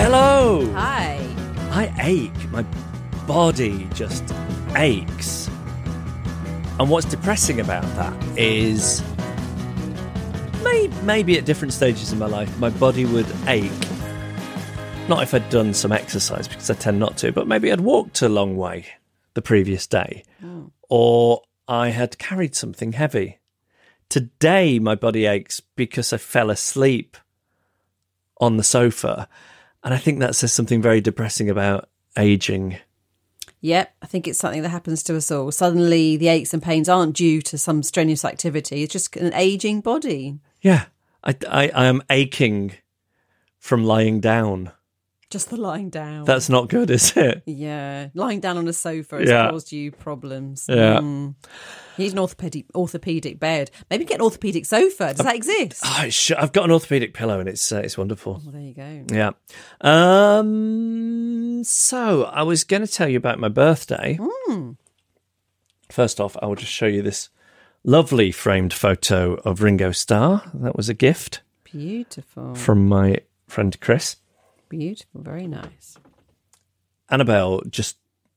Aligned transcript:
Hello! 0.00 0.64
Hi. 0.74 1.18
I 1.72 1.92
ache. 1.98 2.50
My 2.52 2.62
body 3.26 3.88
just 3.94 4.22
aches. 4.76 5.48
And 6.78 6.88
what's 6.88 7.04
depressing 7.04 7.58
about 7.58 7.82
that 7.96 8.38
is 8.38 9.02
may, 10.62 10.88
maybe 11.02 11.36
at 11.36 11.46
different 11.46 11.74
stages 11.74 12.12
in 12.12 12.20
my 12.20 12.26
life, 12.26 12.56
my 12.60 12.70
body 12.70 13.06
would 13.06 13.26
ache. 13.48 13.72
Not 15.08 15.24
if 15.24 15.34
I'd 15.34 15.50
done 15.50 15.74
some 15.74 15.90
exercise, 15.90 16.46
because 16.46 16.70
I 16.70 16.74
tend 16.74 17.00
not 17.00 17.16
to, 17.18 17.32
but 17.32 17.48
maybe 17.48 17.72
I'd 17.72 17.80
walked 17.80 18.22
a 18.22 18.28
long 18.28 18.56
way 18.56 18.86
the 19.34 19.42
previous 19.42 19.88
day, 19.88 20.22
oh. 20.44 20.70
or 20.88 21.42
I 21.66 21.88
had 21.88 22.18
carried 22.18 22.54
something 22.54 22.92
heavy. 22.92 23.40
Today, 24.08 24.78
my 24.78 24.94
body 24.94 25.26
aches 25.26 25.60
because 25.74 26.12
I 26.12 26.18
fell 26.18 26.50
asleep 26.50 27.16
on 28.40 28.58
the 28.58 28.62
sofa. 28.62 29.28
And 29.88 29.94
I 29.94 29.98
think 29.98 30.18
that 30.18 30.36
says 30.36 30.52
something 30.52 30.82
very 30.82 31.00
depressing 31.00 31.48
about 31.48 31.88
aging. 32.18 32.76
Yep, 33.62 33.96
I 34.02 34.06
think 34.06 34.28
it's 34.28 34.38
something 34.38 34.60
that 34.60 34.68
happens 34.68 35.02
to 35.04 35.16
us 35.16 35.30
all. 35.30 35.50
Suddenly, 35.50 36.18
the 36.18 36.28
aches 36.28 36.52
and 36.52 36.62
pains 36.62 36.90
aren't 36.90 37.16
due 37.16 37.40
to 37.40 37.56
some 37.56 37.82
strenuous 37.82 38.22
activity. 38.22 38.82
It's 38.82 38.92
just 38.92 39.16
an 39.16 39.32
aging 39.32 39.80
body. 39.80 40.40
Yeah, 40.60 40.84
I, 41.24 41.36
I, 41.48 41.68
I 41.70 41.84
am 41.86 42.02
aching 42.10 42.72
from 43.58 43.82
lying 43.82 44.20
down. 44.20 44.72
Just 45.30 45.50
the 45.50 45.58
lying 45.58 45.90
down. 45.90 46.24
That's 46.24 46.48
not 46.48 46.68
good, 46.70 46.90
is 46.90 47.14
it? 47.16 47.42
yeah, 47.44 48.08
lying 48.14 48.40
down 48.40 48.56
on 48.56 48.66
a 48.66 48.72
sofa 48.72 49.18
has 49.18 49.28
Yeah. 49.28 49.50
caused 49.50 49.72
you 49.72 49.92
problems. 49.92 50.64
Yeah. 50.68 51.00
Mm. 51.00 51.34
You 51.98 52.04
need 52.04 52.12
an 52.12 52.18
orthopedic 52.18 52.64
orthopedic 52.74 53.38
bed. 53.38 53.70
Maybe 53.90 54.04
get 54.06 54.16
an 54.16 54.22
orthopedic 54.22 54.64
sofa. 54.64 55.12
Does 55.14 55.26
that 55.26 55.34
exist? 55.34 55.82
Oh, 55.84 56.08
sh- 56.08 56.30
I've 56.30 56.52
got 56.52 56.64
an 56.64 56.70
orthopedic 56.70 57.12
pillow 57.12 57.40
and 57.40 57.48
it's 57.48 57.70
uh, 57.70 57.80
it's 57.84 57.98
wonderful. 57.98 58.40
Well, 58.42 58.52
there 58.52 58.62
you 58.62 58.72
go. 58.72 59.04
Yeah. 59.14 59.32
Um. 59.82 61.62
So 61.64 62.24
I 62.24 62.42
was 62.42 62.64
going 62.64 62.86
to 62.86 62.90
tell 62.90 63.08
you 63.08 63.18
about 63.18 63.38
my 63.38 63.48
birthday. 63.48 64.18
First 65.90 66.20
off, 66.20 66.36
I 66.40 66.46
will 66.46 66.54
just 66.54 66.72
show 66.72 66.86
you 66.86 67.02
this 67.02 67.28
lovely 67.84 68.30
framed 68.32 68.72
photo 68.72 69.34
of 69.44 69.60
Ringo 69.62 69.90
Starr. 69.92 70.50
That 70.54 70.76
was 70.76 70.88
a 70.88 70.94
gift 70.94 71.42
Beautiful. 71.64 72.54
from 72.54 72.86
my 72.88 73.18
friend 73.46 73.78
Chris. 73.80 74.16
Beautiful. 74.68 75.22
Very 75.22 75.46
nice. 75.46 75.96
Annabel 77.10 77.62
just 77.68 77.96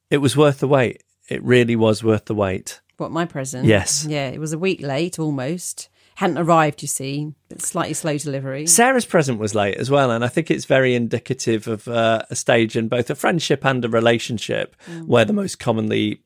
it 0.09 0.17
was 0.17 0.37
worth 0.37 0.59
the 0.59 0.67
wait. 0.67 1.03
It 1.29 1.43
really 1.43 1.75
was 1.75 2.03
worth 2.03 2.25
the 2.25 2.35
wait. 2.35 2.81
What, 2.97 3.11
my 3.11 3.25
present? 3.25 3.65
Yes. 3.65 4.05
Yeah, 4.07 4.27
it 4.27 4.39
was 4.39 4.53
a 4.53 4.59
week 4.59 4.81
late 4.81 5.17
almost. 5.17 5.89
Hadn't 6.15 6.37
arrived, 6.37 6.81
you 6.81 6.87
see. 6.87 7.33
Slightly 7.57 7.93
slow 7.93 8.17
delivery. 8.17 8.67
Sarah's 8.67 9.05
present 9.05 9.39
was 9.39 9.55
late 9.55 9.77
as 9.77 9.89
well, 9.89 10.11
and 10.11 10.23
I 10.23 10.27
think 10.27 10.51
it's 10.51 10.65
very 10.65 10.93
indicative 10.93 11.67
of 11.67 11.87
uh, 11.87 12.23
a 12.29 12.35
stage 12.35 12.75
in 12.75 12.89
both 12.89 13.09
a 13.09 13.15
friendship 13.15 13.65
and 13.65 13.83
a 13.83 13.89
relationship 13.89 14.75
where 15.05 15.25
the 15.25 15.33
most 15.33 15.57
commonly 15.57 16.21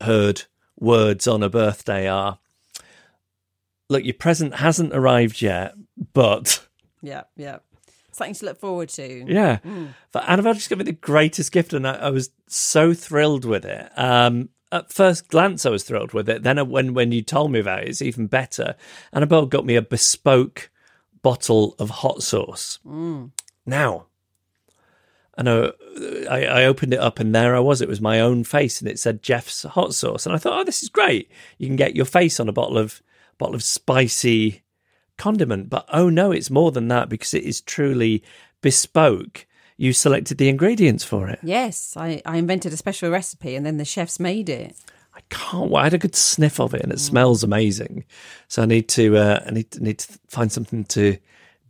heard 0.00 0.44
words 0.78 1.28
on 1.28 1.42
a 1.42 1.48
birthday 1.50 2.08
are 2.08 2.38
Look, 3.90 4.04
your 4.04 4.14
present 4.14 4.56
hasn't 4.56 4.94
arrived 4.94 5.40
yet, 5.40 5.74
but 6.12 6.66
Yeah, 7.00 7.22
yeah. 7.36 7.58
Something 8.18 8.34
to 8.34 8.46
look 8.46 8.60
forward 8.60 8.88
to. 8.90 9.24
yeah. 9.26 9.58
But 10.12 10.28
Annabel 10.28 10.54
just 10.54 10.68
gave 10.68 10.78
me 10.78 10.84
the 10.84 10.92
greatest 10.92 11.52
gift, 11.52 11.72
and 11.72 11.86
I, 11.86 11.94
I 11.94 12.10
was 12.10 12.30
so 12.46 12.92
thrilled 12.92 13.44
with 13.44 13.64
it. 13.64 13.90
Um, 13.96 14.50
at 14.70 14.92
first 14.92 15.28
glance, 15.28 15.64
I 15.64 15.70
was 15.70 15.84
thrilled 15.84 16.12
with 16.12 16.28
it. 16.28 16.42
Then, 16.42 16.58
uh, 16.58 16.64
when 16.64 16.92
when 16.94 17.12
you 17.12 17.22
told 17.22 17.50
me 17.52 17.60
about 17.60 17.84
it, 17.84 17.88
it's 17.88 18.02
even 18.02 18.26
better. 18.26 18.74
Annabelle 19.12 19.46
got 19.46 19.64
me 19.64 19.76
a 19.76 19.82
bespoke 19.82 20.70
bottle 21.22 21.74
of 21.78 21.90
hot 21.90 22.22
sauce. 22.22 22.78
Now, 23.64 24.06
I 25.36 25.42
know 25.42 25.72
I, 26.28 26.44
I 26.44 26.64
opened 26.64 26.92
it 26.92 27.00
up, 27.00 27.18
and 27.20 27.34
there 27.34 27.54
I 27.56 27.60
was. 27.60 27.80
It 27.80 27.88
was 27.88 28.00
my 28.00 28.20
own 28.20 28.44
face, 28.44 28.80
and 28.80 28.90
it 28.90 28.98
said 28.98 29.22
Geoff's 29.22 29.62
hot 29.62 29.94
sauce. 29.94 30.26
And 30.26 30.34
I 30.34 30.38
thought, 30.38 30.58
oh, 30.58 30.64
this 30.64 30.82
is 30.82 30.88
great. 30.88 31.30
You 31.58 31.66
can 31.66 31.76
get 31.76 31.96
your 31.96 32.04
face 32.04 32.38
on 32.40 32.48
a 32.48 32.52
bottle 32.52 32.76
of 32.78 33.00
bottle 33.38 33.54
of 33.54 33.62
spicy 33.62 34.62
condiment. 35.18 35.68
But 35.68 35.84
oh 35.92 36.08
no, 36.08 36.32
it's 36.32 36.50
more 36.50 36.72
than 36.72 36.88
that 36.88 37.08
because 37.08 37.34
it 37.34 37.44
is 37.44 37.60
truly 37.60 38.22
bespoke. 38.62 39.46
You 39.76 39.92
selected 39.92 40.38
the 40.38 40.48
ingredients 40.48 41.04
for 41.04 41.28
it. 41.28 41.38
Yes, 41.42 41.94
I, 41.96 42.20
I 42.26 42.38
invented 42.38 42.72
a 42.72 42.76
special 42.76 43.10
recipe 43.10 43.54
and 43.54 43.64
then 43.64 43.76
the 43.76 43.84
chefs 43.84 44.18
made 44.18 44.48
it. 44.48 44.74
I 45.14 45.20
can't. 45.30 45.70
wait. 45.70 45.80
I 45.80 45.84
had 45.84 45.94
a 45.94 45.98
good 45.98 46.14
sniff 46.14 46.60
of 46.60 46.74
it, 46.74 46.82
and 46.82 46.92
it 46.92 47.00
smells 47.00 47.42
amazing. 47.42 48.04
So 48.46 48.62
I 48.62 48.66
need 48.66 48.88
to. 48.90 49.16
Uh, 49.16 49.42
I 49.44 49.50
need 49.50 49.80
need 49.80 49.98
to 49.98 50.18
find 50.28 50.50
something 50.52 50.84
to 50.86 51.18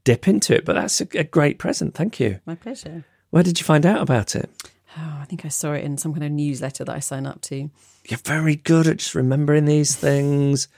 dip 0.05 0.29
into 0.29 0.55
it. 0.55 0.67
But 0.67 0.75
that's 0.75 1.01
a, 1.01 1.09
a 1.15 1.25
great 1.25 1.59
present. 1.59 1.95
Thank 1.95 2.21
you. 2.21 2.41
My 2.45 2.57
pleasure. 2.57 3.05
Where 3.31 3.43
did 3.43 3.59
you 3.59 3.65
find 3.65 3.87
out 3.87 4.03
about 4.03 4.37
it? 4.37 4.51
Oh, 4.99 5.19
I 5.21 5.25
think 5.25 5.45
I 5.45 5.49
saw 5.49 5.73
it 5.73 5.85
in 5.85 5.97
some 5.97 6.13
kind 6.13 6.25
of 6.25 6.31
newsletter 6.31 6.85
that 6.85 6.95
I 6.95 6.99
sign 6.99 7.27
up 7.27 7.41
to. 7.43 7.71
You're 8.07 8.19
very 8.19 8.57
good 8.57 8.87
at 8.87 8.99
just 8.99 9.15
remembering 9.15 9.65
these 9.65 9.97
things. 9.97 10.69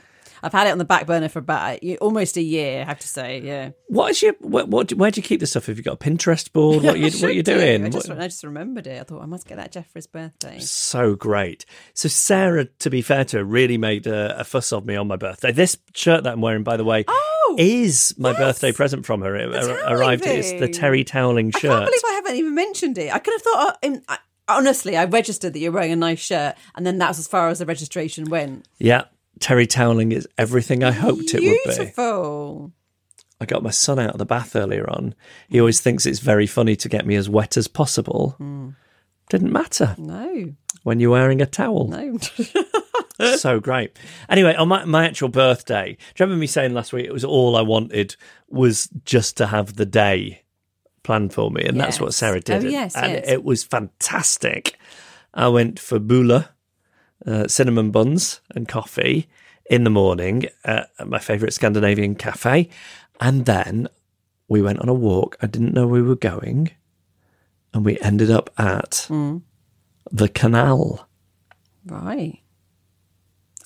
I've 0.43 0.53
had 0.53 0.67
it 0.67 0.71
on 0.71 0.79
the 0.79 0.85
back 0.85 1.07
burner 1.07 1.29
for 1.29 1.39
about 1.41 1.79
almost 2.01 2.37
a 2.37 2.43
year, 2.43 2.81
I 2.83 2.85
have 2.85 2.99
to 3.01 3.09
say. 3.09 3.41
Yeah. 3.41 3.71
What 3.89 4.11
is 4.13 4.23
your 4.23 4.35
what? 4.41 4.69
what 4.69 4.93
where 4.95 5.11
do 5.11 5.19
you 5.21 5.23
keep 5.27 5.41
the 5.41 5.47
stuff? 5.47 5.67
Have 5.67 5.77
you 5.77 5.83
got 5.83 5.95
a 5.95 5.97
Pinterest 5.97 6.51
board? 6.53 6.83
What 6.83 6.97
you 6.99 7.03
I 7.03 7.05
what 7.07 7.13
should 7.15 7.35
you 7.35 7.43
do. 7.43 7.55
doing? 7.59 7.85
I 7.85 7.89
just, 7.89 8.11
I 8.11 8.27
just 8.27 8.45
remembered 8.45 8.87
it. 8.87 9.01
I 9.01 9.05
thought 9.05 9.23
I 9.23 9.27
must 9.27 9.47
get 9.47 9.57
that 9.59 9.73
Geoff 9.73 9.87
for 9.87 9.99
his 9.99 10.07
birthday. 10.07 10.59
so 10.61 11.15
great. 11.15 11.65
So 11.95 12.09
Sarah, 12.09 12.65
to 12.67 12.91
be 12.91 13.03
fair 13.03 13.25
to 13.27 13.39
her, 13.39 13.45
really 13.45 13.79
made 13.79 14.07
a, 14.07 14.41
a 14.41 14.45
fuss 14.45 14.73
of 14.73 14.87
me 14.87 14.97
on 14.97 15.07
my 15.09 15.17
birthday. 15.17 15.53
This 15.53 15.77
shirt 15.95 16.25
that 16.25 16.33
I'm 16.35 16.41
wearing, 16.41 16.63
by 16.65 16.77
the 16.77 16.85
way, 16.85 17.05
Oh, 17.09 17.57
is 17.59 18.15
my 18.19 18.31
yes. 18.31 18.39
birthday 18.39 18.73
present 18.73 19.05
from 19.07 19.23
her. 19.23 19.35
It 19.37 19.49
arrived. 19.87 20.25
It's 20.27 20.53
the. 20.53 20.69
Terry 20.69 21.05
toweling 21.05 21.51
shirt. 21.51 21.65
I 21.65 21.69
can't 21.75 21.85
believe 21.87 22.03
I 22.07 22.13
haven't 22.15 22.37
even 22.37 22.55
mentioned 22.55 22.97
it. 22.97 23.13
I 23.13 23.19
could 23.19 23.33
have 23.35 23.43
thought, 23.43 23.69
uh, 23.69 23.77
in, 23.83 24.03
I, 24.09 24.19
honestly, 24.49 24.97
I 24.97 25.05
registered 25.05 25.53
that 25.53 25.59
you're 25.59 25.73
wearing 25.73 25.91
a 25.93 25.97
nice 25.97 26.21
shirt, 26.21 26.55
and 26.77 26.87
then 26.87 26.99
that 26.99 27.09
was 27.09 27.19
as 27.19 27.27
far 27.29 27.49
as 27.49 27.59
the 27.59 27.67
registration 27.67 28.27
went. 28.31 28.67
yeah, 28.79 29.05
Terry 29.41 29.67
toweling 29.67 30.13
is 30.13 30.29
everything 30.39 30.85
I 30.85 30.93
hoped 30.93 31.35
it 31.35 31.43
would 31.43 31.43
be. 31.43 31.61
Beautiful. 31.65 32.73
I 33.41 33.47
got 33.47 33.63
my 33.63 33.71
son 33.71 33.99
out 33.99 34.11
of 34.13 34.19
the 34.19 34.27
bath 34.27 34.55
earlier 34.55 34.89
on. 34.89 35.15
He 35.49 35.59
always 35.59 35.81
thinks 35.81 36.05
it's 36.05 36.19
very 36.19 36.47
funny 36.47 36.77
to 36.77 36.89
get 36.91 37.07
me 37.07 37.17
as 37.17 37.29
wet 37.29 37.57
as 37.57 37.67
possible. 37.69 38.35
Hmm. 38.37 38.71
Didn't 39.31 39.53
matter 39.53 39.95
No, 39.97 40.53
when 40.83 40.99
you're 41.01 41.13
wearing 41.13 41.41
a 41.41 41.47
towel. 41.47 41.89
no. 41.89 42.19
so 43.37 43.61
great. 43.61 43.99
Anyway, 44.29 44.55
on 44.55 44.69
my, 44.69 44.85
my 44.85 45.07
actual 45.07 45.29
birthday, 45.29 45.93
do 45.93 45.99
you 46.17 46.25
remember 46.25 46.41
me 46.41 46.47
saying 46.47 46.75
last 46.75 46.93
week 46.93 47.07
it 47.07 47.13
was 47.13 47.25
all 47.25 47.57
I 47.57 47.63
wanted 47.63 48.17
was 48.49 48.89
just 49.05 49.37
to 49.39 49.47
have 49.47 49.77
the 49.77 49.87
day 49.87 50.43
planned 51.03 51.33
for 51.33 51.51
me? 51.51 51.63
And 51.65 51.79
that's 51.79 52.01
what 52.01 52.15
Sarah 52.15 52.41
did. 52.41 52.65
Oh, 52.65 52.69
yes, 52.69 52.97
and 52.97 53.13
yes. 53.13 53.25
it 53.29 53.45
was 53.45 53.63
fantastic. 53.63 54.79
I 55.35 55.49
went 55.49 55.79
for 55.79 55.99
bula, 55.99 56.51
uh, 57.27 57.47
cinnamon 57.49 57.91
buns 57.91 58.41
and 58.55 58.67
coffee 58.69 59.29
in 59.67 59.85
the 59.85 59.91
morning 59.91 60.47
at 60.65 60.91
my 61.07 61.19
favourite 61.19 61.53
Scandinavian 61.53 62.15
cafe. 62.15 62.69
And 63.21 63.47
then 63.47 63.89
we 64.49 64.63
went 64.63 64.81
on 64.81 64.89
a 64.89 64.95
walk. 64.95 65.37
I 65.41 65.47
didn't 65.47 65.75
know 65.75 65.87
we 65.87 66.03
were 66.03 66.17
going. 66.17 66.71
And 67.73 67.85
we 67.85 67.99
ended 68.01 68.31
up 68.31 68.51
at 68.59 69.07
the 70.11 70.29
canal. 70.29 71.09
Right. 71.87 72.41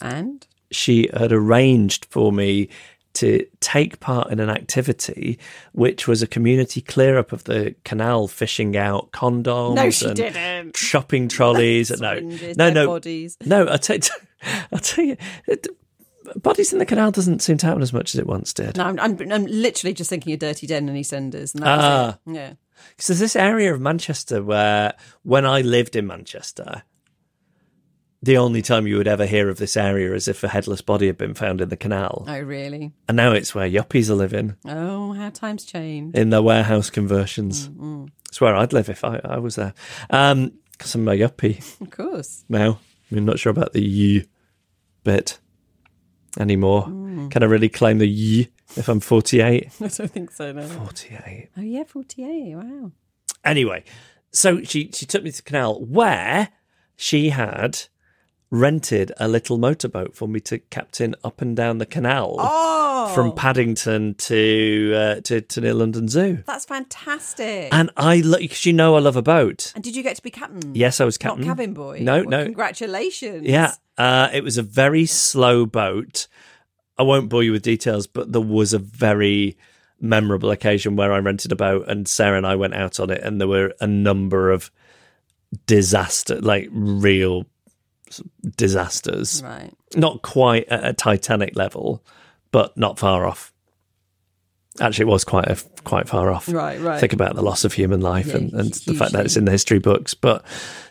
And 0.00 0.46
She 0.70 1.08
had 1.12 1.32
arranged 1.32 2.04
for 2.06 2.32
me 2.32 2.68
to 3.14 3.46
take 3.60 4.00
part 4.00 4.30
in 4.30 4.40
an 4.40 4.50
activity 4.50 5.38
which 5.72 6.06
was 6.08 6.22
a 6.22 6.26
community 6.26 6.80
clear 6.80 7.18
up 7.18 7.32
of 7.32 7.44
the 7.44 7.74
canal, 7.84 8.28
fishing 8.28 8.76
out 8.76 9.10
condoms 9.12 9.74
No, 9.76 9.90
she 9.90 10.06
and 10.06 10.16
didn't. 10.16 10.76
shopping 10.76 11.28
trolleys. 11.28 11.90
no, 12.00 12.18
no, 12.20 12.70
no, 12.70 12.86
bodies. 12.86 13.36
no. 13.44 13.66
I'll 13.66 13.78
tell 13.78 13.96
you, 13.96 14.02
I'll 14.72 14.78
tell 14.80 15.04
you, 15.04 15.16
it, 15.46 15.66
bodies 16.36 16.72
in 16.72 16.78
the 16.78 16.86
canal 16.86 17.10
doesn't 17.10 17.40
seem 17.42 17.56
to 17.58 17.66
happen 17.66 17.82
as 17.82 17.92
much 17.92 18.14
as 18.14 18.18
it 18.18 18.26
once 18.26 18.52
did. 18.52 18.76
no, 18.76 18.84
I'm, 18.84 18.98
I'm, 19.00 19.32
I'm 19.32 19.46
literally 19.46 19.94
just 19.94 20.10
thinking 20.10 20.32
of 20.32 20.38
Dirty 20.40 20.66
Den 20.66 20.88
and 20.88 20.98
EastEnders. 20.98 21.54
And 21.54 21.64
Ah. 21.64 22.18
it. 22.26 22.34
Yeah. 22.34 22.52
So 22.98 23.12
there's 23.12 23.20
this 23.20 23.36
area 23.36 23.72
of 23.72 23.80
Manchester 23.80 24.42
where, 24.42 24.94
when 25.22 25.46
I 25.46 25.60
lived 25.62 25.96
in 25.96 26.06
Manchester, 26.06 26.82
the 28.24 28.38
only 28.38 28.62
time 28.62 28.86
you 28.86 28.96
would 28.96 29.08
ever 29.08 29.26
hear 29.26 29.48
of 29.48 29.58
this 29.58 29.76
area 29.76 30.14
is 30.14 30.28
if 30.28 30.42
a 30.44 30.48
headless 30.48 30.80
body 30.80 31.06
had 31.06 31.18
been 31.18 31.34
found 31.34 31.60
in 31.60 31.68
the 31.68 31.76
canal. 31.76 32.24
Oh, 32.26 32.40
really? 32.40 32.92
And 33.08 33.16
now 33.16 33.32
it's 33.32 33.54
where 33.54 33.68
yuppies 33.68 34.08
are 34.10 34.14
living 34.14 34.56
Oh, 34.66 35.12
how 35.12 35.30
times 35.30 35.64
change. 35.64 36.14
in 36.14 36.30
their 36.30 36.42
warehouse 36.42 36.90
conversions. 36.90 37.68
Mm-hmm. 37.68 38.06
It's 38.28 38.40
where 38.40 38.56
I'd 38.56 38.72
live 38.72 38.88
if 38.88 39.04
I, 39.04 39.20
I 39.24 39.38
was 39.38 39.56
there. 39.56 39.74
Um, 40.10 40.52
because 40.72 40.94
I'm 40.94 41.06
a 41.06 41.12
yuppie 41.12 41.80
Of 41.80 41.90
course. 41.90 42.44
now. 42.48 42.80
I'm 43.12 43.24
not 43.24 43.38
sure 43.38 43.50
about 43.50 43.72
the 43.74 44.18
y 44.20 44.26
bit 45.04 45.38
anymore. 46.38 46.86
Mm. 46.86 47.30
Can 47.30 47.42
I 47.42 47.46
really 47.46 47.68
claim 47.68 47.98
the 47.98 48.08
y 48.08 48.48
if 48.76 48.88
I'm 48.88 49.00
48? 49.00 49.66
I 49.80 49.86
don't 49.88 50.10
think 50.10 50.30
so, 50.32 50.50
no. 50.52 50.66
48. 50.66 51.50
Oh, 51.56 51.60
yeah, 51.60 51.84
48. 51.84 52.56
Wow. 52.56 52.90
Anyway, 53.44 53.84
so 54.32 54.62
she 54.62 54.90
she 54.92 55.04
took 55.06 55.22
me 55.22 55.30
to 55.30 55.36
the 55.36 55.42
canal 55.42 55.80
where 55.84 56.48
she 56.96 57.28
had 57.28 57.82
rented 58.54 59.10
a 59.18 59.26
little 59.26 59.58
motorboat 59.58 60.14
for 60.14 60.28
me 60.28 60.38
to 60.40 60.58
captain 60.70 61.14
up 61.24 61.40
and 61.42 61.56
down 61.56 61.78
the 61.78 61.86
canal 61.86 62.36
Oh, 62.38 63.12
from 63.14 63.32
Paddington 63.34 64.14
to 64.14 64.92
uh, 64.96 65.20
to 65.22 65.40
to 65.40 65.60
near 65.60 65.74
London 65.74 66.06
Zoo. 66.08 66.42
that's 66.46 66.64
fantastic. 66.64 67.68
And 67.72 67.90
I 67.96 68.20
look 68.20 68.40
because 68.40 68.64
you 68.64 68.72
know 68.72 68.94
I 68.96 69.00
love 69.00 69.16
a 69.16 69.22
boat. 69.22 69.72
And 69.74 69.82
did 69.82 69.96
you 69.96 70.02
get 70.02 70.16
to 70.16 70.22
be 70.22 70.30
captain? 70.30 70.74
Yes, 70.74 71.00
I 71.00 71.04
was 71.04 71.16
Not 71.22 71.30
captain. 71.30 71.44
cabin 71.46 71.74
boy. 71.74 71.98
No, 72.00 72.20
Well, 72.20 72.28
no. 72.30 72.44
Congratulations. 72.44 73.44
Yeah, 73.46 73.72
uh, 73.98 74.28
it 74.32 74.44
was 74.44 74.56
a 74.56 74.62
very 74.62 75.06
slow 75.06 75.66
boat. 75.66 76.28
I 76.96 77.02
won't 77.02 77.28
bore 77.28 77.42
you 77.42 77.50
with 77.52 77.62
details, 77.62 78.06
but 78.06 78.30
there 78.32 78.40
was 78.40 78.72
a 78.72 78.78
very 78.78 79.56
memorable 80.00 80.50
occasion 80.52 80.94
where 80.96 81.12
I 81.12 81.18
rented 81.18 81.50
a 81.50 81.56
boat 81.56 81.88
and 81.88 82.06
Sarah 82.06 82.36
and 82.36 82.46
I 82.46 82.54
went 82.54 82.74
out 82.74 83.00
on 83.00 83.10
it, 83.10 83.20
and 83.22 83.40
there 83.40 83.48
were 83.48 83.74
a 83.80 83.86
number 83.88 84.52
of 84.52 84.70
disaster, 85.66 86.40
like 86.40 86.68
real 86.72 87.46
disasters. 88.56 89.42
Right. 89.42 89.72
Not 89.96 90.22
quite 90.22 90.68
at 90.68 90.84
a 90.84 90.92
Titanic 90.92 91.56
level, 91.56 92.04
but 92.50 92.76
not 92.76 92.98
far 92.98 93.26
off. 93.26 93.52
Actually, 94.80 95.04
it 95.04 95.12
was 95.12 95.24
quite 95.24 95.48
a, 95.48 95.56
quite 95.84 96.08
far 96.08 96.30
off. 96.30 96.48
Right, 96.48 96.80
right. 96.80 96.98
Think 96.98 97.12
about 97.12 97.36
the 97.36 97.42
loss 97.42 97.64
of 97.64 97.72
human 97.72 98.00
life 98.00 98.26
Yeah, 98.26 98.36
and, 98.36 98.52
and 98.52 98.72
the 98.72 98.94
fact 98.94 99.12
that 99.12 99.24
it's 99.24 99.36
in 99.36 99.44
the 99.44 99.52
history 99.52 99.78
books. 99.78 100.14
But 100.14 100.44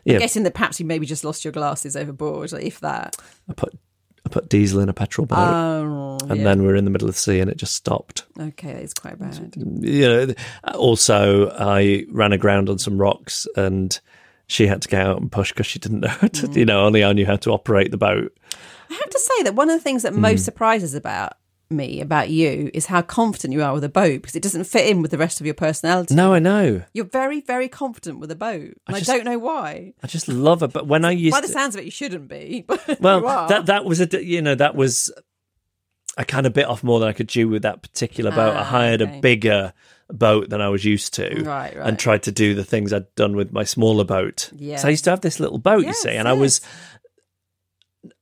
yeah, 0.06 0.14
I'm 0.14 0.20
guessing 0.20 0.44
that 0.44 0.54
perhaps 0.54 0.80
you 0.80 0.86
maybe 0.86 1.06
just 1.06 1.26
lost 1.26 1.44
your 1.44 1.52
glasses 1.52 1.98
overboard, 1.98 2.54
like, 2.54 2.64
if 2.64 2.80
that. 2.80 3.18
I 3.50 3.54
put 3.54 3.78
I 4.26 4.30
put 4.30 4.48
diesel 4.48 4.80
in 4.80 4.88
a 4.88 4.94
petrol 4.94 5.28
boat. 5.28 5.38
Oh, 5.38 6.18
and 6.30 6.38
yeah. 6.38 6.44
then 6.46 6.62
we 6.62 6.68
were 6.68 6.76
in 6.76 6.86
the 6.86 6.92
middle 6.92 7.10
of 7.10 7.16
the 7.16 7.20
sea 7.20 7.40
and 7.42 7.52
it 7.52 7.58
just 7.58 7.76
stopped. 7.76 8.24
Okay, 8.40 8.72
that 8.72 8.84
is 8.84 8.94
quite 8.94 9.20
bad. 9.20 9.54
You 9.58 10.08
know, 10.08 10.34
also 10.74 11.50
I 11.50 12.06
ran 12.10 12.32
aground 12.32 12.70
on 12.70 12.80
some 12.80 12.98
rocks 12.98 13.48
and 13.58 14.00
she 14.48 14.68
had 14.68 14.82
to 14.84 14.90
go 14.90 15.00
out 15.00 15.22
and 15.22 15.32
push 15.32 15.52
because 15.52 15.66
she 15.66 15.80
didn't 15.80 16.00
know 16.02 16.08
how 16.10 16.28
to, 16.28 16.48
Mm. 16.48 16.56
you 16.58 16.66
know, 16.66 16.86
only 16.86 17.04
I 17.04 17.14
knew 17.14 17.26
how 17.26 17.38
to 17.38 17.52
operate 17.52 17.92
the 17.92 17.98
boat. 17.98 18.38
I 18.90 18.94
have 18.94 19.10
to 19.10 19.20
say 19.20 19.44
that 19.44 19.56
one 19.56 19.70
of 19.70 19.78
the 19.78 19.84
things 19.84 20.04
that 20.04 20.14
most 20.14 20.46
surprises 20.46 20.94
about 20.94 21.34
me 21.70 22.02
about 22.02 22.30
you 22.30 22.70
is 22.74 22.86
how 22.86 23.02
confident 23.02 23.52
you 23.54 23.64
are 23.64 23.74
with 23.74 23.84
a 23.84 23.90
boat 23.90 24.22
because 24.22 24.36
it 24.36 24.44
doesn't 24.44 24.66
fit 24.66 24.86
in 24.88 25.02
with 25.02 25.10
the 25.10 25.18
rest 25.18 25.40
of 25.40 25.48
your 25.48 25.56
personality. 25.56 26.14
No, 26.14 26.32
I 26.34 26.38
know. 26.38 26.84
You're 26.94 27.06
very, 27.06 27.42
very 27.42 27.68
confident 27.68 28.20
with 28.20 28.30
a 28.30 28.36
boat. 28.36 28.74
And 28.86 28.96
I, 28.96 29.00
just- 29.00 29.10
don't 29.10 29.24
know 29.26 29.40
why. 29.40 29.94
I 30.04 30.08
just 30.08 30.28
love 30.28 30.62
it. 30.62 30.72
But 30.72 30.86
when 30.86 31.04
I 31.04 31.12
used 31.12 31.34
By 31.34 31.42
the 31.42 31.48
sounds 31.48 31.74
of 31.76 31.82
it, 31.82 31.86
you 31.86 31.92
shouldn't 31.92 32.28
be. 32.28 32.66
Well, 33.00 33.48
that 33.48 33.66
that 33.68 33.86
was 33.86 34.02
a 34.02 34.24
you 34.24 34.42
know 34.44 34.54
that 34.56 34.76
was 34.76 35.12
I 36.16 36.24
kind 36.26 36.46
of 36.46 36.54
bit 36.54 36.68
off 36.68 36.84
more 36.84 37.00
than 37.00 37.10
I 37.10 37.14
could 37.14 37.30
chew 37.30 37.48
with 37.50 37.64
that 37.64 37.82
particular 37.82 38.30
boat. 38.30 38.56
I 38.56 38.60
Ah, 38.60 38.64
hired 38.66 39.02
okay. 39.02 39.18
a 39.18 39.22
bigger 39.22 39.74
boat 40.18 40.50
than 40.50 40.62
I 40.62 40.70
was 40.70 40.86
used 40.86 41.14
to, 41.16 41.44
Right, 41.44 41.76
right. 41.76 41.88
and 41.88 41.98
tried 42.00 42.24
to 42.24 42.32
do 42.32 42.54
the 42.56 42.64
things 42.64 42.94
I'd 42.94 43.14
done 43.16 43.36
with 43.36 43.52
my 43.52 43.64
smaller 43.66 44.04
boat. 44.06 44.50
Yes. 44.56 44.82
So 44.84 44.88
I 44.88 44.92
used 44.92 45.04
to 45.06 45.10
have 45.10 45.22
this 45.22 45.40
little 45.40 45.58
boat, 45.58 45.86
you 45.86 45.94
see, 45.94 46.12
and 46.12 46.28
I 46.28 46.34
was 46.34 46.62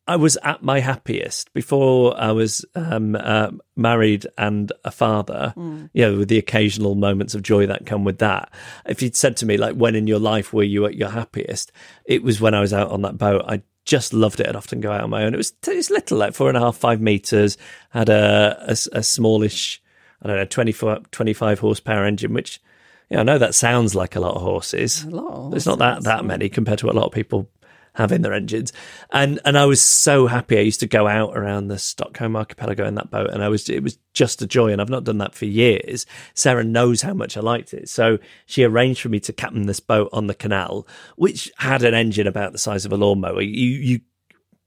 I 0.08 0.16
was 0.16 0.38
at 0.44 0.62
my 0.62 0.80
happiest 0.80 1.54
before 1.54 2.20
I 2.20 2.32
was 2.32 2.66
um, 2.76 3.16
uh, 3.16 3.52
married 3.76 4.26
and 4.38 4.72
a 4.84 4.92
father. 4.92 5.54
Hmm. 5.56 5.86
You 5.94 6.02
know, 6.04 6.18
with 6.20 6.28
the 6.30 6.38
occasional 6.38 6.96
moments 6.96 7.34
of 7.34 7.44
joy 7.44 7.66
that 7.68 7.86
come 7.86 8.04
with 8.04 8.18
that. 8.20 8.52
If 8.86 9.02
you'd 9.02 9.16
said 9.16 9.38
to 9.38 9.46
me, 9.46 9.58
like, 9.58 9.76
when 9.76 9.96
in 9.96 10.08
your 10.08 10.20
life 10.20 10.54
were 10.54 10.64
you 10.64 10.86
at 10.86 10.96
your 10.96 11.10
happiest? 11.10 11.72
It 12.06 12.24
was 12.24 12.42
when 12.42 12.54
I 12.54 12.60
was 12.62 12.74
out 12.74 12.92
on 12.92 13.04
that 13.04 13.18
boat. 13.18 13.46
I 13.48 13.62
just 13.86 14.14
loved 14.14 14.40
it. 14.40 14.48
I'd 14.48 14.56
often 14.56 14.82
go 14.82 14.92
out 14.92 15.02
on 15.02 15.10
my 15.10 15.24
own. 15.24 15.34
It 15.34 15.38
was 15.38 15.54
it 15.68 15.76
was 15.76 15.90
little, 15.90 16.18
like 16.18 16.34
four 16.34 16.50
and 16.50 16.58
a 16.58 16.62
half, 16.62 16.78
five 16.78 17.00
meters. 17.02 17.58
Had 17.92 18.10
a 18.10 18.58
a, 18.68 18.72
a 18.98 19.04
smallish, 19.04 19.81
I 20.22 20.28
don't 20.28 20.38
know, 20.38 20.46
24, 20.46 21.00
25 21.12 21.60
horsepower 21.60 22.06
engine, 22.06 22.34
which. 22.34 22.62
Yeah, 23.10 23.20
I 23.20 23.24
know 23.24 23.38
that 23.38 23.54
sounds 23.54 23.94
like 23.94 24.16
a 24.16 24.22
lot 24.22 24.36
of 24.36 24.42
horses. 24.42 25.04
A 25.04 25.10
lot 25.10 25.34
of 25.34 25.54
It's 25.54 25.66
not 25.66 25.80
that 25.80 26.04
that 26.04 26.24
many 26.24 26.48
compared 26.48 26.80
to 26.80 26.86
what 26.86 26.96
a 26.96 26.98
lot 26.98 27.08
of 27.08 27.12
people 27.12 27.50
have 27.94 28.12
in 28.12 28.22
their 28.22 28.34
engines. 28.34 28.72
And 29.12 29.40
and 29.46 29.58
I 29.58 29.66
was 29.66 29.82
so 29.82 30.28
happy. 30.28 30.58
I 30.58 30.62
used 30.62 30.80
to 30.82 30.88
go 30.88 31.08
out 31.08 31.38
around 31.38 31.68
the 31.68 31.78
Stockholm 31.78 32.36
archipelago 32.36 32.86
in 32.86 32.96
that 32.96 33.12
boat, 33.12 33.32
and 33.32 33.44
I 33.44 33.50
was 33.50 33.70
it 33.70 33.84
was 33.84 33.98
just 34.14 34.42
a 34.42 34.48
joy. 34.48 34.72
And 34.72 34.82
I've 34.82 34.90
not 34.90 35.04
done 35.04 35.18
that 35.20 35.36
for 35.36 35.46
years. 35.46 36.06
Sarah 36.34 36.64
knows 36.64 37.02
how 37.02 37.14
much 37.14 37.36
I 37.36 37.42
liked 37.42 37.74
it, 37.74 37.90
so 37.90 38.18
she 38.46 38.64
arranged 38.64 39.02
for 39.02 39.10
me 39.10 39.20
to 39.22 39.34
captain 39.34 39.68
this 39.68 39.80
boat 39.80 40.10
on 40.14 40.28
the 40.28 40.36
canal, 40.36 40.88
which 41.16 41.52
had 41.58 41.84
an 41.84 41.94
engine 41.94 42.28
about 42.28 42.54
the 42.54 42.58
size 42.58 42.86
of 42.86 42.94
a 42.94 42.98
lawnmower. 42.98 43.42
You 43.42 43.68
you 43.68 44.00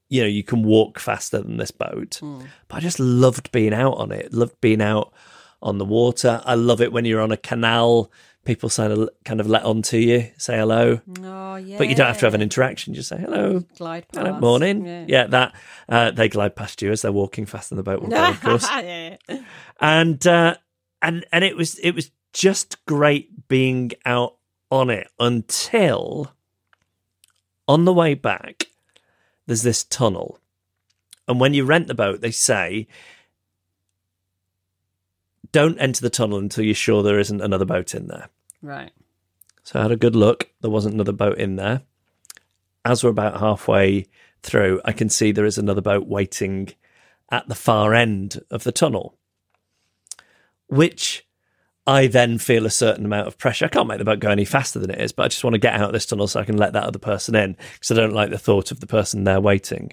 you 0.09 0.21
know 0.21 0.29
you 0.29 0.45
can 0.45 0.63
walk 0.63 0.99
faster 0.99 1.41
than 1.41 1.57
this 1.57 1.71
boat, 1.71 2.19
hmm. 2.21 2.43
but 2.69 2.77
I 2.77 2.81
just 2.81 3.01
loved 3.01 3.53
being 3.53 3.75
out 3.75 3.95
on 3.95 4.13
it. 4.13 4.33
Loved 4.33 4.61
being 4.61 4.83
out 4.83 5.13
on 5.63 5.79
the 5.79 5.85
water. 5.85 6.43
I 6.45 6.55
love 6.55 6.81
it 6.81 6.93
when 6.93 7.05
you're 7.05 7.21
on 7.21 7.33
a 7.33 7.37
canal. 7.37 8.11
People 8.45 8.69
kind 8.69 8.93
of 8.93 9.09
kind 9.25 9.41
of 9.41 9.49
let 9.49 9.63
on 9.63 9.81
to 9.83 9.99
you, 9.99 10.31
say 10.37 10.59
hello. 10.59 11.01
Oh, 11.23 11.57
yeah. 11.57 11.79
But 11.79 11.89
you 11.89 11.95
don't 11.95 12.09
have 12.09 12.19
to 12.19 12.27
have 12.27 12.35
an 12.35 12.43
interaction. 12.43 12.93
Just 12.93 13.09
say 13.09 13.17
hello, 13.19 13.61
glide 13.79 14.07
past. 14.09 14.27
hello, 14.27 14.39
morning. 14.39 14.85
Yeah. 14.85 15.05
Yeah, 15.09 15.27
that 15.29 15.55
uh, 15.89 16.11
they 16.11 16.29
glide 16.29 16.55
past 16.55 16.83
you 16.83 16.93
as 16.93 17.01
they're 17.01 17.11
walking 17.11 17.47
faster 17.47 17.75
than 17.75 17.83
the 17.83 17.91
boat 17.91 18.03
will 18.03 18.11
go, 18.11 18.23
of 18.29 18.41
course. 18.43 18.69
yeah. 18.71 19.17
And 19.81 20.27
uh, 20.27 20.57
and 21.01 21.25
and 21.33 21.43
it 21.43 21.57
was 21.57 21.79
it 21.79 21.93
was 21.93 22.11
just 22.35 22.85
great 22.85 23.49
being 23.49 23.93
out 24.05 24.37
on 24.71 24.91
it 24.91 25.09
until 25.19 26.33
on 27.67 27.87
the 27.87 27.95
way 27.95 28.13
back. 28.13 28.67
There's 29.47 29.63
this 29.63 29.85
tunnel, 29.85 30.39
and 31.27 31.41
when 31.41 31.55
you 31.55 31.65
rent 31.65 31.87
the 31.87 31.95
boat, 31.95 32.21
they 32.21 32.31
say 32.31 32.89
don't 35.55 35.79
enter 35.79 36.01
the 36.01 36.11
tunnel 36.11 36.39
until 36.39 36.65
you're 36.65 36.75
sure 36.75 37.05
there 37.05 37.21
isn't 37.21 37.41
another 37.41 37.65
boat 37.65 37.95
in 37.95 38.09
there. 38.09 38.29
Right. 38.61 38.91
So 39.63 39.79
I 39.79 39.83
had 39.83 39.93
a 39.93 39.97
good 39.97 40.17
look. 40.17 40.51
There 40.61 40.71
wasn't 40.71 40.97
another 40.97 41.13
boat 41.13 41.39
in 41.39 41.55
there. 41.55 41.83
As 42.85 43.05
we're 43.05 43.11
about 43.11 43.39
halfway 43.39 44.07
through, 44.43 44.81
I 44.85 44.91
can 44.91 45.09
see 45.09 45.31
there 45.31 45.47
is 45.47 45.57
another 45.57 45.81
boat 45.81 46.09
waiting 46.09 46.71
at 47.31 47.47
the 47.47 47.55
far 47.55 47.95
end 47.95 48.41
of 48.51 48.65
the 48.65 48.73
tunnel, 48.73 49.17
which 50.67 51.25
I 51.87 52.09
then 52.09 52.39
feel 52.39 52.67
a 52.67 52.71
certain 52.71 53.05
amount 53.05 53.29
of 53.29 53.39
pressure. 53.39 53.67
I 53.67 53.69
can't 53.69 53.87
make 53.87 53.99
the 53.99 54.05
boat 54.05 54.19
go 54.19 54.31
any 54.31 54.45
faster 54.45 54.81
than 54.81 54.91
it 54.91 55.01
is, 55.01 55.13
but 55.13 55.23
I 55.23 55.29
just 55.29 55.45
want 55.45 55.55
to 55.55 55.61
get 55.61 55.75
out 55.75 55.87
of 55.87 55.93
this 55.93 56.07
tunnel 56.07 56.27
so 56.27 56.41
I 56.41 56.45
can 56.45 56.57
let 56.57 56.73
that 56.73 56.85
other 56.85 56.99
person 56.99 57.37
in 57.37 57.57
because 57.75 57.93
I 57.93 57.95
don't 57.95 58.13
like 58.13 58.31
the 58.31 58.39
thought 58.39 58.73
of 58.73 58.81
the 58.81 58.89
person 58.89 59.23
there 59.23 59.41
waiting. 59.41 59.93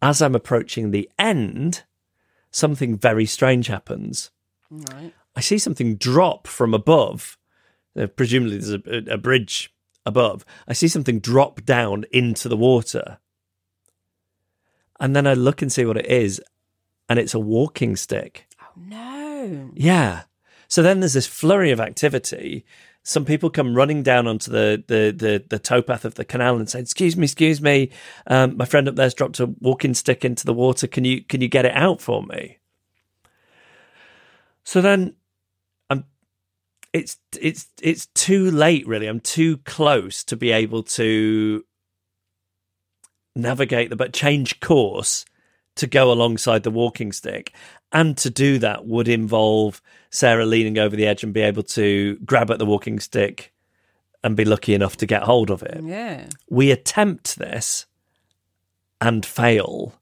As 0.00 0.22
I'm 0.22 0.34
approaching 0.34 0.92
the 0.92 1.10
end, 1.18 1.82
something 2.50 2.96
very 2.96 3.26
strange 3.26 3.66
happens. 3.66 4.30
Right. 4.70 5.12
I 5.36 5.40
see 5.40 5.58
something 5.58 5.96
drop 5.96 6.46
from 6.46 6.74
above. 6.74 7.38
Uh, 7.98 8.06
presumably, 8.06 8.58
there's 8.58 8.72
a, 8.72 9.14
a 9.14 9.18
bridge 9.18 9.72
above. 10.04 10.44
I 10.66 10.72
see 10.72 10.88
something 10.88 11.20
drop 11.20 11.64
down 11.64 12.04
into 12.10 12.48
the 12.48 12.56
water. 12.56 13.18
And 15.00 15.14
then 15.14 15.26
I 15.26 15.34
look 15.34 15.62
and 15.62 15.72
see 15.72 15.84
what 15.84 15.96
it 15.96 16.06
is, 16.06 16.40
and 17.08 17.18
it's 17.18 17.34
a 17.34 17.38
walking 17.38 17.94
stick. 17.94 18.48
Oh, 18.60 18.72
no. 18.76 19.70
Yeah. 19.74 20.22
So 20.66 20.82
then 20.82 21.00
there's 21.00 21.12
this 21.12 21.26
flurry 21.26 21.70
of 21.70 21.80
activity. 21.80 22.64
Some 23.08 23.24
people 23.24 23.48
come 23.48 23.74
running 23.74 24.02
down 24.02 24.26
onto 24.26 24.50
the 24.50 24.84
the 24.86 25.14
the, 25.16 25.44
the 25.48 25.58
towpath 25.58 26.04
of 26.04 26.16
the 26.16 26.26
canal 26.26 26.56
and 26.56 26.68
say, 26.68 26.78
"Excuse 26.78 27.16
me, 27.16 27.24
excuse 27.24 27.58
me, 27.58 27.90
um, 28.26 28.58
my 28.58 28.66
friend 28.66 28.86
up 28.86 28.96
there's 28.96 29.14
dropped 29.14 29.40
a 29.40 29.46
walking 29.60 29.94
stick 29.94 30.26
into 30.26 30.44
the 30.44 30.52
water. 30.52 30.86
Can 30.86 31.06
you 31.06 31.22
can 31.24 31.40
you 31.40 31.48
get 31.48 31.64
it 31.64 31.74
out 31.74 32.02
for 32.02 32.22
me?" 32.22 32.58
So 34.62 34.82
then, 34.82 35.14
I'm. 35.88 36.04
It's 36.92 37.16
it's 37.40 37.68
it's 37.80 38.08
too 38.14 38.50
late, 38.50 38.86
really. 38.86 39.06
I'm 39.06 39.20
too 39.20 39.56
close 39.58 40.22
to 40.24 40.36
be 40.36 40.50
able 40.52 40.82
to 40.82 41.64
navigate 43.34 43.88
the 43.88 43.96
but 43.96 44.12
change 44.12 44.60
course 44.60 45.24
to 45.78 45.86
go 45.86 46.12
alongside 46.12 46.62
the 46.62 46.70
walking 46.70 47.12
stick. 47.12 47.52
And 47.90 48.16
to 48.18 48.30
do 48.30 48.58
that 48.58 48.86
would 48.86 49.08
involve 49.08 49.80
Sarah 50.10 50.46
leaning 50.46 50.78
over 50.78 50.94
the 50.94 51.06
edge 51.06 51.24
and 51.24 51.32
be 51.32 51.40
able 51.40 51.62
to 51.64 52.16
grab 52.24 52.50
at 52.50 52.58
the 52.58 52.66
walking 52.66 53.00
stick 53.00 53.52
and 54.22 54.36
be 54.36 54.44
lucky 54.44 54.74
enough 54.74 54.96
to 54.98 55.06
get 55.06 55.22
hold 55.22 55.50
of 55.50 55.62
it. 55.62 55.82
Yeah. 55.82 56.26
We 56.50 56.70
attempt 56.70 57.38
this 57.38 57.86
and 59.00 59.24
fail. 59.24 59.94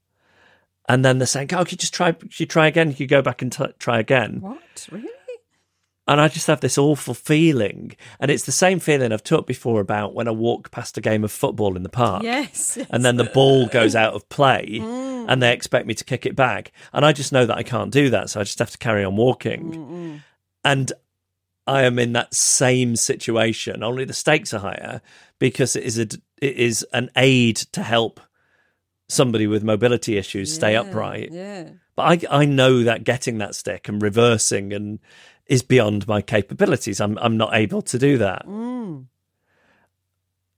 And 0.89 1.03
then 1.05 1.19
they're 1.19 1.27
saying, 1.27 1.53
"Oh, 1.53 1.63
could 1.63 1.73
you 1.73 1.77
just 1.77 1.93
try? 1.93 2.11
Could 2.13 2.39
you 2.39 2.45
try 2.45 2.67
again? 2.67 2.91
Could 2.91 2.99
you 3.01 3.07
go 3.07 3.21
back 3.21 3.41
and 3.41 3.51
t- 3.51 3.65
try 3.77 3.99
again?" 3.99 4.39
What? 4.41 4.87
Really? 4.91 5.09
And 6.07 6.21
I 6.21 6.29
just 6.29 6.47
have 6.47 6.61
this 6.61 6.77
awful 6.77 7.13
feeling, 7.13 7.95
and 8.19 8.31
it's 8.31 8.45
the 8.45 8.51
same 8.51 8.79
feeling 8.79 9.11
I've 9.11 9.23
talked 9.23 9.47
before 9.47 9.81
about 9.81 10.13
when 10.13 10.27
I 10.27 10.31
walk 10.31 10.71
past 10.71 10.97
a 10.97 11.01
game 11.01 11.23
of 11.23 11.31
football 11.31 11.75
in 11.75 11.83
the 11.83 11.89
park. 11.89 12.23
Yes. 12.23 12.77
and 12.89 13.03
then 13.03 13.17
the 13.17 13.25
ball 13.25 13.67
goes 13.67 13.95
out 13.95 14.13
of 14.13 14.27
play 14.29 14.67
mm. 14.81 15.25
and 15.27 15.41
they 15.41 15.51
expect 15.51 15.85
me 15.85 15.93
to 15.95 16.03
kick 16.03 16.25
it 16.25 16.35
back. 16.35 16.71
And 16.93 17.05
i 17.05 17.11
just 17.11 17.31
know 17.31 17.45
that 17.45 17.57
i 17.57 17.63
can't 17.63 17.91
do 17.91 18.09
that 18.11 18.29
so 18.29 18.39
i 18.39 18.43
just 18.43 18.59
have 18.59 18.71
to 18.71 18.77
carry 18.77 19.03
on 19.03 19.15
walking. 19.15 19.71
Mm, 19.71 19.89
mm. 19.89 20.23
And 20.63 20.91
i 21.65 21.83
am 21.83 21.99
in 21.99 22.13
that 22.13 22.33
same 22.33 22.95
situation 22.95 23.83
only 23.83 24.05
the 24.05 24.13
stakes 24.13 24.53
are 24.53 24.59
higher 24.59 25.01
because 25.37 25.75
it 25.75 25.83
is 25.83 25.99
a 25.99 26.03
it 26.03 26.55
is 26.55 26.85
an 26.93 27.09
aid 27.17 27.57
to 27.57 27.83
help 27.83 28.21
somebody 29.09 29.47
with 29.47 29.63
mobility 29.63 30.17
issues 30.17 30.53
stay 30.53 30.75
upright. 30.75 31.29
Yeah. 31.31 31.69
but 31.95 32.25
I, 32.25 32.41
I 32.41 32.45
know 32.45 32.83
that 32.83 33.03
getting 33.03 33.37
that 33.37 33.55
stick 33.55 33.87
and 33.87 34.01
reversing 34.01 34.73
and 34.73 34.99
is 35.49 35.61
beyond 35.63 36.07
my 36.07 36.21
capabilities. 36.21 36.99
I'm 37.01 37.17
I'm 37.19 37.37
not 37.37 37.53
able 37.55 37.81
to 37.83 37.97
do 37.99 38.17
that. 38.19 38.45
Mm. 38.45 39.05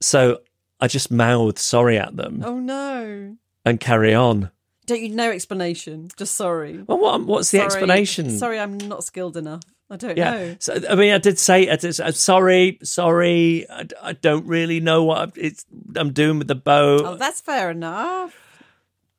So 0.02 0.40
I 0.80 0.88
just 0.88 1.12
mouth 1.12 1.60
sorry 1.60 1.98
at 1.98 2.16
them 2.16 2.42
Oh 2.46 2.60
no. 2.60 3.36
and 3.66 3.80
carry 3.80 4.14
on. 4.14 4.52
Don't 4.86 5.02
you 5.02 5.10
no 5.10 5.30
explanation? 5.32 6.10
Just 6.18 6.36
sorry. 6.36 6.82
Well, 6.88 6.98
what, 6.98 7.14
um, 7.14 7.28
what's 7.28 7.52
the 7.52 7.60
explanation? 7.62 8.36
Sorry, 8.38 8.60
I'm 8.60 8.78
not 8.78 9.04
skilled 9.04 9.38
enough. 9.38 9.62
I 9.92 9.98
don't 9.98 10.18
Yeah. 10.18 10.32
know. 10.32 10.56
So, 10.60 10.80
I 10.90 10.96
mean, 10.96 11.14
I 11.14 11.20
did 11.20 11.38
say, 11.38 11.70
I 11.70 11.76
did, 11.76 11.94
say, 11.94 12.10
sorry, 12.12 12.80
sorry. 12.84 13.70
I, 13.70 13.86
I 14.02 14.14
don't 14.14 14.48
really 14.48 14.80
know 14.80 15.04
what 15.04 15.18
I'm, 15.20 15.32
it's, 15.36 15.66
I'm 15.96 16.12
doing 16.12 16.40
with 16.40 16.48
the 16.48 16.56
boat. 16.56 17.02
Oh, 17.06 17.16
that's 17.18 17.40
fair 17.42 17.70
enough. 17.70 18.36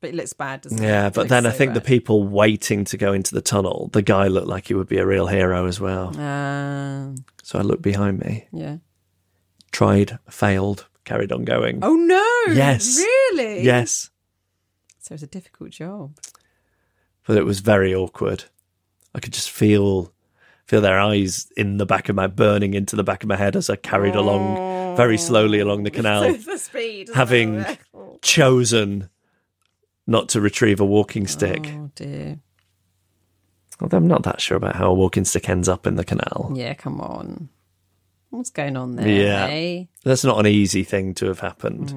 But 0.01 0.11
it 0.11 0.15
looks 0.17 0.33
bad, 0.33 0.63
doesn't 0.63 0.83
it? 0.83 0.87
yeah, 0.87 1.11
but 1.11 1.29
then 1.29 1.45
I 1.45 1.51
so 1.53 1.59
think 1.59 1.75
the 1.75 1.81
people 1.83 2.25
waiting 2.27 2.85
to 2.87 2.97
go 2.97 3.13
into 3.13 3.35
the 3.35 3.43
tunnel, 3.43 3.91
the 3.93 4.01
guy 4.03 4.29
looked 4.29 4.47
like 4.49 4.69
he 4.69 4.75
would 4.75 4.89
be 4.89 4.97
a 4.99 5.05
real 5.07 5.27
hero 5.27 5.67
as 5.67 5.79
well. 5.79 6.19
Um, 6.19 7.17
So 7.43 7.59
I 7.59 7.63
looked 7.63 7.83
behind 7.83 8.19
me, 8.21 8.47
yeah. 8.53 8.77
tried, 9.73 10.19
failed, 10.31 10.87
carried 11.05 11.33
on 11.33 11.45
going. 11.45 11.81
Oh 11.83 11.95
no! 11.97 12.55
Yes. 12.55 12.97
Really? 12.99 13.63
Yes. 13.63 14.09
So 15.01 15.13
it's 15.15 15.23
a 15.23 15.27
difficult 15.27 15.71
job. 15.71 16.17
but 17.27 17.37
it 17.37 17.45
was 17.45 17.61
very 17.61 17.95
awkward. 17.95 18.45
I 19.15 19.21
could 19.21 19.33
just 19.35 19.51
feel 19.51 20.13
feel 20.65 20.81
their 20.81 20.99
eyes 21.01 21.51
in 21.57 21.77
the 21.79 21.87
back 21.87 22.09
of 22.09 22.15
my 22.17 22.27
burning 22.29 22.75
into 22.75 22.95
the 22.97 23.03
back 23.05 23.23
of 23.25 23.29
my 23.29 23.37
head 23.37 23.57
as 23.57 23.69
I 23.69 23.77
carried 23.77 24.15
along 24.15 24.97
very 24.97 25.19
slowly 25.19 25.59
along 25.61 25.83
the 25.83 25.91
canal, 25.99 26.33
the 26.33 26.57
speed. 26.59 27.11
having 27.15 27.65
chosen 28.23 29.09
not 30.07 30.29
to 30.31 30.41
retrieve 30.41 30.81
a 30.81 30.85
walking 30.85 31.27
stick. 31.27 31.67
Oh 31.67 31.91
dear. 31.95 32.39
Although 33.81 33.97
I'm 33.97 34.09
not 34.09 34.25
that 34.25 34.41
sure 34.41 34.57
about 34.57 34.77
how 34.77 34.91
a 34.91 34.95
walking 34.95 35.25
stick 35.25 35.49
ends 35.49 35.69
up 35.69 35.87
in 35.87 35.95
the 35.97 36.05
canal. 36.05 36.53
Yeah, 36.55 36.75
come 36.75 37.01
on. 37.01 37.49
What's 38.29 38.51
going 38.51 38.77
on 38.77 38.97
there? 38.97 39.09
Yeah. 39.09 39.47
eh? 39.47 39.85
That's 40.05 40.23
not 40.25 40.39
an 40.39 40.47
easy 40.47 40.85
thing 40.85 41.15
to 41.15 41.27
have 41.27 41.41
happened. 41.41 41.89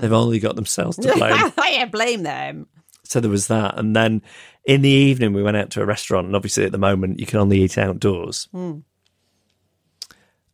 They've 0.00 0.12
only 0.12 0.38
got 0.38 0.54
themselves 0.56 0.96
to 0.98 1.12
blame. 1.16 1.52
yeah, 1.70 1.86
blame 1.86 2.22
them. 2.22 2.66
so 3.04 3.18
there 3.20 3.30
was 3.30 3.48
that. 3.48 3.78
And 3.78 3.96
then 3.96 4.22
in 4.66 4.82
the 4.82 4.88
evening, 4.90 5.32
we 5.32 5.42
went 5.42 5.56
out 5.56 5.70
to 5.70 5.82
a 5.82 5.86
restaurant. 5.86 6.26
And 6.26 6.36
obviously, 6.36 6.64
at 6.64 6.72
the 6.72 6.78
moment, 6.78 7.18
you 7.18 7.26
can 7.26 7.40
only 7.40 7.60
eat 7.62 7.76
outdoors. 7.78 8.48
And 8.52 8.84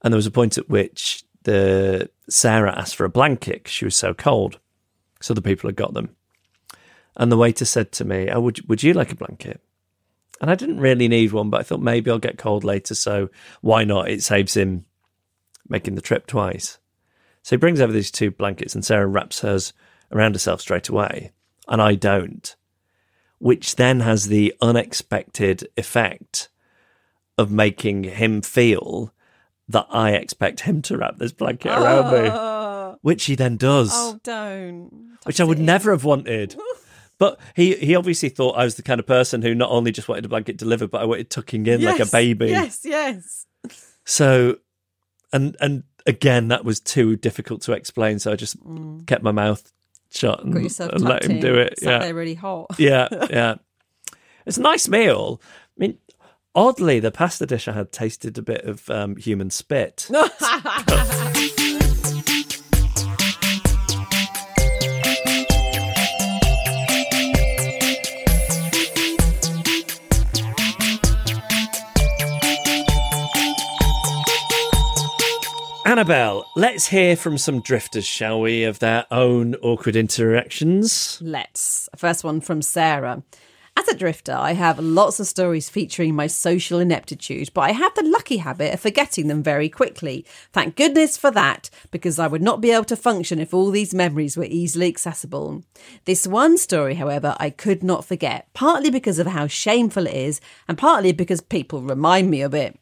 there 0.03 0.17
was 0.17 0.27
a 0.27 0.31
point 0.31 0.57
at 0.57 0.69
which 0.71 1.25
the 1.43 2.09
Sarah 2.31 2.77
asked 2.77 2.97
for 2.97 3.05
a 3.05 3.11
blanket 3.11 3.65
'cause 3.65 3.73
she 3.73 3.85
was 3.85 3.97
so 3.97 4.15
cold. 4.15 4.59
So 5.21 5.35
the 5.35 5.43
people 5.43 5.69
had 5.69 5.77
got 5.77 5.95
them. 5.95 6.15
And 7.17 7.33
the 7.33 7.37
waiter 7.37 7.65
said 7.65 7.93
to 7.93 8.05
me, 8.05 8.29
"Oh, 8.31 8.41
would 8.41 8.69
would 8.69 8.83
you 8.83 8.93
like 8.93 9.13
a 9.13 9.17
blanket?" 9.17 9.61
And 10.41 10.51
I 10.51 10.55
didn't 10.55 10.81
really 10.81 11.09
need 11.09 11.33
one, 11.33 11.49
but 11.49 11.61
I 11.61 11.63
thought 11.63 11.81
maybe 11.81 12.11
I'll 12.11 12.19
get 12.19 12.37
cold 12.37 12.63
later. 12.63 12.95
So 12.95 13.31
why 13.63 13.85
not? 13.85 14.11
It 14.11 14.23
saves 14.23 14.55
him 14.55 14.85
making 15.69 15.95
the 15.95 16.03
trip 16.03 16.27
twice. 16.27 16.79
So 17.43 17.57
he 17.57 17.59
brings 17.59 17.81
over 17.81 17.93
these 17.93 18.11
two 18.11 18.31
blankets, 18.31 18.75
and 18.75 18.85
Sarah 18.85 19.07
wraps 19.07 19.41
hers 19.41 19.73
around 20.13 20.35
herself 20.35 20.61
straight 20.61 20.89
away, 20.89 21.33
and 21.69 21.81
I 21.81 21.95
don't, 21.95 22.55
which 23.39 23.77
then 23.77 24.01
has 24.01 24.27
the 24.27 24.55
unexpected 24.61 25.69
effect 25.77 26.49
of 27.39 27.51
making 27.51 28.05
him 28.05 28.43
feel 28.43 29.13
that 29.69 29.87
I 29.91 30.13
expect 30.13 30.61
him 30.61 30.83
to 30.83 30.97
wrap 30.97 31.19
this 31.19 31.33
blanket 31.33 31.71
around 31.71 32.13
me, 32.13 32.29
ah. 32.33 32.97
which 33.03 33.25
he 33.25 33.35
then 33.35 33.57
does, 33.57 33.91
Oh, 33.93 34.21
don't. 34.23 35.19
which 35.25 35.41
I 35.41 35.45
would 35.45 35.59
never 35.59 35.91
have 35.91 36.05
wanted. 36.05 36.57
But 37.19 37.41
he, 37.55 37.75
he 37.77 37.95
obviously 37.97 38.29
thought 38.29 38.53
I 38.59 38.65
was 38.65 38.75
the 38.75 38.83
kind 38.83 39.01
of 39.01 39.07
person 39.07 39.41
who 39.43 39.55
not 39.55 39.71
only 39.71 39.91
just 39.91 40.09
wanted 40.09 40.25
a 40.27 40.29
blanket 40.29 40.59
delivered, 40.59 40.91
but 40.91 41.01
I 41.01 41.05
wanted 41.07 41.31
tucking 41.31 41.67
in 41.67 41.83
like 41.83 42.01
a 42.01 42.07
baby. 42.07 42.49
Yes, 42.49 42.81
yes. 42.85 43.47
So, 44.05 44.59
and 45.33 45.57
and 45.61 45.85
again, 46.07 46.49
that 46.49 46.65
was 46.65 46.79
too 46.81 47.17
difficult 47.17 47.63
to 47.63 47.73
explain. 47.73 48.19
So 48.19 48.33
I 48.33 48.37
just 48.37 48.57
kept 49.07 49.23
my 49.23 49.33
mouth 49.33 49.73
shut 50.11 50.45
and, 50.45 50.55
Mm. 50.55 50.93
And 50.93 51.03
let 51.05 51.25
him 51.25 51.33
in, 51.33 51.41
do 51.41 51.55
it. 51.55 51.75
Yeah, 51.83 51.99
there 51.99 52.15
really 52.15 52.35
hot. 52.35 52.67
yeah, 52.79 53.09
yeah. 53.31 53.55
It's 54.47 54.59
a 54.59 54.63
nice 54.63 54.89
meal. 54.89 55.41
I 55.77 55.81
mean, 55.81 55.99
oddly, 56.55 57.01
the 57.01 57.11
pasta 57.11 57.47
dish 57.47 57.67
I 57.67 57.73
had 57.73 57.91
tasted 57.91 58.39
a 58.39 58.43
bit 58.43 58.65
of 58.65 58.89
um, 58.89 59.17
human 59.17 59.51
spit. 59.51 60.09
Annabel, 75.97 76.45
let's 76.57 76.89
hear 76.89 77.17
from 77.17 77.39
some 77.39 77.63
drifters, 77.63 78.05
shall 78.05 78.43
we, 78.43 78.65
of 78.65 78.81
their 78.81 79.07
own 79.11 79.55
awkward 79.63 79.97
interactions. 79.97 81.19
Let's. 81.23 81.89
First 81.97 82.23
one 82.23 82.43
from 82.43 82.61
Sarah. 82.61 83.23
As 83.79 83.89
a 83.89 83.97
drifter, 83.97 84.35
I 84.35 84.53
have 84.53 84.79
lots 84.79 85.21
of 85.21 85.27
stories 85.27 85.71
featuring 85.71 86.15
my 86.15 86.27
social 86.27 86.81
ineptitude, 86.81 87.49
but 87.55 87.63
I 87.63 87.73
have 87.73 87.95
the 87.95 88.03
lucky 88.03 88.37
habit 88.37 88.75
of 88.75 88.81
forgetting 88.81 89.29
them 89.29 89.43
very 89.43 89.71
quickly. 89.71 90.27
Thank 90.53 90.77
goodness 90.77 91.17
for 91.17 91.31
that, 91.31 91.71
because 91.91 92.19
I 92.19 92.27
would 92.27 92.43
not 92.43 92.61
be 92.61 92.73
able 92.73 92.85
to 92.85 92.97
function 92.97 93.39
if 93.39 93.55
all 93.55 93.71
these 93.71 93.95
memories 93.95 94.37
were 94.37 94.45
easily 94.45 94.89
accessible. 94.89 95.65
This 96.05 96.27
one 96.27 96.59
story, 96.59 96.97
however, 96.97 97.35
I 97.41 97.49
could 97.49 97.83
not 97.83 98.05
forget, 98.05 98.49
partly 98.53 98.91
because 98.91 99.19
of 99.19 99.29
how 99.29 99.47
shameful 99.47 100.07
it 100.07 100.15
is, 100.15 100.43
and 100.69 100.77
partly 100.77 101.13
because 101.13 101.41
people 101.41 101.81
remind 101.81 102.29
me 102.29 102.43
of 102.43 102.53
it. 102.53 102.79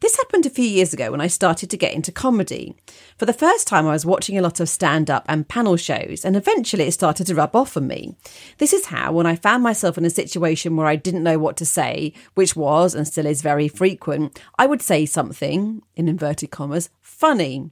This 0.00 0.16
happened 0.16 0.46
a 0.46 0.50
few 0.50 0.64
years 0.64 0.92
ago 0.92 1.10
when 1.10 1.20
I 1.20 1.26
started 1.26 1.70
to 1.70 1.76
get 1.76 1.94
into 1.94 2.12
comedy. 2.12 2.76
For 3.16 3.24
the 3.24 3.32
first 3.32 3.66
time, 3.66 3.86
I 3.86 3.92
was 3.92 4.04
watching 4.04 4.36
a 4.36 4.42
lot 4.42 4.60
of 4.60 4.68
stand 4.68 5.10
up 5.10 5.24
and 5.28 5.48
panel 5.48 5.76
shows, 5.76 6.24
and 6.24 6.36
eventually 6.36 6.84
it 6.84 6.92
started 6.92 7.26
to 7.28 7.34
rub 7.34 7.56
off 7.56 7.76
on 7.76 7.86
me. 7.86 8.16
This 8.58 8.72
is 8.72 8.86
how, 8.86 9.12
when 9.12 9.26
I 9.26 9.36
found 9.36 9.62
myself 9.62 9.96
in 9.96 10.04
a 10.04 10.10
situation 10.10 10.76
where 10.76 10.86
I 10.86 10.96
didn't 10.96 11.22
know 11.22 11.38
what 11.38 11.56
to 11.58 11.66
say, 11.66 12.12
which 12.34 12.54
was 12.54 12.94
and 12.94 13.06
still 13.06 13.26
is 13.26 13.42
very 13.42 13.68
frequent, 13.68 14.38
I 14.58 14.66
would 14.66 14.82
say 14.82 15.06
something, 15.06 15.82
in 15.94 16.08
inverted 16.08 16.50
commas, 16.50 16.90
funny. 17.00 17.70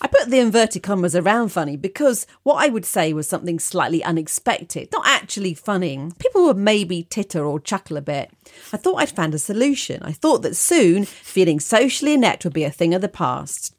I 0.00 0.08
put 0.08 0.30
the 0.30 0.38
inverted 0.38 0.82
commas 0.82 1.14
around 1.14 1.50
funny 1.50 1.76
because 1.76 2.26
what 2.42 2.64
I 2.64 2.68
would 2.68 2.86
say 2.86 3.12
was 3.12 3.28
something 3.28 3.58
slightly 3.58 4.02
unexpected, 4.02 4.88
not 4.92 5.06
actually 5.06 5.54
funny. 5.54 6.10
People 6.18 6.44
would 6.44 6.56
maybe 6.56 7.06
titter 7.10 7.44
or 7.44 7.60
chuckle 7.60 7.96
a 7.96 8.02
bit. 8.02 8.30
I 8.72 8.78
thought 8.78 8.96
I'd 8.96 9.10
found 9.10 9.34
a 9.34 9.38
solution. 9.38 10.02
I 10.02 10.12
thought 10.12 10.42
that 10.42 10.56
soon 10.56 11.04
feeling 11.04 11.60
socially 11.60 12.14
inept 12.14 12.44
would 12.44 12.54
be 12.54 12.64
a 12.64 12.70
thing 12.70 12.94
of 12.94 13.02
the 13.02 13.08
past. 13.08 13.74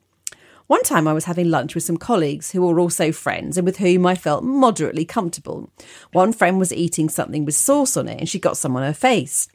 One 0.71 0.83
time 0.83 1.05
I 1.05 1.11
was 1.11 1.25
having 1.25 1.49
lunch 1.49 1.75
with 1.75 1.83
some 1.83 1.97
colleagues 1.97 2.51
who 2.51 2.61
were 2.61 2.79
also 2.79 3.11
friends 3.11 3.57
and 3.57 3.65
with 3.65 3.79
whom 3.79 4.05
I 4.05 4.15
felt 4.15 4.45
moderately 4.45 5.03
comfortable. 5.03 5.69
One 6.13 6.31
friend 6.31 6.57
was 6.59 6.71
eating 6.71 7.09
something 7.09 7.43
with 7.43 7.55
sauce 7.55 7.97
on 7.97 8.07
it 8.07 8.21
and 8.21 8.29
she 8.29 8.39
got 8.39 8.55
some 8.55 8.77
on 8.77 8.83
her 8.83 8.93
face. 8.93 9.49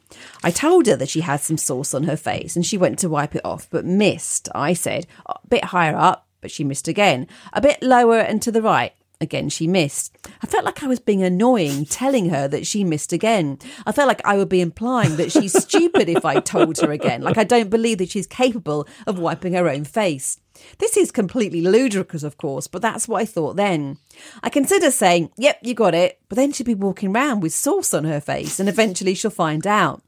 I 0.44 0.50
told 0.50 0.84
her 0.88 0.96
that 0.96 1.08
she 1.08 1.22
had 1.22 1.40
some 1.40 1.56
sauce 1.56 1.94
on 1.94 2.02
her 2.02 2.18
face 2.18 2.54
and 2.54 2.66
she 2.66 2.76
went 2.76 2.98
to 2.98 3.08
wipe 3.08 3.34
it 3.34 3.46
off 3.46 3.66
but 3.70 3.86
missed. 3.86 4.50
I 4.54 4.74
said, 4.74 5.06
a 5.24 5.36
bit 5.48 5.64
higher 5.64 5.96
up, 5.96 6.26
but 6.42 6.50
she 6.50 6.64
missed 6.64 6.86
again. 6.86 7.28
A 7.54 7.62
bit 7.62 7.82
lower 7.82 8.18
and 8.18 8.42
to 8.42 8.52
the 8.52 8.60
right. 8.60 8.92
Again, 9.18 9.48
she 9.48 9.66
missed. 9.66 10.14
I 10.42 10.46
felt 10.46 10.66
like 10.66 10.82
I 10.82 10.86
was 10.86 11.00
being 11.00 11.22
annoying, 11.22 11.86
telling 11.86 12.28
her 12.28 12.46
that 12.48 12.66
she 12.66 12.84
missed 12.84 13.14
again. 13.14 13.58
I 13.86 13.92
felt 13.92 14.08
like 14.08 14.20
I 14.26 14.36
would 14.36 14.50
be 14.50 14.60
implying 14.60 15.16
that 15.16 15.32
she's 15.32 15.54
stupid 15.58 16.10
if 16.10 16.26
I 16.26 16.40
told 16.40 16.76
her 16.80 16.92
again, 16.92 17.22
like 17.22 17.38
I 17.38 17.44
don't 17.44 17.70
believe 17.70 17.96
that 17.96 18.10
she's 18.10 18.26
capable 18.26 18.86
of 19.06 19.18
wiping 19.18 19.54
her 19.54 19.70
own 19.70 19.84
face. 19.84 20.38
This 20.78 20.96
is 20.96 21.10
completely 21.10 21.60
ludicrous, 21.60 22.22
of 22.22 22.36
course, 22.36 22.66
but 22.66 22.82
that's 22.82 23.08
what 23.08 23.22
I 23.22 23.24
thought 23.24 23.56
then. 23.56 23.98
I 24.42 24.50
consider 24.50 24.90
saying, 24.90 25.30
Yep, 25.36 25.60
you 25.62 25.74
got 25.74 25.94
it, 25.94 26.20
but 26.28 26.36
then 26.36 26.52
she'd 26.52 26.66
be 26.66 26.74
walking 26.74 27.12
round 27.12 27.42
with 27.42 27.52
sauce 27.52 27.94
on 27.94 28.04
her 28.04 28.20
face, 28.20 28.60
and 28.60 28.68
eventually 28.68 29.14
she'll 29.14 29.30
find 29.30 29.66
out. 29.66 30.02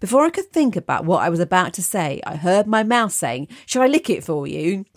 Before 0.00 0.24
I 0.24 0.30
could 0.30 0.52
think 0.52 0.76
about 0.76 1.04
what 1.04 1.22
I 1.22 1.28
was 1.28 1.40
about 1.40 1.72
to 1.74 1.82
say, 1.82 2.20
I 2.26 2.36
heard 2.36 2.66
my 2.66 2.82
mouth 2.82 3.12
saying, 3.12 3.48
Shall 3.64 3.82
I 3.82 3.86
lick 3.86 4.10
it 4.10 4.24
for 4.24 4.46
you? 4.46 4.84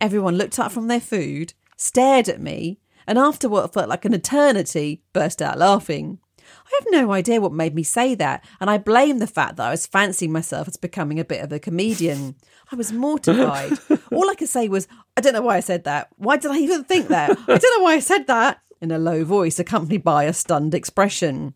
Everyone 0.00 0.36
looked 0.36 0.58
up 0.58 0.72
from 0.72 0.88
their 0.88 1.00
food, 1.00 1.54
stared 1.76 2.28
at 2.28 2.40
me, 2.40 2.78
and 3.06 3.18
after 3.18 3.48
what 3.48 3.72
felt 3.72 3.88
like 3.88 4.04
an 4.04 4.14
eternity, 4.14 5.02
burst 5.12 5.40
out 5.40 5.58
laughing. 5.58 6.18
I 6.66 6.80
have 6.80 6.86
no 6.90 7.12
idea 7.12 7.40
what 7.40 7.52
made 7.52 7.74
me 7.74 7.84
say 7.84 8.14
that, 8.16 8.44
and 8.60 8.68
I 8.68 8.78
blame 8.78 9.18
the 9.18 9.26
fact 9.28 9.56
that 9.56 9.68
I 9.68 9.70
was 9.70 9.86
fancying 9.86 10.32
myself 10.32 10.66
as 10.66 10.76
becoming 10.76 11.20
a 11.20 11.24
bit 11.24 11.42
of 11.42 11.52
a 11.52 11.60
comedian. 11.60 12.34
I 12.72 12.76
was 12.76 12.92
mortified. 12.92 13.78
All 14.12 14.28
I 14.28 14.34
could 14.34 14.48
say 14.48 14.68
was, 14.68 14.88
I 15.16 15.20
don't 15.20 15.32
know 15.32 15.42
why 15.42 15.56
I 15.56 15.60
said 15.60 15.84
that. 15.84 16.08
Why 16.16 16.36
did 16.36 16.50
I 16.50 16.58
even 16.58 16.82
think 16.84 17.08
that? 17.08 17.30
I 17.30 17.58
don't 17.58 17.78
know 17.78 17.84
why 17.84 17.94
I 17.94 18.00
said 18.00 18.26
that. 18.26 18.60
In 18.80 18.90
a 18.90 18.98
low 18.98 19.24
voice, 19.24 19.58
accompanied 19.58 20.02
by 20.02 20.24
a 20.24 20.32
stunned 20.32 20.74
expression. 20.74 21.54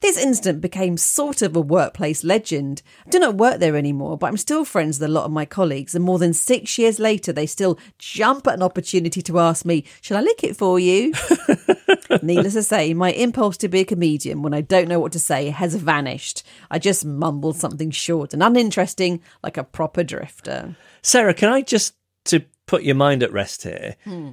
This 0.00 0.16
incident 0.16 0.60
became 0.60 0.96
sort 0.96 1.42
of 1.42 1.56
a 1.56 1.60
workplace 1.60 2.22
legend. 2.22 2.82
I 3.04 3.10
do 3.10 3.18
not 3.18 3.34
work 3.34 3.58
there 3.58 3.76
anymore, 3.76 4.16
but 4.16 4.28
I'm 4.28 4.36
still 4.36 4.64
friends 4.64 4.98
with 4.98 5.10
a 5.10 5.12
lot 5.12 5.24
of 5.24 5.32
my 5.32 5.44
colleagues, 5.44 5.94
and 5.94 6.04
more 6.04 6.18
than 6.18 6.32
six 6.32 6.78
years 6.78 6.98
later, 6.98 7.32
they 7.32 7.46
still 7.46 7.78
jump 7.98 8.46
at 8.46 8.54
an 8.54 8.62
opportunity 8.62 9.22
to 9.22 9.38
ask 9.38 9.64
me, 9.64 9.84
Shall 10.00 10.16
I 10.16 10.20
lick 10.20 10.44
it 10.44 10.56
for 10.56 10.78
you? 10.78 11.12
Needless 12.22 12.54
to 12.54 12.62
say, 12.62 12.94
my 12.94 13.12
impulse 13.12 13.56
to 13.58 13.68
be 13.68 13.80
a 13.80 13.84
comedian 13.84 14.42
when 14.42 14.54
I 14.54 14.60
don't 14.60 14.88
know 14.88 15.00
what 15.00 15.12
to 15.12 15.18
say 15.18 15.50
has 15.50 15.74
vanished. 15.74 16.42
I 16.70 16.78
just 16.78 17.04
mumbled 17.04 17.56
something 17.56 17.90
short 17.90 18.32
and 18.32 18.42
uninteresting, 18.42 19.22
like 19.42 19.56
a 19.56 19.64
proper 19.64 20.04
drifter. 20.04 20.76
Sarah, 21.02 21.34
can 21.34 21.48
I 21.48 21.62
just 21.62 21.94
to 22.26 22.44
put 22.66 22.82
your 22.82 22.94
mind 22.94 23.22
at 23.22 23.32
rest 23.32 23.62
here? 23.62 23.96
Hmm. 24.04 24.30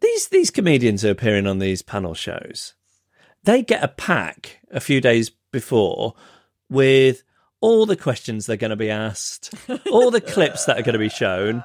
These 0.00 0.28
these 0.28 0.50
comedians 0.50 1.02
who 1.02 1.08
are 1.08 1.12
appearing 1.12 1.46
on 1.46 1.58
these 1.58 1.82
panel 1.82 2.14
shows, 2.14 2.74
they 3.44 3.62
get 3.62 3.82
a 3.82 3.88
pack 3.88 4.60
a 4.70 4.80
few 4.80 5.00
days 5.00 5.30
before 5.52 6.14
with 6.68 7.22
all 7.60 7.86
the 7.86 7.96
questions 7.96 8.46
they're 8.46 8.56
going 8.56 8.70
to 8.70 8.76
be 8.76 8.90
asked, 8.90 9.54
all 9.90 10.10
the 10.10 10.20
clips 10.20 10.66
that 10.66 10.78
are 10.78 10.82
going 10.82 10.92
to 10.92 10.98
be 10.98 11.08
shown. 11.08 11.64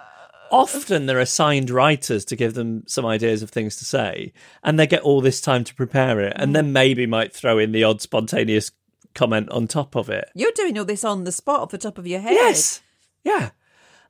Often 0.52 1.06
they're 1.06 1.20
assigned 1.20 1.70
writers 1.70 2.26
to 2.26 2.36
give 2.36 2.54
them 2.56 2.84
some 2.86 3.06
ideas 3.06 3.42
of 3.42 3.50
things 3.50 3.78
to 3.78 3.86
say, 3.86 4.34
and 4.64 4.78
they 4.78 4.86
get 4.86 5.02
all 5.02 5.22
this 5.22 5.40
time 5.40 5.64
to 5.64 5.74
prepare 5.74 6.20
it, 6.20 6.34
and 6.36 6.54
then 6.54 6.74
maybe 6.74 7.06
might 7.06 7.34
throw 7.34 7.58
in 7.58 7.72
the 7.72 7.86
odd 7.86 8.02
spontaneous 8.02 8.70
comment 9.16 9.50
on 9.50 9.68
top 9.68 9.96
of 9.96 10.10
it. 10.10 10.30
You're 10.36 10.52
doing 10.54 10.78
all 10.78 10.86
this 10.86 11.06
on 11.06 11.24
the 11.24 11.32
spot 11.32 11.62
off 11.62 11.70
the 11.72 11.78
top 11.78 11.98
of 11.98 12.06
your 12.06 12.20
head. 12.20 12.34
Yes, 12.34 12.82
yeah. 13.24 13.52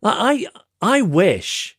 Like 0.02 0.16
I, 0.18 0.48
I 0.82 1.02
wish, 1.04 1.78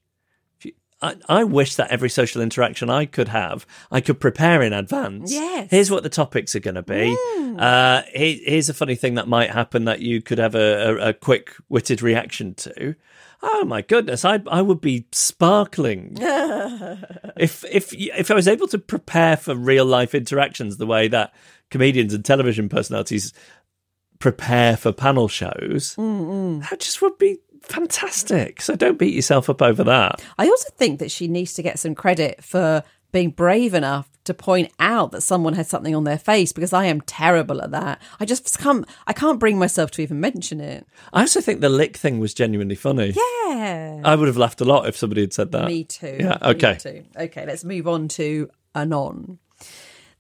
I, 1.01 1.17
I 1.29 1.43
wish 1.43 1.75
that 1.75 1.91
every 1.91 2.09
social 2.09 2.41
interaction 2.41 2.89
I 2.89 3.07
could 3.07 3.29
have, 3.29 3.67
I 3.91 4.01
could 4.01 4.21
prepare 4.21 4.63
in 4.63 4.73
advance. 4.73 5.33
Yes. 5.33 5.69
Here's 5.73 5.91
what 5.91 6.05
the 6.05 6.09
topics 6.09 6.55
are 6.55 6.61
going 6.61 6.77
to 6.77 6.83
be. 6.83 7.17
Uh, 7.59 8.03
here, 8.15 8.39
here's 8.45 8.69
a 8.69 8.75
funny 8.75 8.95
thing 8.95 9.15
that 9.15 9.27
might 9.27 9.51
happen 9.51 9.87
that 9.87 10.01
you 10.01 10.23
could 10.23 10.39
have 10.39 10.55
a, 10.55 10.91
a, 10.91 11.09
a 11.09 11.13
quick 11.13 11.57
witted 11.69 12.01
reaction 12.01 12.55
to. 12.55 12.95
Oh 13.45 13.65
my 13.65 13.83
goodness, 13.83 14.25
I 14.25 14.41
I 14.47 14.63
would 14.63 14.81
be 14.81 15.07
sparkling 15.13 16.17
if 17.37 17.65
if 17.65 17.93
if 17.93 18.31
I 18.31 18.35
was 18.35 18.47
able 18.47 18.69
to 18.69 18.79
prepare 18.79 19.37
for 19.37 19.55
real 19.57 19.85
life 19.85 20.15
interactions 20.15 20.77
the 20.77 20.87
way 20.87 21.09
that 21.09 21.35
comedians 21.71 22.15
and 22.15 22.25
television 22.25 22.69
personalities 22.69 23.33
prepare 24.21 24.77
for 24.77 24.93
panel 24.93 25.27
shows. 25.27 25.97
That 25.97 26.79
just 26.79 27.03
would 27.03 27.19
be 27.19 27.39
fantastic. 27.63 28.61
So 28.63 28.77
don't 28.77 28.99
beat 28.99 29.15
yourself 29.15 29.51
up 29.51 29.61
over 29.61 29.83
that. 29.85 30.23
I 30.39 30.47
also 30.47 30.69
think 30.77 31.01
that 31.01 31.11
she 31.11 31.27
needs 31.27 31.55
to 31.55 31.63
get 31.63 31.81
some 31.81 31.97
credit 31.97 32.45
for 32.45 32.85
being 33.11 33.31
brave 33.31 33.75
enough 33.75 34.09
to 34.25 34.35
point 34.35 34.73
out 34.79 35.13
that 35.13 35.23
someone 35.23 35.55
had 35.55 35.67
something 35.67 35.95
on 35.95 36.05
their 36.05 36.19
face 36.19 36.53
because 36.53 36.73
I 36.73 36.87
am 36.87 37.01
terrible 37.03 37.61
at 37.63 37.71
that. 37.73 38.01
I 38.21 38.25
just 38.25 38.59
can't 38.59 38.87
I 39.07 39.13
can't 39.13 39.41
bring 39.41 39.59
myself 39.59 39.91
to 39.93 40.03
even 40.03 40.21
mention 40.21 40.61
it. 40.61 40.87
I 41.13 41.21
also 41.21 41.41
think 41.41 41.61
the 41.61 41.69
lick 41.69 41.97
thing 41.97 42.21
was 42.21 42.35
genuinely 42.35 42.77
funny. 42.77 43.15
Yeah. 43.17 44.01
I 44.05 44.15
would 44.15 44.29
have 44.29 44.37
laughed 44.37 44.61
a 44.61 44.65
lot 44.65 44.89
if 44.89 44.97
somebody 44.97 45.23
had 45.23 45.33
said 45.33 45.53
that. 45.53 45.67
Me 45.67 45.85
too. 45.85 46.17
Yeah, 46.21 46.39
okay. 46.43 46.77
too. 46.77 47.05
Okay, 47.17 47.47
let's 47.47 47.65
move 47.65 47.87
on 47.89 48.09
to 48.09 48.51
Anon. 48.75 49.39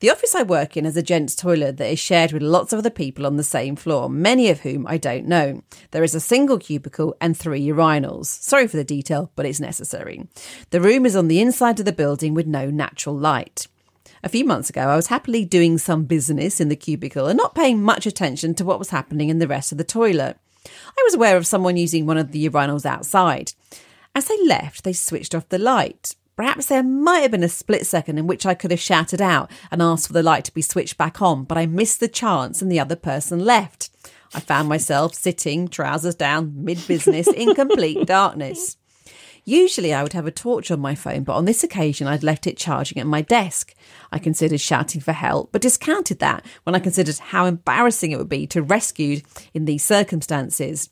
The 0.02 0.10
office 0.10 0.34
I 0.34 0.42
work 0.42 0.76
in 0.76 0.84
has 0.84 0.96
a 0.96 1.02
gents' 1.02 1.36
toilet 1.36 1.76
that 1.76 1.88
is 1.92 2.00
shared 2.00 2.32
with 2.32 2.42
lots 2.42 2.72
of 2.72 2.80
other 2.80 2.90
people 2.90 3.24
on 3.24 3.36
the 3.36 3.44
same 3.44 3.76
floor, 3.76 4.10
many 4.10 4.50
of 4.50 4.58
whom 4.58 4.84
I 4.84 4.96
don't 4.96 5.26
know. 5.26 5.62
There 5.92 6.02
is 6.02 6.16
a 6.16 6.20
single 6.20 6.58
cubicle 6.58 7.14
and 7.20 7.36
three 7.36 7.64
urinals. 7.64 8.26
Sorry 8.26 8.66
for 8.66 8.76
the 8.76 8.82
detail, 8.82 9.30
but 9.36 9.46
it's 9.46 9.60
necessary. 9.60 10.26
The 10.70 10.80
room 10.80 11.06
is 11.06 11.14
on 11.14 11.28
the 11.28 11.40
inside 11.40 11.78
of 11.78 11.86
the 11.86 11.92
building 11.92 12.34
with 12.34 12.48
no 12.48 12.68
natural 12.68 13.16
light. 13.16 13.68
A 14.24 14.28
few 14.28 14.44
months 14.44 14.70
ago, 14.70 14.82
I 14.82 14.94
was 14.94 15.08
happily 15.08 15.44
doing 15.44 15.78
some 15.78 16.04
business 16.04 16.60
in 16.60 16.68
the 16.68 16.76
cubicle 16.76 17.26
and 17.26 17.36
not 17.36 17.56
paying 17.56 17.82
much 17.82 18.06
attention 18.06 18.54
to 18.54 18.64
what 18.64 18.78
was 18.78 18.90
happening 18.90 19.30
in 19.30 19.40
the 19.40 19.48
rest 19.48 19.72
of 19.72 19.78
the 19.78 19.84
toilet. 19.84 20.38
I 20.64 21.02
was 21.04 21.14
aware 21.14 21.36
of 21.36 21.46
someone 21.46 21.76
using 21.76 22.06
one 22.06 22.18
of 22.18 22.30
the 22.30 22.48
urinals 22.48 22.86
outside. 22.86 23.52
As 24.14 24.26
they 24.26 24.40
left, 24.46 24.84
they 24.84 24.92
switched 24.92 25.34
off 25.34 25.48
the 25.48 25.58
light. 25.58 26.14
Perhaps 26.36 26.66
there 26.66 26.84
might 26.84 27.20
have 27.20 27.32
been 27.32 27.42
a 27.42 27.48
split 27.48 27.84
second 27.84 28.16
in 28.16 28.28
which 28.28 28.46
I 28.46 28.54
could 28.54 28.70
have 28.70 28.80
shouted 28.80 29.20
out 29.20 29.50
and 29.72 29.82
asked 29.82 30.06
for 30.06 30.12
the 30.12 30.22
light 30.22 30.44
to 30.44 30.54
be 30.54 30.62
switched 30.62 30.96
back 30.96 31.20
on, 31.20 31.42
but 31.42 31.58
I 31.58 31.66
missed 31.66 31.98
the 31.98 32.08
chance 32.08 32.62
and 32.62 32.70
the 32.70 32.80
other 32.80 32.96
person 32.96 33.40
left. 33.40 33.90
I 34.34 34.40
found 34.40 34.68
myself 34.68 35.14
sitting, 35.14 35.66
trousers 35.66 36.14
down, 36.14 36.64
mid 36.64 36.86
business, 36.86 37.26
in 37.26 37.54
complete 37.54 38.06
darkness. 38.06 38.76
Usually 39.44 39.92
I 39.92 40.02
would 40.04 40.12
have 40.12 40.26
a 40.26 40.30
torch 40.30 40.70
on 40.70 40.80
my 40.80 40.94
phone, 40.94 41.24
but 41.24 41.34
on 41.34 41.46
this 41.46 41.64
occasion 41.64 42.06
I'd 42.06 42.22
left 42.22 42.46
it 42.46 42.56
charging 42.56 42.98
at 42.98 43.06
my 43.06 43.22
desk. 43.22 43.74
I 44.12 44.18
considered 44.18 44.60
shouting 44.60 45.00
for 45.00 45.12
help, 45.12 45.50
but 45.50 45.62
discounted 45.62 46.20
that 46.20 46.44
when 46.62 46.76
I 46.76 46.78
considered 46.78 47.18
how 47.18 47.46
embarrassing 47.46 48.12
it 48.12 48.18
would 48.18 48.28
be 48.28 48.46
to 48.48 48.62
rescued 48.62 49.22
in 49.52 49.64
these 49.64 49.82
circumstances. 49.82 50.90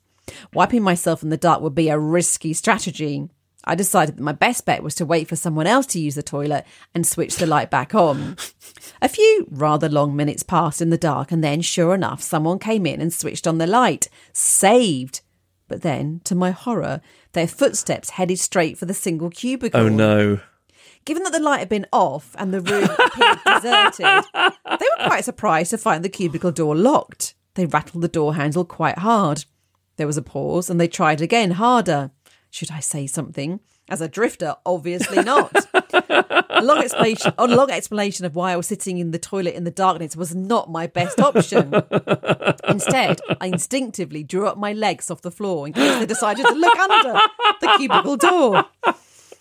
Wiping 0.53 0.83
myself 0.83 1.23
in 1.23 1.31
the 1.31 1.37
dark 1.37 1.61
would 1.61 1.75
be 1.75 1.89
a 1.89 1.99
risky 1.99 2.53
strategy. 2.53 3.29
I 3.65 3.75
decided 3.75 4.17
that 4.17 4.23
my 4.23 4.33
best 4.33 4.65
bet 4.65 4.83
was 4.83 4.95
to 4.97 5.07
wait 5.07 5.29
for 5.29 5.37
someone 5.37 5.67
else 5.67 5.87
to 5.87 6.01
use 6.01 6.15
the 6.15 6.23
toilet 6.23 6.65
and 6.95 7.07
switch 7.07 7.37
the 7.37 7.47
light 7.47 7.71
back 7.71 7.95
on. 7.95 8.37
A 9.03 9.09
few 9.09 9.47
rather 9.51 9.89
long 9.89 10.17
minutes 10.17 10.43
passed 10.43 10.81
in 10.81 10.91
the 10.91 10.97
dark, 10.97 11.31
and 11.31 11.45
then, 11.45 11.61
sure 11.61 11.95
enough, 11.95 12.23
someone 12.23 12.59
came 12.59 12.87
in 12.87 13.01
and 13.01 13.13
switched 13.13 13.47
on 13.47 13.59
the 13.59 13.67
light. 13.67 14.09
Saved! 14.33 15.21
But 15.69 15.83
then, 15.83 16.21
to 16.25 16.35
my 16.35 16.51
horror, 16.51 17.01
their 17.33 17.49
footsteps 17.49 18.11
headed 18.11 18.39
straight 18.39 18.79
for 18.79 18.87
the 18.87 18.95
single 18.95 19.31
cubicle. 19.31 19.81
Oh 19.81 19.89
no. 19.89 20.41
Given 21.05 21.23
that 21.23 21.33
the 21.33 21.41
light 21.41 21.61
had 21.61 21.69
been 21.69 21.87
off 21.93 22.35
and 22.39 22.53
the 22.53 22.61
room 22.61 22.85
appeared 22.85 23.39
deserted, 23.47 24.25
they 24.35 24.87
were 24.99 25.07
quite 25.07 25.25
surprised 25.25 25.71
to 25.71 25.79
find 25.79 26.05
the 26.05 26.09
cubicle 26.09 26.53
door 26.53 26.77
locked. 26.77 27.35
They 27.55 27.67
rattled 27.67 28.03
the 28.03 28.09
door 28.09 28.35
handle 28.35 28.65
quite 28.65 28.99
hard. 28.99 29.45
There 29.97 30.07
was 30.07 30.17
a 30.17 30.23
pause 30.23 30.69
and 30.69 30.81
they 30.81 30.89
tried 30.89 31.21
again 31.21 31.53
harder. 31.53 32.11
Should 32.51 32.71
I 32.71 32.81
say 32.81 33.07
something? 33.07 33.61
As 33.91 34.01
a 34.01 34.09
drifter, 34.09 34.55
obviously 34.65 35.23
not. 35.23 35.53
a 35.75 36.63
long 36.63 36.79
explanation, 36.79 37.33
a 37.37 37.47
long 37.49 37.71
explanation 37.71 38.25
of 38.25 38.37
why 38.37 38.53
I 38.53 38.57
was 38.57 38.69
sitting 38.69 38.99
in 38.99 39.11
the 39.11 39.19
toilet 39.19 39.55
in 39.55 39.65
the 39.65 39.71
darkness 39.71 40.17
was 40.17 40.35
not 40.35 40.71
my 40.71 40.87
best 40.87 41.21
option. 41.21 41.75
Instead, 42.69 43.21
I 43.41 43.47
instinctively 43.47 44.23
drew 44.23 44.47
up 44.47 44.57
my 44.57 44.73
legs 44.73 45.11
off 45.11 45.23
the 45.23 45.31
floor 45.31 45.67
in 45.67 45.73
case 45.73 45.99
they 45.99 46.07
decided 46.07 46.47
to 46.47 46.55
look 46.55 46.79
under 46.79 47.21
the 47.61 47.75
cubicle 47.79 48.17
door. 48.17 48.65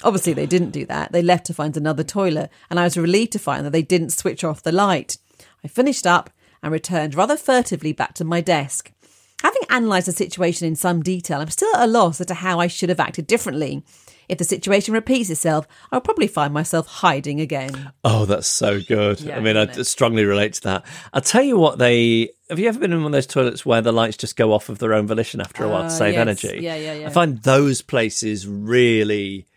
Obviously, 0.04 0.34
they 0.34 0.46
didn't 0.46 0.72
do 0.72 0.86
that. 0.86 1.12
They 1.12 1.22
left 1.22 1.46
to 1.48 1.54
find 1.54 1.76
another 1.78 2.04
toilet, 2.04 2.50
and 2.70 2.80
I 2.80 2.86
was 2.86 2.98
relieved 2.98 3.34
to 3.34 3.40
find 3.40 3.66
that 3.66 3.72
they 3.72 3.82
didn't 3.82 4.12
switch 4.12 4.44
off 4.44 4.64
the 4.64 4.72
light. 4.72 5.18
I 5.64 5.68
finished 5.68 6.08
up 6.08 6.30
and 6.64 6.72
returned 6.72 7.16
rather 7.16 7.38
furtively 7.38 7.94
back 7.94 8.14
to 8.16 8.24
my 8.24 8.42
desk. 8.42 8.92
Having 9.44 9.62
analysed 9.70 10.08
the 10.08 10.12
situation 10.12 10.68
in 10.68 10.76
some 10.76 11.02
detail, 11.02 11.40
I'm 11.40 11.50
still 11.50 11.74
at 11.76 11.84
a 11.84 11.88
loss 11.88 12.20
as 12.20 12.28
to 12.28 12.34
how 12.34 12.60
I 12.60 12.68
should 12.68 12.90
have 12.90 13.00
acted 13.00 13.28
differently. 13.28 13.84
If 14.30 14.38
the 14.38 14.44
situation 14.44 14.94
repeats 14.94 15.30
itself, 15.32 15.68
I'll 15.92 16.00
probably 16.02 16.28
find 16.28 16.54
myself 16.54 16.86
hiding 16.88 17.42
again. 17.42 17.92
Oh, 18.04 18.26
that's 18.26 18.48
so 18.48 18.80
good. 18.80 19.20
Yeah, 19.20 19.38
I 19.38 19.40
mean, 19.40 19.58
I 19.58 19.64
it? 19.64 19.84
strongly 19.86 20.24
relate 20.24 20.54
to 20.54 20.62
that. 20.62 20.86
I'll 21.12 21.22
tell 21.22 21.42
you 21.44 21.58
what 21.58 21.80
they. 21.80 22.30
Have 22.50 22.60
you 22.60 22.68
ever 22.68 22.80
been 22.80 22.94
in 22.94 23.00
one 23.04 23.08
of 23.08 23.12
those 23.18 23.28
toilets 23.28 23.66
where 23.66 23.82
the 23.82 23.92
lights 23.92 24.18
just 24.18 24.36
go 24.36 24.54
off 24.54 24.70
of 24.70 24.78
their 24.80 24.94
own 24.94 25.08
volition 25.08 25.42
after 25.42 25.66
a 25.66 25.68
while 25.70 25.82
to 25.82 25.86
Uh, 25.88 25.90
save 25.90 26.14
yes. 26.14 26.22
energy? 26.22 26.60
Yeah, 26.62 26.76
yeah, 26.76 26.94
yeah. 26.94 27.08
I 27.08 27.10
find 27.10 27.40
those 27.40 27.82
places 27.82 28.48
really 28.48 29.48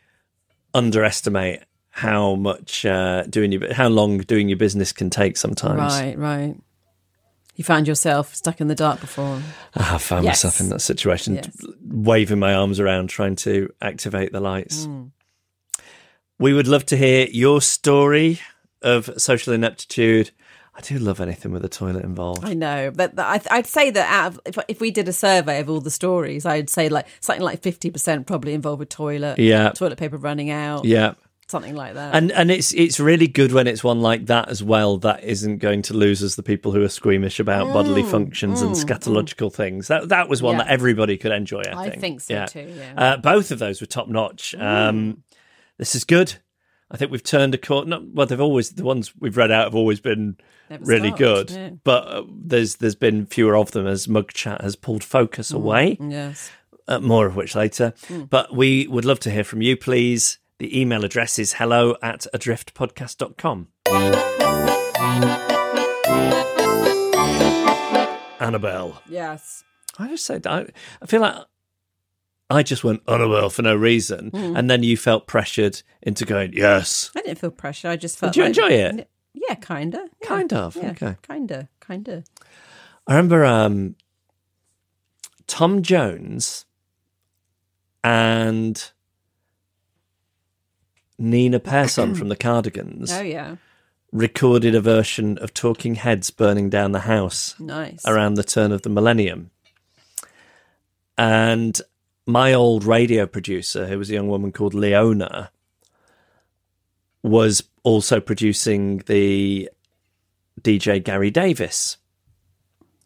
underestimate 0.75 1.61
how 1.91 2.35
much 2.35 2.87
uh, 2.87 3.25
doing 3.25 3.53
your 3.53 3.75
how 3.75 3.89
long 3.89 4.19
doing 4.19 4.49
your 4.49 4.57
business 4.59 4.93
can 4.93 5.11
take 5.11 5.37
sometimes. 5.37 5.79
Right, 5.79 6.19
right. 6.19 6.57
You 7.55 7.65
found 7.65 7.87
yourself 7.87 8.35
stuck 8.35 8.61
in 8.61 8.69
the 8.69 8.75
dark 8.75 9.01
before. 9.01 9.41
I 9.75 9.83
have 9.83 10.03
found 10.03 10.25
Yes. 10.25 10.43
myself 10.45 10.61
in 10.61 10.71
that 10.71 10.81
situation, 10.81 11.35
Yes. 11.35 11.51
waving 11.87 12.39
my 12.39 12.55
arms 12.55 12.81
around, 12.81 13.09
trying 13.09 13.37
to 13.37 13.69
activate 13.83 14.33
the 14.33 14.41
lights. 14.41 14.85
Hmm. 14.87 15.03
We 16.39 16.53
would 16.55 16.67
love 16.67 16.87
to 16.87 16.97
hear 16.97 17.27
your 17.31 17.61
story 17.61 18.41
of 18.81 19.11
social 19.17 19.53
ineptitude. 19.53 20.31
I 20.75 20.81
do 20.81 20.99
love 20.99 21.21
anything 21.21 21.53
with 21.53 21.65
a 21.65 21.69
toilet 21.69 22.03
involved. 22.03 22.45
I 22.45 22.55
know, 22.55 22.91
but 22.91 23.13
I'd 23.19 23.67
say 23.67 23.91
that 23.91 24.09
out 24.11 24.27
of, 24.33 24.41
if, 24.47 24.59
if 24.69 24.81
we 24.81 24.91
did 24.91 25.07
a 25.07 25.13
survey 25.13 25.61
of 25.61 25.69
all 25.69 25.81
the 25.81 25.91
stories, 25.91 26.47
I'd 26.47 26.71
say 26.71 26.89
like 26.89 27.07
something 27.21 27.43
like 27.45 27.61
fifty 27.63 27.91
percent 27.91 28.27
probably 28.27 28.55
involve 28.55 28.81
a 28.81 28.87
toilet, 28.87 29.39
Yeah. 29.39 29.69
toilet 29.73 29.99
paper 29.99 30.17
running 30.17 30.49
out, 30.51 30.87
Yeah. 30.87 31.13
Something 31.49 31.75
like 31.75 31.95
that. 31.95 32.15
And 32.15 32.31
and 32.33 32.51
it's 32.51 32.73
it's 32.75 32.99
really 33.01 33.27
good 33.29 33.53
when 33.53 33.67
it's 33.67 33.85
one 33.85 34.01
like 34.01 34.27
that 34.27 34.49
as 34.49 34.63
well 34.63 34.97
that 34.99 35.23
isn't 35.25 35.59
going 35.59 35.83
to 35.83 35.95
lose 35.95 36.23
us 36.23 36.35
the 36.35 36.43
people 36.43 36.73
who 36.73 36.83
are 36.83 36.89
squeamish 36.89 37.39
about 37.41 37.73
bodily 37.73 38.03
functions 38.03 38.63
and 38.63 38.75
scatological 38.75 39.53
things. 39.53 39.89
That 39.89 40.09
that 40.09 40.29
was 40.29 40.43
one 40.43 40.55
Mm, 40.55 40.59
Yeah. 40.59 40.65
that 40.65 40.73
everybody 40.73 41.17
could 41.19 41.33
enjoy. 41.33 41.63
I 41.71 41.85
I 41.87 41.91
think. 41.91 42.01
think 42.01 42.21
so 42.21 42.47
too, 42.47 42.73
yeah. 42.77 42.95
Uh, 42.97 43.17
both 43.19 43.51
of 43.51 43.59
those 43.59 43.81
were 43.81 43.87
top 43.87 44.09
notch. 44.09 44.55
Um, 44.55 45.23
this 45.79 45.95
is 45.95 46.05
good. 46.05 46.35
I 46.91 46.99
think 46.99 47.11
we've 47.11 47.23
turned 47.23 47.55
a 47.55 47.59
corner. 47.59 48.01
Well, 48.13 48.27
they've 48.27 48.39
always 48.41 48.71
the 48.71 48.85
ones 48.85 49.13
we've 49.19 49.37
read 49.37 49.51
out 49.51 49.65
have 49.65 49.75
always 49.75 49.99
been 50.01 50.37
Never 50.69 50.85
really 50.85 51.09
stopped, 51.09 51.19
good, 51.19 51.51
yeah. 51.51 51.71
but 51.85 52.07
uh, 52.07 52.23
there's 52.29 52.77
there's 52.77 52.95
been 52.95 53.25
fewer 53.27 53.57
of 53.57 53.71
them 53.71 53.87
as 53.87 54.09
Mug 54.09 54.31
Chat 54.33 54.61
has 54.61 54.77
pulled 54.77 55.03
focus 55.03 55.51
Mm. 55.53 55.57
away 55.57 55.97
yes. 56.01 56.51
uh, 56.89 57.01
more 57.01 57.27
of 57.27 57.35
which 57.35 57.55
later. 57.55 57.95
But 58.29 58.55
we 58.55 58.87
would 58.89 59.05
love 59.07 59.21
to 59.21 59.31
hear 59.31 59.45
from 59.45 59.63
you, 59.63 59.77
please. 59.77 60.39
The 60.63 60.81
email 60.81 61.05
address 61.05 61.41
is 61.41 61.55
hello 61.55 61.97
at 62.03 62.25
adriftpodcast.com. 62.33 63.67
Annabel. 68.39 69.03
Yes. 69.09 69.65
I 69.99 70.07
just 70.07 70.25
said, 70.25 70.47
I, 70.47 70.67
I 71.03 71.07
feel 71.07 71.21
like 71.21 71.35
I 72.49 72.63
just 72.63 72.85
went 72.85 73.03
Annabel 73.09 73.51
for 73.51 73.63
no 73.63 73.75
reason. 73.75 74.31
Hmm. 74.31 74.55
And 74.57 74.71
then 74.71 74.85
you 74.85 74.97
felt 74.97 75.27
pressured 75.27 75.83
into 76.01 76.25
going, 76.25 76.53
yes. 76.53 77.11
I 77.17 77.23
didn't 77.23 77.39
feel 77.41 77.51
pressured. 77.51 77.91
I 77.91 77.97
just 77.97 78.17
felt. 78.17 78.33
Did 78.33 78.39
you 78.39 78.45
like- 78.45 78.51
enjoy 78.51 78.69
it? 79.01 79.11
Yeah, 79.35 79.57
kinda. 79.57 80.09
Yeah. 80.23 80.29
Kind 80.29 80.53
of, 80.53 80.77
Yeah, 80.77 80.91
okay. 80.91 81.17
Kinda. 81.27 81.69
Kinda. 81.85 82.23
I 83.09 83.15
remember 83.17 83.45
um, 83.45 83.97
Tom 85.49 85.83
Jones 85.83 86.67
and 88.05 88.92
Nina 91.23 91.61
Persson 91.61 92.15
from 92.15 92.29
the 92.29 92.37
Cardigans 92.37 93.13
Oh 93.13 93.23
yeah. 93.23 93.57
recorded 94.11 94.75
a 94.75 94.81
version 94.81 95.39
of 95.39 95.55
Talking 95.55 95.95
Heads 95.95 96.31
burning 96.31 96.69
down 96.69 96.93
the 96.93 97.01
house 97.01 97.55
Nice. 97.61 98.05
around 98.07 98.35
the 98.35 98.43
turn 98.45 98.73
of 98.73 98.83
the 98.83 98.91
millennium. 98.91 99.51
And 101.17 101.81
my 102.27 102.53
old 102.53 102.85
radio 102.85 103.27
producer, 103.27 103.87
who 103.87 103.99
was 103.99 104.11
a 104.11 104.15
young 104.15 104.29
woman 104.29 104.53
called 104.53 104.75
Leona, 104.75 105.51
was 107.23 107.63
also 107.85 108.21
producing 108.21 108.99
the 109.07 109.71
DJ 110.61 111.03
Gary 111.03 111.31
Davies, 111.31 111.97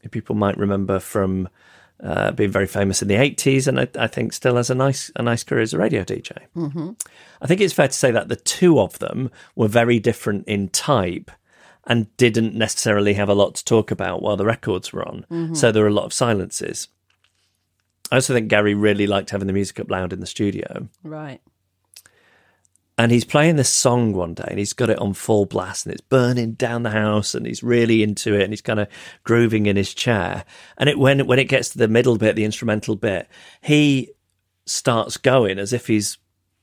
who 0.02 0.09
people 0.09 0.35
might 0.35 0.57
remember 0.57 0.98
from 0.98 1.48
uh, 2.02 2.30
being 2.32 2.50
very 2.50 2.66
famous 2.66 3.02
in 3.02 3.09
the 3.09 3.14
80s 3.14 3.66
and 3.66 3.80
I, 3.80 3.88
I 3.98 4.06
think 4.06 4.32
still 4.32 4.56
has 4.56 4.70
a 4.70 4.74
nice 4.74 5.11
a 5.16 5.22
nice 5.22 5.42
career 5.42 5.62
as 5.62 5.72
a 5.72 5.78
radio 5.78 6.04
DJ. 6.04 6.38
Mm-hmm. 6.54 6.90
I 7.40 7.46
think 7.46 7.61
it's 7.61 7.74
fair 7.74 7.88
to 7.88 7.94
say 7.94 8.11
that 8.11 8.28
the 8.28 8.37
two 8.37 8.78
of 8.80 8.98
them 8.98 9.30
were 9.54 9.68
very 9.68 9.98
different 9.98 10.46
in 10.46 10.68
type 10.68 11.30
and 11.87 12.14
didn't 12.16 12.54
necessarily 12.54 13.14
have 13.14 13.28
a 13.28 13.35
lot 13.35 13.54
to 13.54 13.64
talk 13.64 13.90
about 13.90 14.20
while 14.20 14.37
the 14.37 14.44
records 14.44 14.92
were 14.92 15.06
on. 15.06 15.24
So 15.54 15.70
there 15.70 15.82
were 15.82 15.88
a 15.88 15.92
lot 15.92 16.04
of 16.04 16.12
silences. 16.12 16.88
I 18.11 18.16
also 18.16 18.35
think 18.35 18.48
Gary 18.48 18.74
really 18.74 19.06
liked 19.06 19.30
having 19.30 19.46
the 19.46 19.52
music 19.52 19.78
up 19.80 19.90
loud 19.90 20.12
in 20.12 20.20
the 20.20 20.26
studio. 20.26 20.88
Right. 21.02 21.40
And 22.98 23.12
he's 23.12 23.24
playing 23.24 23.56
this 23.56 23.68
song 23.68 24.14
one 24.14 24.32
day 24.32 24.46
and 24.48 24.59
he's 24.59 24.72
got 24.72 24.88
it 24.88 24.98
on 24.98 25.12
full 25.12 25.44
blast 25.44 25.85
and 25.85 25.92
it's 25.92 26.00
burning 26.00 26.52
down 26.52 26.82
the 26.82 26.90
house 26.90 27.35
and 27.35 27.44
he's 27.44 27.62
really 27.62 28.02
into 28.02 28.35
it 28.35 28.42
and 28.42 28.52
he's 28.52 28.62
kind 28.62 28.80
of 28.80 28.88
grooving 29.22 29.66
in 29.66 29.76
his 29.76 29.92
chair. 29.92 30.44
And 30.78 30.88
it 30.88 30.98
when 30.98 31.26
when 31.26 31.38
it 31.38 31.48
gets 31.48 31.68
to 31.70 31.78
the 31.78 31.88
middle 31.88 32.16
bit, 32.16 32.37
the 32.37 32.44
instrumental 32.44 32.96
bit, 32.96 33.28
he 33.61 34.12
starts 34.64 35.18
going 35.18 35.59
as 35.59 35.74
if 35.74 35.88
he's 35.88 36.16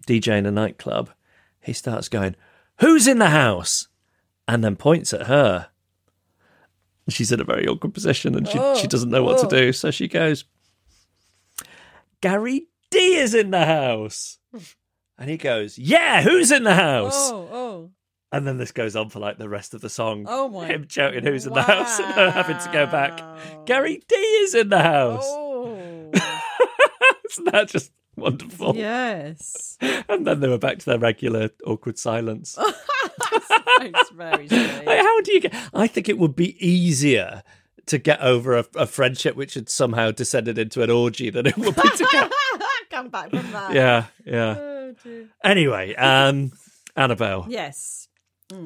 DJing 0.08 0.48
a 0.48 0.52
nightclub. 0.52 1.12
He 1.62 1.72
starts 1.72 2.10
going, 2.10 2.36
Who's 2.80 3.08
in 3.08 3.20
the 3.20 3.30
house? 3.30 3.88
And 4.48 4.64
then 4.64 4.76
points 4.76 5.14
at 5.14 5.28
her. 5.28 5.70
She's 7.10 7.32
in 7.32 7.40
a 7.40 7.46
very 7.46 7.68
awkward 7.68 7.94
position 7.94 8.36
and 8.36 8.48
she, 8.48 8.54
she 8.54 8.60
oh, 8.60 8.88
doesn't 8.88 9.10
know 9.10 9.24
what 9.24 9.40
to 9.40 9.46
oh. 9.46 9.50
do. 9.50 9.74
So 9.74 9.92
she 9.92 10.08
goes, 10.08 10.46
Gary 12.22 12.68
D 12.90 13.16
is 13.16 13.34
in 13.34 13.52
the 13.52 13.66
house. 13.66 14.40
And 15.24 15.30
he 15.32 15.38
goes, 15.38 15.78
Yeah, 15.78 16.22
who's 16.22 16.52
in 16.52 16.64
the 16.64 16.76
house? 16.76 17.32
Oh, 17.32 17.48
oh. 17.52 17.90
And 18.32 18.46
then 18.48 18.58
this 18.58 18.72
goes 18.72 18.96
on 18.96 19.10
for 19.10 19.20
like 19.20 19.38
the 19.38 19.48
rest 19.48 19.74
of 19.74 19.82
the 19.82 19.90
song. 19.90 20.26
Oh 20.28 20.50
my- 20.50 20.68
Him 20.68 20.86
shouting 20.90 21.24
who's 21.24 21.46
in 21.46 21.54
the 21.54 21.62
house 21.62 22.00
and 22.00 22.12
her 22.16 22.30
having 22.32 22.58
to 22.58 22.70
go 22.74 22.86
back. 22.88 23.22
Gary 23.66 24.02
D 24.08 24.16
is 24.16 24.54
in 24.56 24.70
the 24.70 24.82
house. 24.82 25.24
Oh. 25.26 26.12
Isn't 27.32 27.52
that 27.52 27.68
just 27.70 27.92
wonderful? 28.16 28.76
yes. 28.76 29.78
And 30.10 30.28
then 30.28 30.40
they 30.42 30.48
were 30.48 30.58
back 30.58 30.80
to 30.80 30.86
their 30.86 31.00
regular 31.00 31.50
awkward 31.66 31.98
silence. 31.98 32.58
It's 32.60 34.10
very. 34.12 34.48
Like, 34.48 35.00
how 35.00 35.22
do 35.22 35.32
you 35.34 35.40
get? 35.42 35.54
I 35.74 35.88
think 35.88 36.08
it 36.10 36.18
would 36.18 36.36
be 36.36 36.56
easier 36.66 37.44
to 37.88 37.98
get 37.98 38.20
over 38.22 38.58
a, 38.58 38.66
a 38.76 38.86
friendship 38.86 39.36
which 39.36 39.56
had 39.56 39.70
somehow 39.70 40.12
descended 40.12 40.58
into 40.58 40.84
an 40.84 40.90
orgy 40.90 41.30
than 41.30 41.46
it 41.48 41.58
would 41.58 41.76
be 41.76 41.82
to 41.82 42.08
get. 42.12 42.32
Come 42.90 43.10
back 43.10 43.30
from 43.32 43.52
that. 43.52 43.74
yeah, 43.74 44.06
yeah. 44.26 44.50
Uh, 44.52 44.73
Dear. 45.04 45.30
Anyway, 45.44 45.96
um, 45.96 46.52
Annabel, 46.96 47.46
Yes. 47.50 48.08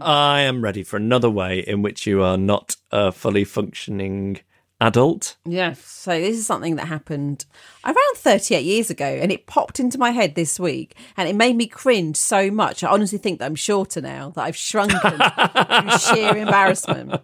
I 0.02 0.42
am 0.42 0.62
ready 0.62 0.84
for 0.84 0.98
another 0.98 1.30
way 1.30 1.60
in 1.60 1.82
which 1.82 2.06
you 2.06 2.22
are 2.22 2.38
not 2.38 2.76
a 2.92 3.12
fully 3.12 3.46
functioning 3.46 4.40
adult. 4.82 5.38
Yes. 5.46 5.80
So 5.80 6.12
this 6.20 6.38
is 6.38 6.46
something 6.46 6.76
that 6.76 6.88
happened 6.88 7.46
around 7.86 8.16
38 8.16 8.63
years 8.66 8.90
ago 8.90 9.06
and 9.06 9.32
it 9.32 9.48
popped 9.48 9.80
into 9.80 9.98
my 9.98 10.12
head 10.12 10.36
this 10.36 10.60
week 10.60 10.96
and 11.16 11.30
it 11.30 11.36
made 11.36 11.56
me 11.56 11.68
cringe 11.68 12.18
so 12.18 12.52
much. 12.52 12.84
I 12.84 12.90
honestly 12.90 13.18
think 13.18 13.40
that 13.40 13.46
I'm 13.46 13.56
shorter 13.56 14.02
now, 14.02 14.32
that 14.32 14.44
I've 14.44 14.58
shrunken 14.58 15.00
through 15.00 15.98
sheer 16.00 16.36
embarrassment. 16.36 17.22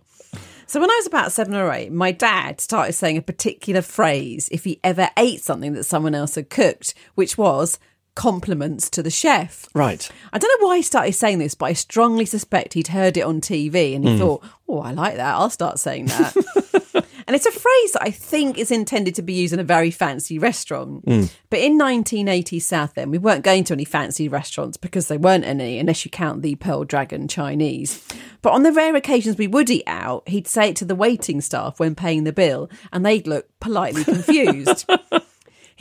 So 0.65 0.79
when 0.79 0.89
I 0.89 0.95
was 0.95 1.07
about 1.07 1.31
seven 1.31 1.53
or 1.55 1.71
eight, 1.71 1.91
my 1.91 2.11
dad 2.11 2.61
started 2.61 2.93
saying 2.93 3.17
a 3.17 3.21
particular 3.21 3.81
phrase 3.81 4.47
if 4.51 4.63
he 4.63 4.79
ever 4.83 5.09
ate 5.17 5.41
something 5.41 5.73
that 5.73 5.83
someone 5.83 6.15
else 6.15 6.35
had 6.35 6.49
cooked, 6.49 6.93
which 7.15 7.37
was 7.37 7.77
compliments 8.15 8.89
to 8.91 9.03
the 9.03 9.09
chef. 9.09 9.67
Right. 9.73 10.09
I 10.31 10.37
don't 10.37 10.61
know 10.61 10.67
why 10.67 10.77
he 10.77 10.83
started 10.83 11.13
saying 11.13 11.39
this, 11.39 11.55
but 11.55 11.67
I 11.67 11.73
strongly 11.73 12.25
suspect 12.25 12.73
he'd 12.73 12.89
heard 12.89 13.17
it 13.17 13.21
on 13.21 13.41
TV 13.41 13.95
and 13.95 14.05
he 14.05 14.13
hmm. 14.13 14.19
thought, 14.19 14.43
oh, 14.67 14.79
I 14.79 14.91
like 14.91 15.15
that. 15.15 15.35
I'll 15.35 15.49
start 15.49 15.79
saying 15.79 16.07
that. 16.07 16.35
and 17.27 17.35
it's 17.35 17.45
a 17.45 17.51
phrase 17.51 17.91
that 17.93 18.03
I 18.03 18.11
think 18.11 18.57
is 18.57 18.71
intended 18.71 19.15
to 19.15 19.21
be 19.21 19.33
used 19.33 19.53
in 19.53 19.59
a 19.59 19.63
very 19.63 19.91
fancy 19.91 20.37
restaurant. 20.37 21.03
Hmm. 21.05 21.23
But 21.49 21.59
in 21.59 21.77
1980 21.77 22.59
Southend, 22.59 23.11
we 23.11 23.17
weren't 23.17 23.43
going 23.43 23.63
to 23.65 23.73
any 23.73 23.85
fancy 23.85 24.27
restaurants 24.27 24.77
because 24.77 25.07
there 25.07 25.19
weren't 25.19 25.45
any, 25.45 25.79
unless 25.79 26.05
you 26.05 26.11
count 26.11 26.41
the 26.41 26.55
Pearl 26.55 26.83
Dragon 26.83 27.27
Chinese. 27.27 28.05
But 28.41 28.53
on 28.53 28.63
the 28.63 28.73
rare 28.73 28.95
occasions 28.95 29.37
we 29.37 29.47
would 29.47 29.69
eat 29.69 29.83
out, 29.87 30.27
he'd 30.27 30.47
say 30.47 30.69
it 30.69 30.75
to 30.77 30.85
the 30.85 30.95
waiting 30.95 31.41
staff 31.41 31.79
when 31.79 31.95
paying 31.95 32.25
the 32.25 32.33
bill, 32.33 32.69
and 32.91 33.05
they'd 33.05 33.27
look 33.27 33.47
politely 33.59 34.03
confused. 34.03 34.85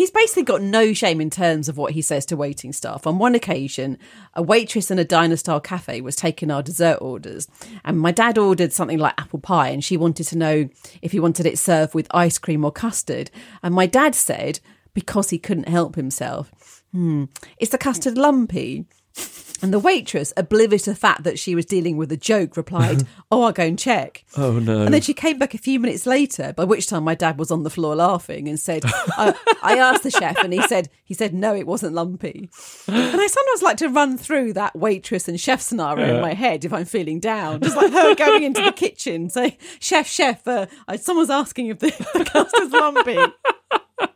He's 0.03 0.11
basically 0.11 0.43
got 0.43 0.63
no 0.63 0.93
shame 0.95 1.21
in 1.21 1.31
terms 1.31 1.69
of 1.69 1.77
what 1.77 1.93
he 1.93 2.03
says 2.03 2.27
to 2.27 2.37
waiting 2.37 2.73
staff. 2.73 3.07
On 3.07 3.21
one 3.21 3.37
occasion, 3.37 3.99
a 4.35 4.43
waitress 4.43 4.91
in 4.91 4.99
a 4.99 5.05
diner 5.05 5.37
style 5.37 5.61
cafe 5.61 6.01
was 6.01 6.17
taking 6.17 6.51
our 6.51 6.61
dessert 6.61 6.99
orders, 7.01 7.47
and 7.85 8.01
my 8.01 8.11
dad 8.11 8.37
ordered 8.37 8.73
something 8.73 8.99
like 8.99 9.15
apple 9.17 9.39
pie, 9.39 9.69
and 9.69 9.85
she 9.85 9.97
wanted 9.97 10.27
to 10.27 10.37
know 10.37 10.69
if 11.03 11.13
he 11.13 11.21
wanted 11.21 11.47
it 11.47 11.57
served 11.57 11.95
with 11.95 12.09
ice 12.11 12.37
cream 12.37 12.65
or 12.65 12.73
custard. 12.73 13.31
And 13.63 13.77
my 13.77 13.87
dad 13.87 14.17
said, 14.17 14.59
because 14.93 15.31
he 15.31 15.39
couldn't 15.39 15.69
help 15.69 15.95
himself, 15.95 16.83
hmm, 16.91 17.27
the 17.61 17.79
custard 17.79 18.19
lumpy? 18.19 18.87
And 19.63 19.73
the 19.73 19.79
waitress, 19.79 20.33
oblivious 20.37 20.83
to 20.83 20.91
the 20.91 20.97
fact 20.97 21.23
that 21.23 21.39
she 21.39 21.55
was 21.55 21.65
dealing 21.65 21.97
with 21.97 22.11
a 22.11 22.17
joke, 22.17 22.57
replied, 22.57 23.07
Oh, 23.31 23.43
I'll 23.43 23.53
go 23.53 23.63
and 23.63 23.79
check. 23.79 24.25
Oh 24.37 24.59
no! 24.59 24.83
And 24.83 24.93
then 24.93 25.01
she 25.01 25.15
came 25.15 25.39
back 25.39 25.55
a 25.55 25.59
few 25.59 25.79
minutes 25.79 26.05
later, 26.05 26.53
by 26.53 26.65
which 26.65 26.89
time 26.89 27.05
my 27.05 27.15
dad 27.15 27.39
was 27.39 27.51
on 27.51 27.63
the 27.63 27.71
floor 27.71 27.95
laughing 27.95 28.49
and 28.49 28.59
said, 28.59 28.83
I, 28.85 29.35
I 29.63 29.79
asked 29.79 30.03
the 30.03 30.11
chef 30.11 30.37
and 30.43 30.53
he 30.53 30.61
said, 30.63 30.89
he 31.05 31.15
said, 31.15 31.33
no, 31.33 31.55
it 31.55 31.67
wasn't 31.67 31.95
lumpy. 31.95 32.51
And 32.89 33.21
I 33.21 33.27
sometimes 33.27 33.63
like 33.63 33.77
to 33.79 33.89
run 33.89 34.19
through 34.19 34.55
that 34.55 34.75
waitress 34.75 35.29
and 35.29 35.41
chef 35.41 35.61
scenario 35.61 36.17
in 36.17 36.21
my 36.21 36.35
head 36.35 36.65
if 36.65 36.73
I'm 36.73 36.85
feeling 36.85 37.21
down. 37.21 37.61
Just 37.61 37.77
like 37.77 37.93
her 37.93 38.15
going 38.15 38.43
into 38.43 38.63
the 38.63 38.73
kitchen, 38.73 39.31
saying, 39.31 39.57
chef, 39.79 40.09
chef, 40.09 40.47
uh, 40.49 40.67
someone's 40.97 41.31
asking 41.31 41.69
if 41.69 41.79
the, 41.79 41.89
the 42.15 42.25
custard's 42.25 42.73
lumpy. 42.73 43.19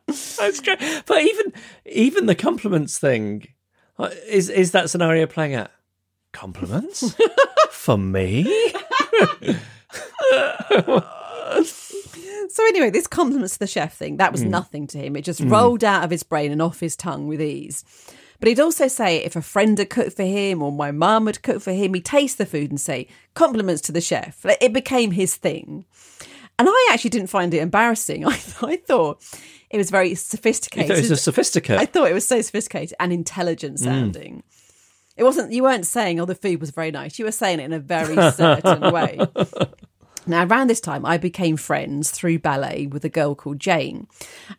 That's 0.06 0.60
great. 0.60 0.78
But 1.06 1.22
even 1.22 1.52
even 1.84 2.26
the 2.26 2.34
compliments 2.34 2.98
thing 2.98 3.48
is 3.98 4.48
is 4.48 4.72
that 4.72 4.90
scenario 4.90 5.26
playing 5.26 5.54
out? 5.54 5.70
Compliments 6.32 7.14
for 7.70 7.96
me? 7.96 8.72
So 12.56 12.64
anyway, 12.68 12.88
this 12.88 13.06
compliments 13.06 13.54
to 13.54 13.58
the 13.58 13.66
chef 13.66 13.94
thing, 13.94 14.16
that 14.16 14.32
was 14.32 14.42
hmm. 14.42 14.48
nothing 14.48 14.86
to 14.88 14.98
him. 14.98 15.14
It 15.14 15.22
just 15.22 15.42
hmm. 15.42 15.50
rolled 15.50 15.84
out 15.84 16.04
of 16.04 16.10
his 16.10 16.22
brain 16.22 16.52
and 16.52 16.62
off 16.62 16.80
his 16.80 16.96
tongue 16.96 17.26
with 17.26 17.42
ease. 17.42 17.84
But 18.38 18.48
he'd 18.48 18.60
also 18.60 18.88
say 18.88 19.18
if 19.18 19.36
a 19.36 19.42
friend 19.42 19.78
had 19.78 19.90
cooked 19.90 20.16
for 20.16 20.24
him 20.24 20.62
or 20.62 20.72
my 20.72 20.90
mum 20.90 21.26
had 21.26 21.42
cooked 21.42 21.62
for 21.62 21.72
him, 21.72 21.92
he'd 21.92 22.04
taste 22.04 22.38
the 22.38 22.46
food 22.46 22.70
and 22.70 22.80
say, 22.80 23.08
compliments 23.34 23.82
to 23.82 23.92
the 23.92 24.00
chef. 24.00 24.44
It 24.60 24.72
became 24.72 25.10
his 25.10 25.36
thing. 25.36 25.84
And 26.58 26.68
I 26.70 26.88
actually 26.92 27.10
didn't 27.10 27.28
find 27.28 27.52
it 27.52 27.60
embarrassing. 27.60 28.24
I, 28.26 28.38
I 28.62 28.76
thought 28.76 29.22
it 29.70 29.76
was 29.76 29.90
very 29.90 30.14
sophisticated. 30.14 30.96
it 30.96 31.00
was 31.00 31.10
a 31.10 31.16
sophisticate. 31.16 31.78
I 31.78 31.86
thought 31.86 32.10
it 32.10 32.14
was 32.14 32.26
so 32.26 32.40
sophisticated 32.40 32.96
and 33.00 33.12
intelligent 33.12 33.78
hmm. 33.78 33.84
sounding. 33.84 34.42
It 35.16 35.24
wasn't, 35.24 35.52
you 35.52 35.62
weren't 35.62 35.86
saying, 35.86 36.20
oh, 36.20 36.26
the 36.26 36.34
food 36.34 36.60
was 36.60 36.70
very 36.70 36.90
nice. 36.90 37.18
You 37.18 37.24
were 37.24 37.32
saying 37.32 37.60
it 37.60 37.64
in 37.64 37.72
a 37.72 37.78
very 37.78 38.14
certain 38.32 38.92
way. 38.92 39.18
Now, 40.26 40.44
around 40.44 40.68
this 40.68 40.80
time, 40.80 41.06
I 41.06 41.18
became 41.18 41.56
friends 41.56 42.10
through 42.10 42.40
ballet 42.40 42.86
with 42.86 43.04
a 43.04 43.08
girl 43.08 43.34
called 43.34 43.60
Jane. 43.60 44.08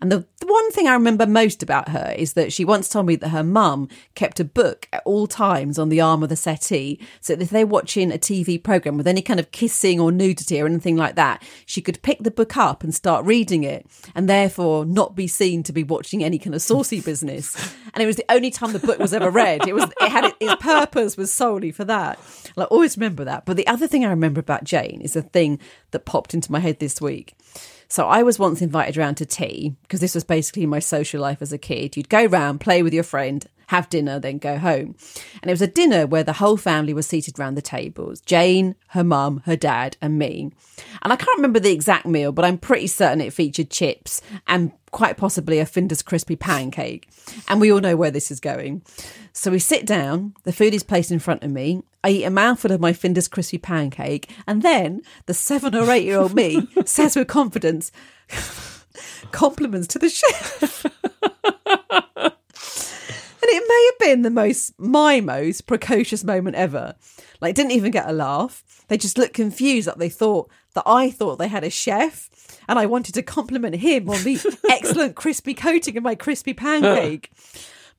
And 0.02 0.12
the, 0.12 0.26
the 0.40 0.48
one 0.48 0.72
thing 0.72 0.88
I 0.88 0.94
remember 0.94 1.26
most 1.26 1.62
about 1.62 1.90
her 1.90 2.14
is 2.18 2.34
that 2.34 2.54
she 2.54 2.64
once 2.64 2.88
told 2.88 3.06
me 3.06 3.18
that 3.18 3.30
her 3.30 3.44
mum 3.44 3.90
kept 4.16 4.40
a 4.40 4.46
book 4.46 4.88
at 4.94 5.04
all 5.06 5.28
times 5.28 5.78
on 5.78 5.90
the 5.90 6.00
arm 6.00 6.24
of 6.24 6.30
the 6.30 6.36
settee. 6.36 7.00
So 7.20 7.36
that 7.36 7.44
if 7.44 7.50
they're 7.50 7.68
watching 7.68 8.12
a 8.12 8.18
TV 8.18 8.62
program 8.62 8.98
with 8.98 9.08
any 9.08 9.22
kind 9.22 9.40
of 9.40 9.52
kissing 9.52 10.00
or 10.00 10.12
nudity 10.12 10.62
or 10.62 10.66
anything 10.66 10.96
like 10.96 11.16
that, 11.16 11.44
she 11.66 11.82
could 11.82 12.02
pick 12.02 12.20
the 12.20 12.32
book 12.32 12.56
up 12.56 12.84
and 12.84 12.96
start 12.96 13.26
reading 13.26 13.64
it 13.64 13.86
and 14.16 14.30
therefore 14.30 14.86
not 14.86 15.16
be 15.16 15.28
seen 15.28 15.64
to 15.64 15.74
be 15.74 15.84
watching 15.84 16.24
any 16.24 16.40
kind 16.40 16.56
of 16.56 16.62
saucy 16.62 17.02
business. 17.02 17.56
And 17.94 18.02
it 18.02 18.06
was 18.06 18.16
the 18.16 18.32
only 18.32 18.52
time 18.52 18.74
the 18.74 18.80
book 18.80 19.00
was 19.00 19.14
ever 19.14 19.30
read. 19.30 19.68
It 19.68 19.74
was, 19.74 19.86
it 20.00 20.10
had, 20.10 20.34
its 20.40 20.56
purpose 20.62 21.18
was 21.18 21.34
solely 21.34 21.72
for 21.72 21.84
that. 21.86 22.20
I 22.58 22.64
always 22.66 22.98
remember 22.98 23.24
that. 23.26 23.46
But 23.46 23.58
the 23.58 23.68
other 23.68 23.88
thing 23.88 24.06
I 24.06 24.10
remember 24.10 24.40
about 24.40 24.64
Jane 24.64 25.02
is 25.02 25.16
a 25.16 25.22
thing 25.22 25.57
that 25.92 26.06
popped 26.06 26.34
into 26.34 26.52
my 26.52 26.60
head 26.60 26.80
this 26.80 27.02
week. 27.02 27.36
So 27.88 28.08
I 28.08 28.24
was 28.24 28.38
once 28.38 28.62
invited 28.62 28.98
around 28.98 29.16
to 29.16 29.26
tea 29.26 29.76
because 29.84 30.02
this 30.02 30.16
was 30.16 30.24
basically 30.24 30.66
my 30.66 30.80
social 30.80 31.22
life 31.22 31.42
as 31.42 31.54
a 31.54 31.58
kid. 31.58 31.96
You'd 31.96 32.10
go 32.10 32.26
round, 32.26 32.60
play 32.60 32.84
with 32.84 32.94
your 32.94 33.04
friend, 33.04 33.46
have 33.68 33.90
dinner, 33.90 34.20
then 34.20 34.38
go 34.38 34.58
home. 34.58 34.96
And 35.42 35.50
it 35.50 35.54
was 35.54 35.62
a 35.62 35.68
dinner 35.68 36.08
where 36.08 36.24
the 36.24 36.34
whole 36.34 36.58
family 36.58 36.94
was 36.94 37.08
seated 37.08 37.38
round 37.38 37.58
the 37.58 37.62
tables. 37.62 38.22
Jane, 38.22 38.76
her 38.90 39.04
mum, 39.04 39.42
her 39.46 39.56
dad, 39.56 39.98
and 40.02 40.18
me. 40.18 40.52
And 41.02 41.14
I 41.14 41.16
can't 41.16 41.38
remember 41.38 41.60
the 41.60 41.72
exact 41.72 42.06
meal, 42.06 42.32
but 42.32 42.46
I'm 42.46 42.58
pretty 42.58 42.88
certain 42.88 43.22
it 43.22 43.34
featured 43.34 43.70
chips 43.70 44.22
and 44.48 44.72
quite 44.92 45.18
possibly 45.18 45.60
a 45.60 45.66
Findus 45.66 46.04
crispy 46.04 46.36
pancake. 46.36 47.10
And 47.48 47.60
we 47.60 47.72
all 47.72 47.82
know 47.82 47.96
where 47.96 48.12
this 48.12 48.32
is 48.32 48.40
going. 48.40 48.84
So 49.34 49.52
we 49.52 49.60
sit 49.60 49.86
down, 49.86 50.34
the 50.44 50.54
food 50.54 50.74
is 50.74 50.84
placed 50.84 51.12
in 51.12 51.20
front 51.20 51.44
of 51.44 51.52
me. 51.52 51.84
I 52.04 52.10
eat 52.10 52.24
a 52.24 52.32
mouthful 52.32 52.72
of 52.72 52.80
my 52.80 52.94
Findus 52.94 53.30
crispy 53.30 53.58
pancake, 53.58 54.30
and 54.48 54.62
then 54.62 55.02
the 55.26 55.34
seven 55.34 55.76
or 55.76 55.92
eight 55.92 56.06
year 56.06 56.20
old 56.20 56.34
me 56.34 56.68
says 56.86 57.16
with 57.16 57.28
confidence, 57.28 57.92
compliments 59.32 59.88
to 59.88 60.00
the 60.00 60.10
chef. 60.10 60.86
and 63.48 63.56
it 63.56 63.68
may 63.68 63.90
have 63.92 64.00
been 64.00 64.22
the 64.24 64.30
most, 64.30 64.74
my 64.78 65.22
most 65.22 65.68
precocious 65.68 66.24
moment 66.24 66.56
ever. 66.56 66.96
Like, 67.42 67.56
didn't 67.56 67.72
even 67.72 67.92
get 67.92 68.10
a 68.10 68.14
laugh. 68.14 68.64
They 68.88 68.98
just 68.98 69.18
looked 69.18 69.34
confused, 69.34 69.88
that 69.88 70.00
they 70.00 70.10
thought 70.10 70.50
that 70.74 70.84
I 70.86 71.10
thought 71.10 71.38
they 71.38 71.48
had 71.48 71.64
a 71.64 71.70
chef, 71.70 72.30
and 72.68 72.78
I 72.78 72.86
wanted 72.86 73.16
to 73.16 73.24
compliment 73.24 73.76
him 73.76 74.10
on 74.10 74.24
the 74.24 74.58
excellent 74.70 75.16
crispy 75.16 75.54
coating 75.54 75.98
of 75.98 76.04
my 76.04 76.16
crispy 76.16 76.54
pancake. 76.54 77.32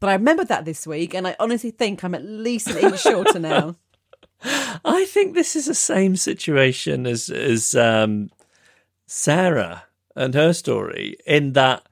But 0.01 0.11
I 0.11 0.13
remembered 0.13 0.47
that 0.47 0.65
this 0.65 0.87
week, 0.87 1.13
and 1.13 1.27
I 1.27 1.35
honestly 1.41 1.73
think 1.73 2.05
I'm 2.05 2.15
at 2.15 2.25
least 2.25 2.71
an 2.71 2.77
inch 2.77 3.01
shorter 3.01 3.41
now. 3.41 3.75
I 4.85 5.05
think 5.07 5.35
this 5.35 5.57
is 5.57 5.67
the 5.67 5.75
same 5.75 6.15
situation 6.15 7.05
as 7.05 7.29
as 7.29 7.75
um, 7.75 8.31
Sarah 9.09 9.87
and 10.15 10.35
her 10.35 10.53
story 10.53 11.17
in 11.27 11.55
that. 11.55 11.88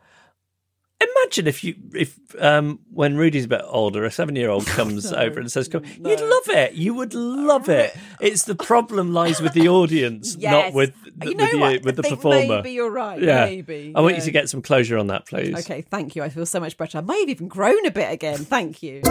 Imagine 0.98 1.46
if 1.46 1.62
you 1.62 1.74
if 1.94 2.18
um, 2.40 2.80
when 2.90 3.16
Rudy's 3.18 3.44
a 3.44 3.48
bit 3.48 3.60
older, 3.66 4.04
a 4.04 4.10
seven 4.10 4.34
year 4.34 4.48
old 4.48 4.66
comes 4.66 5.12
over 5.12 5.38
and 5.40 5.52
says, 5.52 5.68
"Come," 5.68 5.84
you'd 5.84 6.20
love 6.20 6.48
it. 6.48 6.72
You 6.72 6.94
would 6.94 7.12
love 7.12 7.68
it. 7.68 7.94
It's 8.20 8.44
the 8.44 8.54
problem 8.54 9.12
lies 9.12 9.40
with 9.42 9.52
the 9.52 9.68
audience, 9.80 10.36
Yes. 10.38 10.50
not 10.52 10.72
with 10.72 10.94
You 11.22 11.30
with, 11.30 11.36
know 11.36 11.50
the, 11.52 11.58
what? 11.58 11.82
with 11.82 11.96
the 11.96 12.02
performer. 12.02 12.46
maybe 12.56 12.72
you're 12.72 12.90
right, 12.90 13.20
Yeah, 13.20 13.44
maybe, 13.44 13.92
I 13.94 14.00
want 14.00 14.16
you 14.16 14.22
to 14.22 14.30
get 14.30 14.48
some 14.48 14.62
closure 14.62 14.96
on 14.96 15.08
that, 15.08 15.26
please. 15.26 15.54
Okay, 15.58 15.82
thank 15.82 16.16
you. 16.16 16.22
I 16.22 16.30
feel 16.30 16.46
so 16.46 16.60
much 16.60 16.76
better. 16.78 16.98
I 16.98 17.00
may 17.02 17.20
have 17.20 17.28
even 17.28 17.48
grown 17.48 17.84
a 17.84 17.90
bit 17.90 18.10
again. 18.10 18.38
Thank 18.38 18.82
you. 18.82 19.02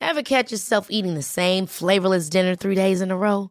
Ever 0.00 0.22
catch 0.22 0.50
yourself 0.50 0.86
eating 0.90 1.14
the 1.14 1.22
same 1.22 1.66
flavorless 1.66 2.28
dinner 2.28 2.56
three 2.56 2.74
days 2.74 3.00
in 3.00 3.10
a 3.10 3.16
row? 3.16 3.50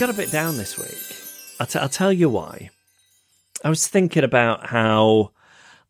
Got 0.00 0.08
a 0.08 0.14
bit 0.14 0.30
down 0.30 0.56
this 0.56 0.78
week. 0.78 1.14
I'll, 1.60 1.66
t- 1.66 1.78
I'll 1.78 1.90
tell 1.90 2.10
you 2.10 2.30
why. 2.30 2.70
I 3.62 3.68
was 3.68 3.86
thinking 3.86 4.24
about 4.24 4.66
how 4.68 5.32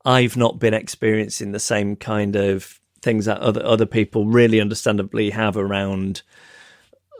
I've 0.05 0.37
not 0.37 0.59
been 0.59 0.75
experiencing 0.75 1.53
the 1.53 1.61
same 1.61 1.95
kind 1.95 2.35
of 2.35 2.81
things 3.03 3.27
that 3.27 3.39
other 3.39 3.65
other 3.65 3.87
people 3.87 4.27
really 4.27 4.61
understandably 4.61 5.31
have 5.31 5.57
around 5.57 6.23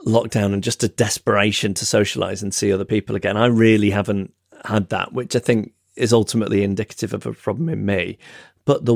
lockdown 0.05 0.53
and 0.53 0.61
just 0.61 0.83
a 0.83 0.89
desperation 0.89 1.73
to 1.75 1.85
socialize 1.85 2.43
and 2.43 2.53
see 2.53 2.73
other 2.73 2.83
people 2.83 3.15
again. 3.15 3.37
I 3.37 3.45
really 3.45 3.91
haven't 3.91 4.33
had 4.65 4.89
that, 4.89 5.13
which 5.13 5.33
I 5.33 5.39
think 5.39 5.71
is 5.95 6.11
ultimately 6.11 6.61
indicative 6.61 7.13
of 7.13 7.25
a 7.25 7.31
problem 7.31 7.69
in 7.69 7.85
me. 7.85 8.17
But 8.65 8.83
the 8.83 8.95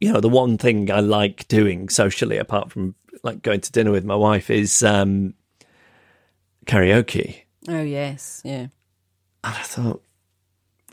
you 0.00 0.12
know 0.12 0.20
the 0.20 0.28
one 0.28 0.58
thing 0.58 0.90
I 0.90 0.98
like 0.98 1.46
doing 1.46 1.88
socially, 1.88 2.36
apart 2.36 2.72
from 2.72 2.96
like 3.22 3.42
going 3.42 3.60
to 3.60 3.70
dinner 3.70 3.92
with 3.92 4.04
my 4.04 4.16
wife, 4.16 4.50
is 4.50 4.82
um, 4.82 5.34
karaoke. 6.68 7.42
Oh, 7.66 7.82
yes. 7.82 8.40
Yeah. 8.44 8.68
And 9.44 9.54
I 9.54 9.62
thought, 9.62 10.02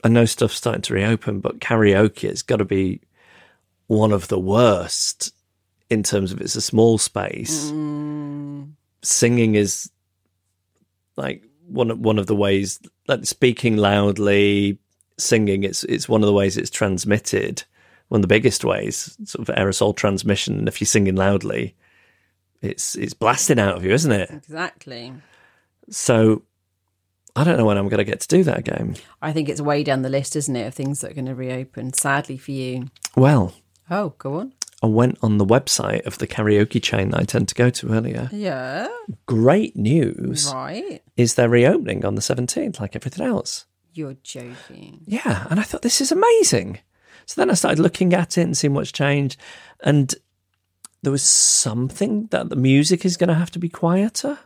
I 0.04 0.08
know 0.10 0.26
stuff's 0.26 0.56
starting 0.56 0.82
to 0.84 0.94
reopen, 0.94 1.40
but 1.40 1.60
karaoke 1.60 2.28
has 2.30 2.42
got 2.42 2.58
to 2.58 2.66
be 2.66 3.02
one 3.88 4.12
of 4.12 4.28
the 4.30 4.40
worst 4.40 5.34
in 5.90 6.02
terms 6.04 6.32
of 6.32 6.42
it's 6.42 6.56
a 6.56 6.62
small 6.62 6.98
space. 6.98 7.70
Mm. 7.72 8.72
Singing 9.04 9.56
is 9.56 9.92
like 11.16 11.44
one 11.68 11.92
of- 11.92 12.00
one 12.00 12.18
of 12.20 12.28
the 12.28 12.36
ways, 12.36 12.80
like 13.08 13.26
speaking 13.26 13.78
loudly, 13.78 14.78
singing. 15.18 15.64
It's 15.64 15.84
it's 15.86 16.10
one 16.10 16.22
of 16.22 16.28
the 16.28 16.34
ways 16.34 16.58
it's 16.58 16.70
transmitted. 16.72 17.64
One 18.10 18.20
of 18.20 18.22
the 18.24 18.28
biggest 18.28 18.64
ways, 18.64 19.18
sort 19.26 19.48
of 19.48 19.56
aerosol 19.56 19.96
transmission. 19.96 20.68
If 20.68 20.80
you're 20.82 20.86
singing 20.88 21.16
loudly, 21.16 21.76
it's 22.62 22.96
it's 22.96 23.14
blasting 23.14 23.60
out 23.60 23.78
of 23.78 23.86
you, 23.86 23.92
isn't 23.92 24.12
it? 24.12 24.30
Exactly. 24.32 25.14
So 25.90 26.44
I 27.36 27.44
don't 27.44 27.58
know 27.58 27.66
when 27.66 27.78
I'm 27.78 27.90
going 27.90 27.98
to 27.98 28.04
get 28.04 28.22
to 28.22 28.28
do 28.28 28.44
that 28.46 28.58
again. 28.60 28.96
I 29.22 29.32
think 29.34 29.50
it's 29.50 29.62
way 29.62 29.84
down 29.84 30.02
the 30.02 30.10
list, 30.10 30.36
isn't 30.36 30.56
it, 30.56 30.68
of 30.68 30.74
things 30.74 31.02
that 31.02 31.12
are 31.12 31.16
going 31.16 31.26
to 31.26 31.36
reopen, 31.36 31.94
sadly 31.94 32.38
for 32.38 32.52
you. 32.52 32.88
Well, 33.16 33.54
Oh, 33.90 34.16
go 34.18 34.36
on. 34.40 34.54
I 34.82 34.88
went 34.88 35.18
on 35.22 35.38
the 35.38 35.46
website 35.46 36.06
of 36.08 36.18
the 36.18 36.26
karaoke 36.28 36.82
chain 36.82 37.10
that 37.12 37.20
I 37.20 37.24
tend 37.24 37.48
to 37.50 37.56
go 37.56 37.70
to 37.70 37.92
earlier. 37.94 38.30
Yeah. 38.32 38.88
Great 39.28 39.76
news 39.76 40.52
Right. 40.54 41.02
is 41.16 41.36
they're 41.36 41.50
reopening 41.50 42.04
on 42.04 42.16
the 42.16 42.22
17th, 42.22 42.80
like 42.80 42.96
everything 42.96 43.26
else. 43.26 43.66
You're 43.94 44.16
joking. 44.24 45.02
Yeah, 45.06 45.46
and 45.50 45.60
I 45.60 45.64
thought 45.64 45.82
this 45.84 46.02
is 46.02 46.12
amazing. 46.12 46.80
So 47.26 47.40
then 47.40 47.50
I 47.50 47.54
started 47.54 47.80
looking 47.80 48.14
at 48.14 48.38
it 48.38 48.42
and 48.42 48.58
seeing 48.58 48.74
what's 48.74 48.92
changed, 48.92 49.40
and 49.84 50.14
there 51.02 51.12
was 51.12 51.24
something 51.24 52.28
that 52.32 52.50
the 52.50 52.56
music 52.56 53.06
is 53.06 53.18
going 53.18 53.30
to 53.30 53.34
have 53.36 53.52
to 53.52 53.60
be 53.60 53.70
quieter. 53.70 54.40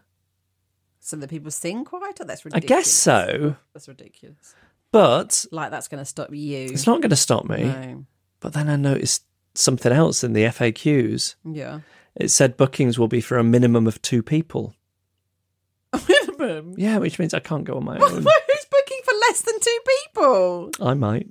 So 1.00 1.18
that 1.18 1.30
people 1.30 1.50
sing 1.52 1.86
quieter? 1.86 2.24
That's 2.26 2.46
ridiculous. 2.46 2.72
I 2.72 2.76
guess 2.82 2.88
so, 2.92 3.56
That's 3.74 3.88
ridiculous. 3.88 4.54
but 4.92 5.46
Like 5.52 5.72
that's 5.72 5.88
going 5.88 6.00
to 6.02 6.06
stop 6.06 6.34
you. 6.34 6.66
it's 6.66 6.86
not 6.86 7.02
going 7.02 7.10
to 7.10 7.16
stop 7.16 7.46
me. 7.50 7.64
No. 7.66 8.06
But 8.42 8.54
then 8.54 8.70
I 8.70 8.76
noticed 8.76 9.24
something 9.56 9.92
else 9.92 10.24
in 10.24 10.34
the 10.34 10.44
FAQs. 10.44 11.36
Yeah. 11.46 11.80
It 12.16 12.30
said 12.32 12.58
bookings 12.58 13.00
will 13.00 13.08
be 13.08 13.22
for 13.22 13.38
a 13.38 13.44
minimum 13.44 13.88
of 13.88 14.02
two 14.02 14.22
people. 14.24 14.76
A 15.94 16.02
minimum. 16.08 16.76
Yeah, 16.78 16.98
which 17.00 17.18
means 17.18 17.34
I 17.34 17.40
can't 17.40 17.64
go 17.64 17.76
on 17.78 17.86
my 17.86 17.96
own. 18.00 18.00
Who's 18.00 18.14
booking 18.24 19.00
for 19.06 19.14
less 19.28 19.42
than 19.42 19.60
two 19.60 19.80
people? 19.88 20.72
I 20.82 20.94
might. 20.94 21.28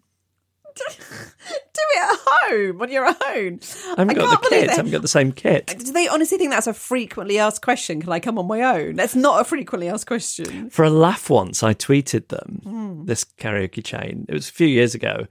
Do 1.49 1.83
it 1.95 2.03
at 2.03 2.19
home 2.25 2.83
on 2.83 2.91
your 2.91 3.07
own. 3.07 3.15
I 3.27 3.91
haven't 3.97 4.11
I 4.11 4.15
got 4.15 4.29
can't 4.29 4.43
the 4.43 4.49
kit. 4.51 4.63
I 4.65 4.67
they- 4.67 4.77
haven't 4.77 4.93
got 4.93 5.03
the 5.03 5.09
same 5.09 5.33
kit. 5.33 5.67
Do 5.79 5.93
they 5.93 6.09
honestly 6.09 6.39
think 6.39 6.51
that's 6.51 6.67
a 6.67 6.75
frequently 6.75 7.39
asked 7.39 7.63
question? 7.63 8.01
Can 8.01 8.11
I 8.13 8.21
come 8.21 8.39
on 8.39 8.47
my 8.47 8.63
own? 8.63 8.97
That's 8.97 9.15
not 9.15 9.41
a 9.41 9.45
frequently 9.45 9.89
asked 9.89 10.07
question. 10.07 10.71
For 10.71 10.85
a 10.85 10.91
laugh 10.91 11.31
once, 11.31 11.63
I 11.63 11.75
tweeted 11.75 12.29
them, 12.29 12.61
Hmm. 12.65 13.05
this 13.07 13.25
karaoke 13.25 13.83
chain. 13.85 14.27
It 14.29 14.35
was 14.35 14.49
a 14.49 14.53
few 14.53 14.67
years 14.67 14.95
ago. 14.95 15.27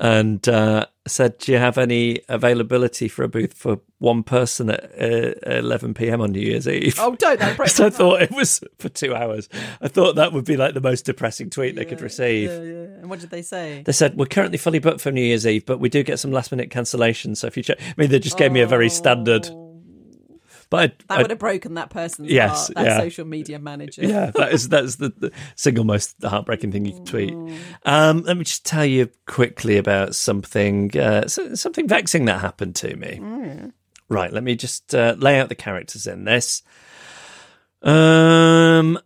And 0.00 0.48
uh, 0.48 0.86
said, 1.08 1.38
Do 1.38 1.52
you 1.52 1.58
have 1.58 1.76
any 1.76 2.20
availability 2.28 3.08
for 3.08 3.24
a 3.24 3.28
booth 3.28 3.54
for 3.54 3.80
one 3.98 4.22
person 4.22 4.70
at 4.70 4.84
uh, 5.00 5.34
11 5.44 5.94
p.m. 5.94 6.20
on 6.20 6.32
New 6.32 6.40
Year's 6.40 6.68
Eve? 6.68 6.96
Oh, 7.00 7.16
don't 7.16 7.40
that 7.40 7.56
breaks 7.56 7.74
So 7.74 7.86
I 7.86 7.90
thought 7.90 8.22
it 8.22 8.30
was 8.30 8.60
for 8.78 8.88
two 8.88 9.14
hours. 9.14 9.48
I 9.80 9.88
thought 9.88 10.16
that 10.16 10.32
would 10.32 10.44
be 10.44 10.56
like 10.56 10.74
the 10.74 10.80
most 10.80 11.04
depressing 11.04 11.50
tweet 11.50 11.74
they 11.74 11.84
could 11.84 12.00
receive. 12.00 12.50
Yeah, 12.50 12.60
yeah. 12.62 12.82
And 13.00 13.10
what 13.10 13.20
did 13.20 13.30
they 13.30 13.42
say? 13.42 13.82
They 13.84 13.92
said, 13.92 14.16
We're 14.16 14.26
currently 14.26 14.58
fully 14.58 14.78
booked 14.78 15.00
for 15.00 15.10
New 15.10 15.22
Year's 15.22 15.46
Eve, 15.46 15.66
but 15.66 15.80
we 15.80 15.88
do 15.88 16.02
get 16.02 16.18
some 16.18 16.30
last 16.30 16.52
minute 16.52 16.70
cancellations. 16.70 17.38
So 17.38 17.46
if 17.48 17.56
you 17.56 17.62
check, 17.62 17.78
I 17.80 17.94
mean, 17.96 18.10
they 18.10 18.20
just 18.20 18.38
gave 18.38 18.52
me 18.52 18.60
a 18.60 18.66
very 18.66 18.88
standard. 18.88 19.48
But. 20.70 20.98
That 21.08 21.18
I- 21.18 21.22
would 21.22 21.30
have 21.30 21.38
broken 21.38 21.74
that 21.74 21.90
person's 21.90 22.30
Yes, 22.30 22.66
heart, 22.66 22.74
that 22.76 22.84
yeah. 22.86 22.98
social 22.98 23.24
media 23.24 23.58
manager. 23.58 24.02
yeah, 24.04 24.30
that 24.34 24.52
is 24.52 24.68
that's 24.68 24.96
the, 24.96 25.08
the 25.16 25.32
single 25.56 25.84
most 25.84 26.14
heartbreaking 26.22 26.72
thing 26.72 26.84
you 26.84 26.92
can 26.92 27.04
tweet. 27.04 27.34
Um, 27.84 28.22
let 28.22 28.36
me 28.36 28.44
just 28.44 28.66
tell 28.66 28.84
you 28.84 29.08
quickly 29.26 29.78
about 29.78 30.14
something 30.14 30.96
uh, 30.98 31.26
so, 31.26 31.54
something 31.54 31.88
vexing 31.88 32.26
that 32.26 32.40
happened 32.40 32.76
to 32.76 32.94
me. 32.96 33.70
Right, 34.10 34.32
let 34.32 34.42
me 34.42 34.56
just 34.56 34.94
uh, 34.94 35.16
lay 35.18 35.38
out 35.40 35.48
the 35.48 35.54
characters 35.54 36.06
in 36.06 36.24
this. 36.24 36.62
Um, 37.82 38.98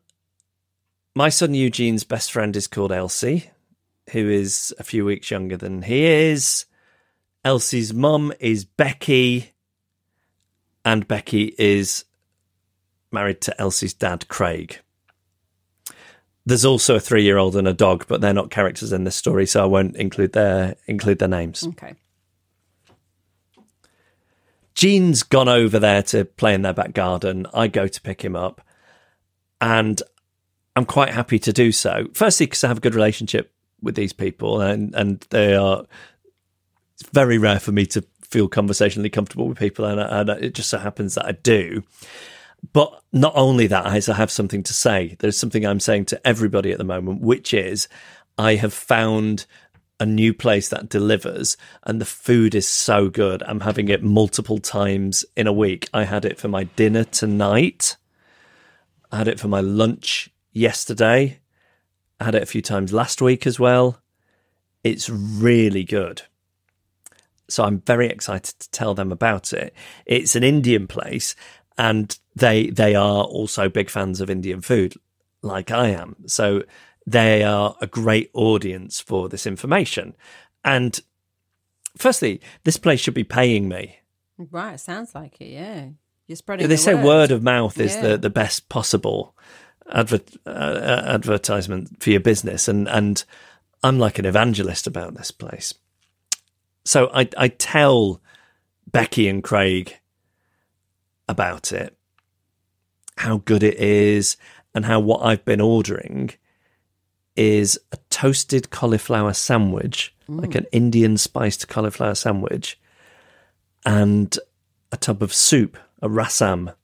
my 1.14 1.28
son 1.28 1.54
Eugene's 1.54 2.04
best 2.04 2.32
friend 2.32 2.56
is 2.56 2.66
called 2.66 2.92
Elsie, 2.92 3.50
who 4.12 4.28
is 4.30 4.74
a 4.78 4.84
few 4.84 5.04
weeks 5.04 5.30
younger 5.30 5.56
than 5.56 5.82
he 5.82 6.04
is. 6.04 6.66
Elsie's 7.44 7.92
mum 7.92 8.32
is 8.40 8.64
Becky, 8.64 9.51
and 10.84 11.06
Becky 11.06 11.54
is 11.58 12.04
married 13.10 13.40
to 13.42 13.60
Elsie's 13.60 13.94
dad, 13.94 14.28
Craig. 14.28 14.80
There's 16.44 16.64
also 16.64 16.96
a 16.96 17.00
three-year-old 17.00 17.54
and 17.54 17.68
a 17.68 17.74
dog, 17.74 18.06
but 18.08 18.20
they're 18.20 18.32
not 18.32 18.50
characters 18.50 18.92
in 18.92 19.04
this 19.04 19.14
story, 19.14 19.46
so 19.46 19.62
I 19.62 19.66
won't 19.66 19.96
include 19.96 20.32
their 20.32 20.76
include 20.86 21.20
their 21.20 21.28
names. 21.28 21.64
Okay. 21.64 21.94
Gene's 24.74 25.22
gone 25.22 25.48
over 25.48 25.78
there 25.78 26.02
to 26.04 26.24
play 26.24 26.54
in 26.54 26.62
their 26.62 26.72
back 26.72 26.94
garden. 26.94 27.46
I 27.54 27.68
go 27.68 27.86
to 27.86 28.00
pick 28.00 28.22
him 28.22 28.34
up, 28.34 28.60
and 29.60 30.02
I'm 30.74 30.86
quite 30.86 31.10
happy 31.10 31.38
to 31.40 31.52
do 31.52 31.70
so. 31.70 32.08
Firstly, 32.14 32.46
because 32.46 32.64
I 32.64 32.68
have 32.68 32.78
a 32.78 32.80
good 32.80 32.94
relationship 32.94 33.52
with 33.80 33.94
these 33.94 34.12
people, 34.12 34.60
and 34.60 34.94
and 34.94 35.20
they 35.30 35.54
are. 35.54 35.84
It's 36.94 37.08
very 37.10 37.38
rare 37.38 37.60
for 37.60 37.70
me 37.70 37.86
to 37.86 38.04
feel 38.32 38.48
conversationally 38.48 39.10
comfortable 39.10 39.46
with 39.46 39.58
people, 39.58 39.84
and, 39.84 40.00
and 40.00 40.28
it 40.42 40.54
just 40.54 40.70
so 40.70 40.78
happens 40.78 41.14
that 41.14 41.26
I 41.26 41.32
do. 41.32 41.82
But 42.72 43.02
not 43.12 43.32
only 43.36 43.66
that, 43.66 43.86
I 43.86 44.00
have 44.14 44.30
something 44.30 44.62
to 44.62 44.72
say. 44.72 45.16
There's 45.18 45.36
something 45.36 45.66
I'm 45.66 45.80
saying 45.80 46.06
to 46.06 46.26
everybody 46.26 46.72
at 46.72 46.78
the 46.78 46.84
moment, 46.84 47.20
which 47.20 47.52
is 47.52 47.88
I 48.38 48.54
have 48.54 48.72
found 48.72 49.46
a 50.00 50.06
new 50.06 50.32
place 50.34 50.68
that 50.68 50.88
delivers 50.88 51.56
and 51.84 52.00
the 52.00 52.04
food 52.04 52.54
is 52.54 52.66
so 52.66 53.08
good. 53.08 53.42
I'm 53.44 53.60
having 53.60 53.88
it 53.88 54.02
multiple 54.02 54.58
times 54.58 55.24
in 55.36 55.46
a 55.46 55.52
week. 55.52 55.88
I 55.92 56.04
had 56.04 56.24
it 56.24 56.38
for 56.38 56.48
my 56.48 56.64
dinner 56.64 57.04
tonight. 57.04 57.96
I 59.12 59.18
had 59.18 59.28
it 59.28 59.38
for 59.38 59.48
my 59.48 59.60
lunch 59.60 60.30
yesterday. 60.50 61.38
I 62.18 62.24
had 62.24 62.34
it 62.34 62.42
a 62.42 62.46
few 62.46 62.62
times 62.62 62.92
last 62.92 63.20
week 63.20 63.46
as 63.46 63.60
well. 63.60 64.02
It's 64.82 65.08
really 65.08 65.84
good. 65.84 66.22
So 67.52 67.64
I'm 67.64 67.80
very 67.80 68.08
excited 68.08 68.58
to 68.58 68.70
tell 68.70 68.94
them 68.94 69.12
about 69.12 69.52
it. 69.52 69.74
It's 70.06 70.34
an 70.34 70.42
Indian 70.42 70.86
place 70.86 71.34
and 71.78 72.18
they 72.34 72.68
they 72.70 72.94
are 72.94 73.24
also 73.24 73.68
big 73.68 73.90
fans 73.90 74.20
of 74.20 74.30
Indian 74.30 74.60
food 74.60 74.94
like 75.42 75.70
I 75.70 75.88
am. 75.88 76.16
So 76.26 76.62
they 77.06 77.42
are 77.42 77.76
a 77.80 77.86
great 77.86 78.30
audience 78.34 79.00
for 79.00 79.28
this 79.28 79.46
information. 79.46 80.14
And 80.64 80.98
firstly, 81.98 82.40
this 82.64 82.76
place 82.76 83.00
should 83.00 83.14
be 83.14 83.24
paying 83.24 83.68
me. 83.68 83.98
Right. 84.38 84.78
Sounds 84.78 85.14
like 85.14 85.40
it. 85.40 85.48
Yeah. 85.52 85.88
You're 86.26 86.36
spreading. 86.36 86.68
They 86.68 86.74
the 86.74 86.78
say 86.78 86.94
word. 86.94 87.04
word 87.04 87.30
of 87.32 87.42
mouth 87.42 87.78
is 87.78 87.94
Yeah. 87.94 88.02
the, 88.02 88.18
the 88.18 88.30
best 88.30 88.68
possible 88.68 89.36
adver- 89.90 90.20
uh, 90.46 91.02
advertisement 91.06 92.02
for 92.02 92.10
your 92.10 92.20
business, 92.20 92.68
and 92.68 92.88
and 92.88 93.24
I'm 93.82 93.98
like 93.98 94.18
an 94.18 94.24
evangelist 94.26 94.86
about 94.86 95.14
this 95.14 95.30
place. 95.32 95.74
So 96.84 97.10
I 97.14 97.28
I 97.36 97.48
tell 97.48 98.20
Becky 98.90 99.28
and 99.28 99.42
Craig 99.42 99.98
about 101.28 101.72
it, 101.72 101.96
how 103.16 103.38
good 103.38 103.62
it 103.62 103.76
is, 103.76 104.36
and 104.74 104.84
how 104.84 105.00
what 105.00 105.24
I've 105.24 105.44
been 105.44 105.60
ordering 105.60 106.30
is 107.36 107.78
a 107.92 107.96
toasted 108.10 108.70
cauliflower 108.70 109.32
sandwich, 109.32 110.14
like 110.28 110.54
an 110.54 110.64
mm. 110.64 110.68
Indian 110.72 111.16
spiced 111.16 111.68
cauliflower 111.68 112.14
sandwich, 112.14 112.78
and 113.86 114.38
a 114.90 114.96
tub 114.96 115.22
of 115.22 115.32
soup, 115.32 115.78
a 116.02 116.08
rasam, 116.08 116.74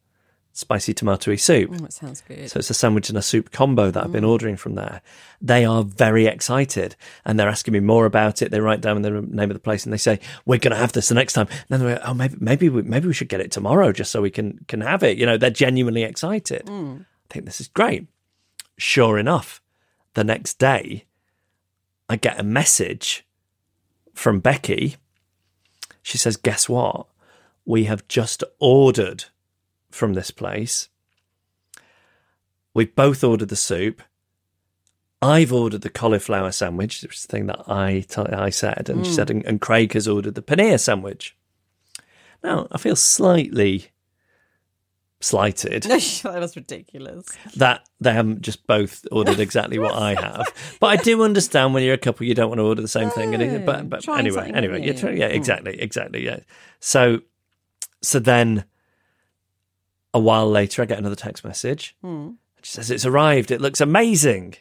spicy 0.59 0.93
tomatoey 0.93 1.39
soup. 1.39 1.71
Oh, 1.73 1.85
it 1.85 1.93
sounds 1.93 2.21
good. 2.27 2.51
So 2.51 2.59
it's 2.59 2.69
a 2.69 2.75
sandwich 2.75 3.09
and 3.09 3.17
a 3.17 3.23
soup 3.23 3.53
combo 3.53 3.93
that 3.93 4.03
I've 4.03 4.11
been 4.11 4.25
mm. 4.25 4.29
ordering 4.29 4.57
from 4.57 4.75
there. 4.75 5.03
They 5.41 5.65
are 5.65 5.85
very 5.85 6.27
excited 6.27 6.97
and 7.25 7.39
they're 7.39 7.49
asking 7.49 7.75
me 7.75 7.81
more 7.81 8.07
about 8.07 8.43
it. 8.43 8.51
They 8.51 8.59
write 8.59 8.81
down 8.81 9.03
the 9.03 9.23
name 9.23 9.51
of 9.51 9.55
the 9.55 9.61
place 9.61 9.85
and 9.85 9.93
they 9.93 9.99
say, 9.99 10.19
"We're 10.47 10.59
going 10.59 10.73
to 10.73 10.77
have 10.77 10.93
this 10.93 11.11
the 11.11 11.15
next 11.15 11.35
time." 11.35 11.47
And 11.49 11.69
then 11.69 11.81
they're 11.81 11.95
like, 11.95 12.05
"Oh, 12.05 12.13
maybe 12.13 12.37
maybe 12.41 12.69
we, 12.69 12.83
maybe 12.83 13.07
we 13.07 13.15
should 13.15 13.29
get 13.29 13.41
it 13.41 13.53
tomorrow 13.53 13.93
just 13.93 14.11
so 14.11 14.21
we 14.21 14.31
can 14.31 14.59
can 14.67 14.81
have 14.81 15.05
it." 15.05 15.17
You 15.17 15.27
know, 15.27 15.37
they're 15.37 15.51
genuinely 15.51 16.03
excited. 16.03 16.67
Mm. 16.67 17.03
I 17.03 17.33
think 17.33 17.45
this 17.45 17.61
is 17.61 17.69
great. 17.69 18.09
Sure 18.77 19.17
enough, 19.17 19.63
the 20.15 20.25
next 20.25 20.59
day, 20.59 21.05
I 22.09 22.17
get 22.17 22.41
a 22.41 22.45
message 22.45 23.25
from 24.13 24.41
Becky. 24.41 24.97
She 26.03 26.19
says, 26.19 26.37
"Guess 26.37 26.69
what? 26.69 27.07
We 27.65 27.85
have 27.85 28.09
just 28.09 28.43
ordered." 28.59 29.27
From 29.91 30.15
this 30.15 30.31
place. 30.31 30.89
We've 32.75 32.95
both 32.95 33.25
ordered 33.25 33.49
the 33.49 33.57
soup. 33.57 34.03
I've 35.21 35.53
ordered 35.53 35.81
the 35.81 35.91
cauliflower 35.91 36.53
sandwich, 36.53 37.03
which 37.03 37.17
is 37.17 37.23
the 37.23 37.29
thing 37.29 37.47
that 37.47 37.69
I 37.69 38.05
t- 38.09 38.23
I 38.23 38.51
said, 38.51 38.89
and 38.89 39.05
she 39.05 39.11
hmm. 39.11 39.17
said, 39.17 39.31
and, 39.31 39.45
and 39.47 39.61
Craig 39.61 39.93
has 39.95 40.07
ordered 40.07 40.37
the 40.37 40.43
paneer 40.43 40.79
sandwich. 40.79 41.37
Now 42.45 42.69
I 42.71 42.79
feel 42.79 42.95
slightly 42.95 43.91
slighted 45.21 45.83
that 46.23 46.23
was 46.41 46.55
ridiculous. 46.55 47.27
that 47.57 47.89
they 48.01 48.13
haven't 48.13 48.43
just 48.43 48.65
both 48.69 49.05
ordered 49.11 49.41
exactly 49.41 49.79
what 49.79 49.95
I 49.95 50.15
have. 50.21 50.47
But 50.79 50.87
I 50.87 50.97
do 50.97 51.23
understand 51.25 51.75
when 51.75 51.83
you're 51.83 51.95
a 51.95 51.99
couple, 51.99 52.27
you 52.27 52.35
don't 52.35 52.49
want 52.49 52.61
to 52.61 52.65
order 52.65 52.83
the 52.83 52.87
same 52.87 53.11
thing. 53.11 53.35
And 53.35 53.67
but 53.67 53.89
but 53.89 54.09
anyway, 54.09 54.53
anyway, 54.55 54.93
trying, 54.93 55.17
yeah, 55.17 55.29
hmm. 55.29 55.35
exactly, 55.35 55.81
exactly, 55.81 56.25
yeah. 56.25 56.41
So 56.79 57.23
so 58.03 58.21
then 58.21 58.65
a 60.15 60.19
while 60.21 60.49
later, 60.51 60.83
I 60.83 60.87
get 60.87 60.99
another 60.99 61.15
text 61.17 61.45
message. 61.45 61.97
Hmm. 62.03 62.31
She 62.63 62.73
says 62.73 62.91
it's 62.91 63.05
arrived. 63.07 63.51
It 63.51 63.61
looks 63.61 63.81
amazing. 63.81 64.55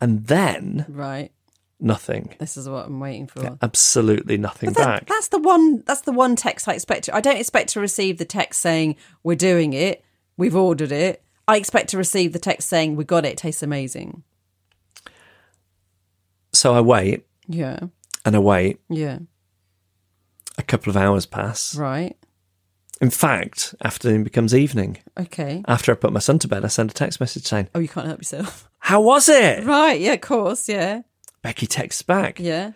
And 0.00 0.26
then 0.26 0.84
Right. 0.88 1.30
nothing, 1.78 2.34
This 2.38 2.56
is 2.56 2.68
what 2.68 2.86
I'm 2.86 3.00
waiting 3.00 3.26
for. 3.26 3.56
absolutely 3.62 4.36
nothing 4.36 4.72
that- 4.72 4.84
back. 4.84 5.06
that's 5.06 5.28
the 5.28 5.38
one. 5.38 5.82
That's 5.86 6.02
the 6.02 6.12
one 6.12 6.36
text 6.36 6.68
I 6.68 6.72
expect. 6.74 7.04
To, 7.04 7.14
I 7.16 7.20
don't 7.20 7.38
expect 7.38 7.70
to 7.70 7.80
receive 7.80 8.18
the 8.18 8.24
text 8.24 8.60
saying 8.60 8.96
we're 9.22 9.36
doing 9.36 9.72
it, 9.72 10.04
we've 10.36 10.56
ordered 10.56 10.92
it. 10.92 11.22
I 11.48 11.56
expect 11.56 11.88
to 11.90 11.96
receive 11.98 12.32
the 12.32 12.38
text 12.38 12.68
saying 12.68 12.96
we 12.96 13.04
got 13.04 13.24
it. 13.24 13.32
it 13.32 13.36
tastes 13.38 13.62
amazing. 13.62 14.22
So 16.52 16.74
I 16.74 16.80
wait 16.80 17.26
Yeah, 17.46 17.78
and 18.24 18.36
I 18.36 18.38
wait. 18.38 18.80
yeah. 18.88 19.18
a 20.58 20.62
couple 20.62 20.90
of 20.90 20.96
hours 20.96 21.24
pass. 21.26 21.74
Right. 21.74 22.16
In 23.00 23.10
fact, 23.10 23.74
afternoon 23.82 24.24
becomes 24.24 24.54
evening. 24.54 24.98
Okay. 25.18 25.62
After 25.66 25.90
I 25.90 25.94
put 25.94 26.12
my 26.12 26.20
son 26.20 26.38
to 26.40 26.48
bed, 26.48 26.64
I 26.64 26.68
send 26.68 26.90
a 26.90 26.94
text 26.94 27.18
message 27.18 27.44
saying, 27.44 27.68
Oh, 27.74 27.78
you 27.78 27.88
can't 27.88 28.06
help 28.06 28.20
yourself. 28.20 28.68
How 28.78 29.00
was 29.00 29.28
it? 29.28 29.64
Right. 29.64 29.98
Yeah, 29.98 30.12
of 30.12 30.20
course. 30.20 30.68
Yeah. 30.68 31.02
Becky 31.42 31.66
texts 31.66 32.02
back. 32.02 32.38
Yeah. 32.38 32.72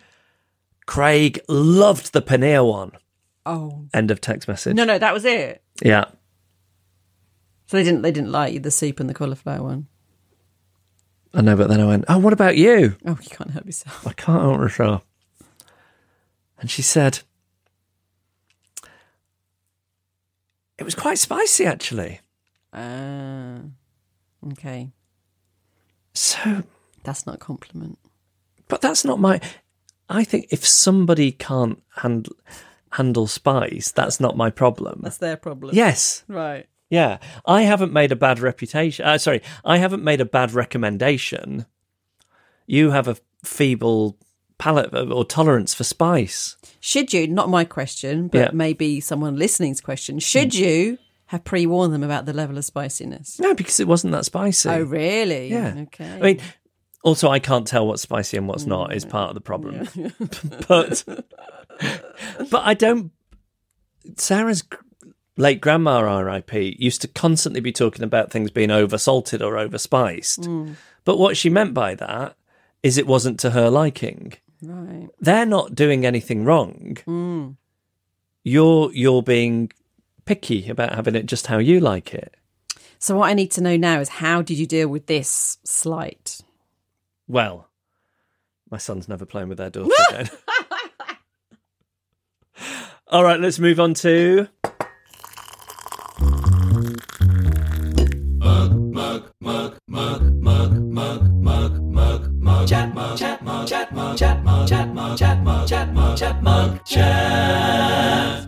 Craig 0.87 1.39
loved 1.47 2.13
the 2.13 2.21
paneer 2.21 2.67
one. 2.67 2.91
Oh. 3.45 3.85
End 3.93 4.09
of 4.09 4.19
text 4.19 4.47
message. 4.47 4.75
No, 4.75 4.83
no, 4.83 4.97
that 4.97 5.13
was 5.13 5.25
it. 5.25 5.61
Yeah. 5.83 6.05
So 7.67 7.77
they 7.77 7.83
didn't 7.83 8.01
they 8.01 8.11
didn't 8.11 8.31
like 8.31 8.61
the 8.63 8.71
soup 8.71 8.99
and 8.99 9.09
the 9.09 9.13
cauliflower 9.13 9.61
one. 9.63 9.87
I 11.33 11.41
know, 11.41 11.55
but 11.55 11.67
then 11.67 11.81
I 11.81 11.85
went, 11.85 12.05
Oh, 12.07 12.17
what 12.17 12.33
about 12.33 12.57
you? 12.57 12.95
Oh, 13.05 13.17
you 13.21 13.29
can't 13.29 13.51
help 13.51 13.65
yourself. 13.67 14.07
I 14.07 14.13
can't 14.13 14.41
help 14.41 14.59
myself. 14.59 15.03
And 16.59 16.71
she 16.71 16.81
said, 16.81 17.19
It 20.77 20.83
was 20.83 20.95
quite 20.95 21.17
spicy, 21.19 21.65
actually. 21.65 22.19
Ah. 22.73 23.59
okay. 24.51 24.91
So, 26.13 26.63
That's 27.03 27.25
not 27.25 27.35
a 27.35 27.39
compliment. 27.39 27.97
but 28.67 28.81
that's 28.81 29.05
not 29.05 29.19
my. 29.19 29.39
I 30.09 30.23
think 30.23 30.47
if 30.51 30.65
somebody 30.65 31.31
can't 31.31 31.81
handle 31.97 32.35
handle 32.91 33.27
spice, 33.27 33.91
that's 33.91 34.19
not 34.19 34.37
my 34.37 34.49
problem. 34.49 35.01
That's 35.03 35.17
their 35.17 35.37
problem. 35.37 35.75
Yes. 35.75 36.23
Right. 36.27 36.67
Yeah. 36.89 37.17
I 37.45 37.63
haven't 37.63 37.91
made 37.93 38.11
a 38.11 38.15
bad 38.15 38.39
reputation. 38.39 39.05
Uh, 39.05 39.17
sorry. 39.17 39.41
I 39.65 39.77
haven't 39.77 40.03
made 40.03 40.21
a 40.21 40.25
bad 40.25 40.53
recommendation. 40.53 41.65
You 42.67 42.91
have 42.91 43.07
a 43.07 43.17
feeble 43.43 44.17
palate 44.57 44.93
or 44.93 45.25
tolerance 45.25 45.73
for 45.73 45.83
spice. 45.83 46.55
Should 46.85 47.13
you, 47.13 47.25
not 47.25 47.49
my 47.49 47.65
question, 47.65 48.27
but 48.27 48.37
Yeah. 48.37 48.49
maybe 48.53 48.99
someone 49.01 49.37
listening's 49.37 49.81
question, 49.81 50.17
hmm. 50.17 50.19
should 50.19 50.53
you 50.53 50.99
have 51.25 51.43
pre 51.43 51.65
warned 51.65 51.91
them 51.91 52.03
about 52.03 52.27
the 52.27 52.33
level 52.33 52.59
of 52.59 52.63
spiciness? 52.63 53.39
No, 53.39 53.55
because 53.55 53.79
it 53.79 53.87
wasn't 53.87 54.13
that 54.13 54.23
spicy. 54.23 54.69
Oh, 54.69 54.83
really? 54.83 55.49
Yeah. 55.49 55.73
Okay. 55.75 56.13
I 56.13 56.19
mean, 56.21 56.41
also, 57.01 57.27
I 57.27 57.39
can't 57.39 57.65
tell 57.65 57.87
what's 57.87 58.03
spicy 58.03 58.37
and 58.37 58.47
what's 58.47 58.67
not 58.67 58.93
is 58.93 59.03
hmm. 59.03 59.09
part 59.09 59.29
of 59.29 59.33
the 59.33 59.41
problem. 59.41 59.87
but, 60.67 61.03
but 62.51 62.61
I 62.63 62.75
don't. 62.75 63.11
Sarah's 64.17 64.63
late 65.37 65.61
grandma, 65.61 66.01
R.I.P., 66.01 66.77
used 66.77 67.01
to 67.01 67.07
constantly 67.07 67.61
be 67.61 67.71
talking 67.71 68.03
about 68.03 68.29
things 68.29 68.51
being 68.51 68.69
over 68.69 68.99
salted 68.99 69.41
or 69.41 69.57
over 69.57 69.79
spiced. 69.79 70.45
Hmm. 70.45 70.73
But 71.03 71.17
what 71.17 71.35
she 71.35 71.49
meant 71.49 71.73
by 71.73 71.95
that 71.95 72.35
is 72.83 72.99
it 72.99 73.07
wasn't 73.07 73.39
to 73.39 73.49
her 73.49 73.71
liking. 73.71 74.33
Right. 74.61 75.09
They're 75.19 75.45
not 75.45 75.75
doing 75.75 76.05
anything 76.05 76.45
wrong. 76.45 76.97
Mm. 77.07 77.57
You're 78.43 78.91
you're 78.93 79.23
being 79.23 79.71
picky 80.25 80.69
about 80.69 80.93
having 80.93 81.15
it 81.15 81.25
just 81.25 81.47
how 81.47 81.57
you 81.57 81.79
like 81.79 82.13
it. 82.13 82.35
So, 82.99 83.17
what 83.17 83.29
I 83.29 83.33
need 83.33 83.51
to 83.51 83.61
know 83.61 83.77
now 83.77 83.99
is 83.99 84.09
how 84.09 84.41
did 84.41 84.57
you 84.57 84.65
deal 84.65 84.87
with 84.87 85.05
this 85.05 85.57
slight? 85.63 86.41
Well, 87.27 87.69
my 88.69 88.77
son's 88.77 89.07
never 89.07 89.25
playing 89.25 89.49
with 89.49 89.57
their 89.57 89.69
daughter 89.69 89.91
again. 90.09 90.29
All 93.07 93.23
right, 93.23 93.39
let's 93.39 93.59
move 93.59 93.79
on 93.79 93.93
to. 93.95 94.47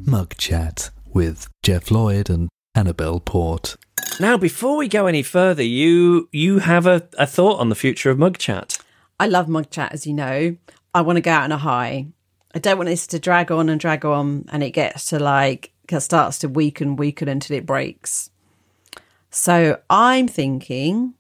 Mug 0.06 0.36
Chat 0.38 0.90
with 1.14 1.48
Geoff 1.64 1.92
Lloyd 1.92 2.30
and 2.30 2.50
Annabel 2.74 3.20
Port. 3.20 3.76
Now, 4.20 4.38
before 4.38 4.78
we 4.78 4.88
go 4.88 5.06
any 5.06 5.22
further, 5.22 5.64
you 5.64 6.30
you 6.32 6.60
have 6.60 6.86
a, 6.88 7.08
a 7.18 7.28
thought 7.28 7.60
on 7.60 7.70
the 7.70 7.76
future 7.76 8.10
of 8.10 8.18
Mug 8.18 8.38
Chat. 8.38 8.78
I 9.20 9.28
love 9.28 9.48
mug 9.48 9.70
chat, 9.70 9.94
as 9.94 10.06
you 10.06 10.14
know. 10.14 10.56
I 10.94 11.02
want 11.02 11.18
to 11.18 11.22
go 11.22 11.32
out 11.32 11.44
on 11.44 11.52
a 11.52 11.58
high. 11.58 12.08
I 12.54 12.60
don't 12.60 12.78
want 12.78 12.88
this 12.88 13.08
to 13.08 13.20
drag 13.20 13.52
on 13.52 13.68
and 13.68 13.80
drag 13.80 14.06
on, 14.06 14.46
and 14.52 14.64
it 14.64 14.72
gets 14.72 15.06
to 15.10 15.20
like 15.20 15.74
it 15.90 16.00
starts 16.02 16.40
to 16.40 16.50
weaken, 16.50 16.96
weaken 16.96 17.28
until 17.28 17.58
it 17.58 17.66
breaks. 17.66 18.30
So 19.30 19.80
I'm 19.90 20.28
thinking, 20.28 21.16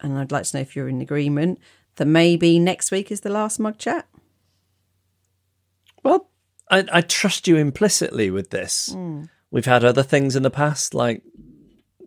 and 0.00 0.18
I'd 0.18 0.32
like 0.32 0.44
to 0.44 0.56
know 0.56 0.60
if 0.62 0.74
you're 0.74 0.88
in 0.88 1.00
agreement 1.00 1.60
that 1.96 2.06
maybe 2.06 2.58
next 2.58 2.90
week 2.90 3.12
is 3.12 3.20
the 3.20 3.30
last 3.30 3.60
mug 3.60 3.78
chat. 3.78 4.07
Well, 6.02 6.28
I, 6.70 6.84
I 6.92 7.00
trust 7.00 7.48
you 7.48 7.56
implicitly 7.56 8.30
with 8.30 8.50
this. 8.50 8.94
We've 9.50 9.64
had 9.66 9.84
other 9.84 10.02
things 10.02 10.36
in 10.36 10.42
the 10.42 10.50
past, 10.50 10.92
like 10.94 11.22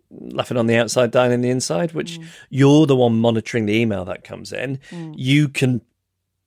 laughing 0.10 0.58
on 0.58 0.68
the 0.68 0.76
outside, 0.78 1.12
dying 1.12 1.32
in 1.32 1.42
the 1.42 1.50
inside, 1.50 1.94
which 1.94 2.20
you're 2.50 2.86
the 2.86 2.96
one 2.96 3.20
monitoring 3.20 3.66
the 3.66 3.74
email 3.78 4.06
that 4.06 4.24
comes 4.24 4.52
in. 4.54 4.80
You 5.16 5.48
can, 5.50 5.82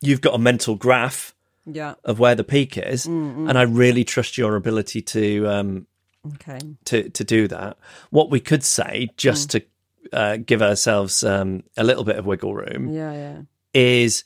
you've 0.00 0.20
got 0.20 0.34
a 0.34 0.38
mental 0.38 0.76
graph 0.76 1.34
Yeah. 1.66 1.94
of 2.04 2.18
where 2.18 2.34
the 2.34 2.44
peak 2.44 2.76
is, 2.78 3.06
and 3.06 3.58
I 3.58 3.62
really 3.62 4.04
trust 4.04 4.38
your 4.38 4.54
ability 4.56 5.02
to 5.02 5.48
um, 5.48 5.86
Okay. 6.34 6.58
to 6.86 7.08
to 7.10 7.24
do 7.24 7.48
that. 7.48 7.76
What 8.10 8.30
we 8.30 8.40
could 8.40 8.62
say, 8.64 9.10
just 9.16 9.50
to 9.50 9.62
uh, 10.12 10.36
give 10.36 10.62
ourselves 10.62 11.22
um, 11.24 11.64
a 11.76 11.84
little 11.84 12.04
bit 12.04 12.16
of 12.16 12.24
wiggle 12.26 12.54
room, 12.54 12.88
Yeah. 12.90 13.12
Yeah. 13.12 13.42
is 13.74 14.24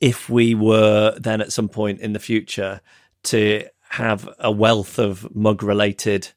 if 0.00 0.28
we 0.28 0.54
were 0.54 1.16
then 1.18 1.40
at 1.40 1.52
some 1.52 1.68
point 1.68 2.00
in 2.00 2.12
the 2.12 2.18
future 2.18 2.80
to 3.24 3.64
have 3.90 4.28
a 4.38 4.50
wealth 4.52 4.98
of 4.98 5.34
mug 5.34 5.62
related 5.62 6.28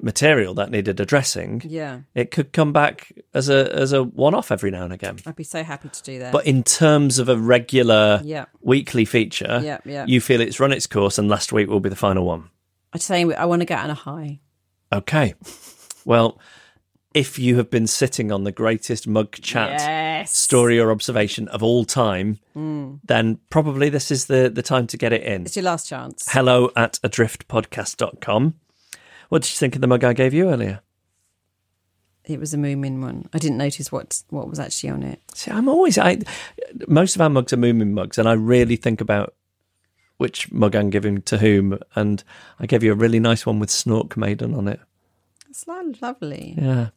material 0.00 0.54
that 0.54 0.70
needed 0.70 0.98
addressing, 1.00 1.62
Yeah. 1.64 2.00
it 2.14 2.30
could 2.32 2.52
come 2.52 2.72
back 2.72 3.12
as 3.32 3.48
a 3.48 3.72
as 3.72 3.92
a 3.92 4.02
one 4.02 4.34
off 4.34 4.50
every 4.50 4.70
now 4.70 4.82
and 4.84 4.92
again. 4.92 5.18
I'd 5.24 5.36
be 5.36 5.44
so 5.44 5.62
happy 5.62 5.88
to 5.88 6.02
do 6.02 6.18
that. 6.18 6.32
But 6.32 6.46
in 6.46 6.62
terms 6.64 7.18
of 7.18 7.28
a 7.28 7.36
regular 7.38 8.20
Yeah. 8.24 8.46
weekly 8.60 9.04
feature, 9.04 9.60
Yeah, 9.62 9.78
yeah. 9.84 10.04
you 10.06 10.20
feel 10.20 10.40
it's 10.40 10.58
run 10.58 10.72
its 10.72 10.86
course 10.88 11.16
and 11.16 11.28
last 11.28 11.52
week 11.52 11.68
will 11.68 11.80
be 11.80 11.88
the 11.90 11.96
final 11.96 12.24
one. 12.24 12.50
I'm 12.92 13.00
saying 13.00 13.34
I 13.34 13.44
want 13.46 13.60
to 13.60 13.66
get 13.66 13.78
on 13.78 13.90
a 13.90 13.94
high. 13.94 14.40
Okay. 14.92 15.34
Well, 16.04 16.38
if 17.14 17.38
you 17.38 17.56
have 17.56 17.70
been 17.70 17.86
sitting 17.86 18.32
on 18.32 18.44
the 18.44 18.52
greatest 18.52 19.06
mug 19.06 19.32
chat 19.40 19.80
Yes. 19.80 20.36
Story 20.36 20.80
or 20.80 20.90
observation 20.90 21.48
of 21.48 21.62
all 21.62 21.84
time, 21.84 22.38
hmm. 22.54 22.94
then 23.04 23.38
probably 23.50 23.88
this 23.88 24.10
is 24.10 24.26
the, 24.26 24.50
the 24.52 24.62
time 24.62 24.86
to 24.88 24.96
get 24.96 25.12
it 25.12 25.22
in. 25.22 25.42
It's 25.42 25.56
your 25.56 25.64
last 25.64 25.88
chance. 25.88 26.26
Hello 26.30 26.70
at 26.76 26.98
adriftpodcast.com. 27.04 28.54
What 29.28 29.42
did 29.42 29.50
you 29.50 29.56
think 29.56 29.74
of 29.74 29.80
the 29.80 29.86
mug 29.86 30.02
I 30.04 30.12
gave 30.12 30.32
you 30.32 30.48
earlier? 30.48 30.80
It 32.24 32.40
was 32.40 32.54
a 32.54 32.56
Moomin 32.56 33.02
one. 33.02 33.28
I 33.34 33.38
didn't 33.38 33.58
notice 33.58 33.92
what 33.92 34.22
what 34.30 34.48
was 34.48 34.58
actually 34.58 34.90
on 34.90 35.02
it. 35.02 35.20
See, 35.34 35.50
I'm 35.50 35.68
always 35.68 35.98
I 35.98 36.20
most 36.88 37.16
of 37.16 37.20
our 37.20 37.28
mugs 37.28 37.52
are 37.52 37.58
Moomin 37.58 37.90
mugs, 37.90 38.16
and 38.16 38.26
I 38.26 38.32
really 38.32 38.76
think 38.76 39.02
about 39.02 39.34
which 40.16 40.50
mug 40.50 40.74
I'm 40.74 40.88
giving 40.88 41.20
to 41.22 41.38
whom. 41.38 41.78
And 41.94 42.24
I 42.58 42.66
gave 42.66 42.82
you 42.82 42.92
a 42.92 42.96
really 42.96 43.20
nice 43.20 43.44
one 43.44 43.58
with 43.58 43.68
Snork 43.68 44.16
Maiden 44.16 44.54
on 44.54 44.68
it. 44.68 44.80
It's 45.50 45.66
lovely. 45.66 46.54
Yeah. 46.56 46.88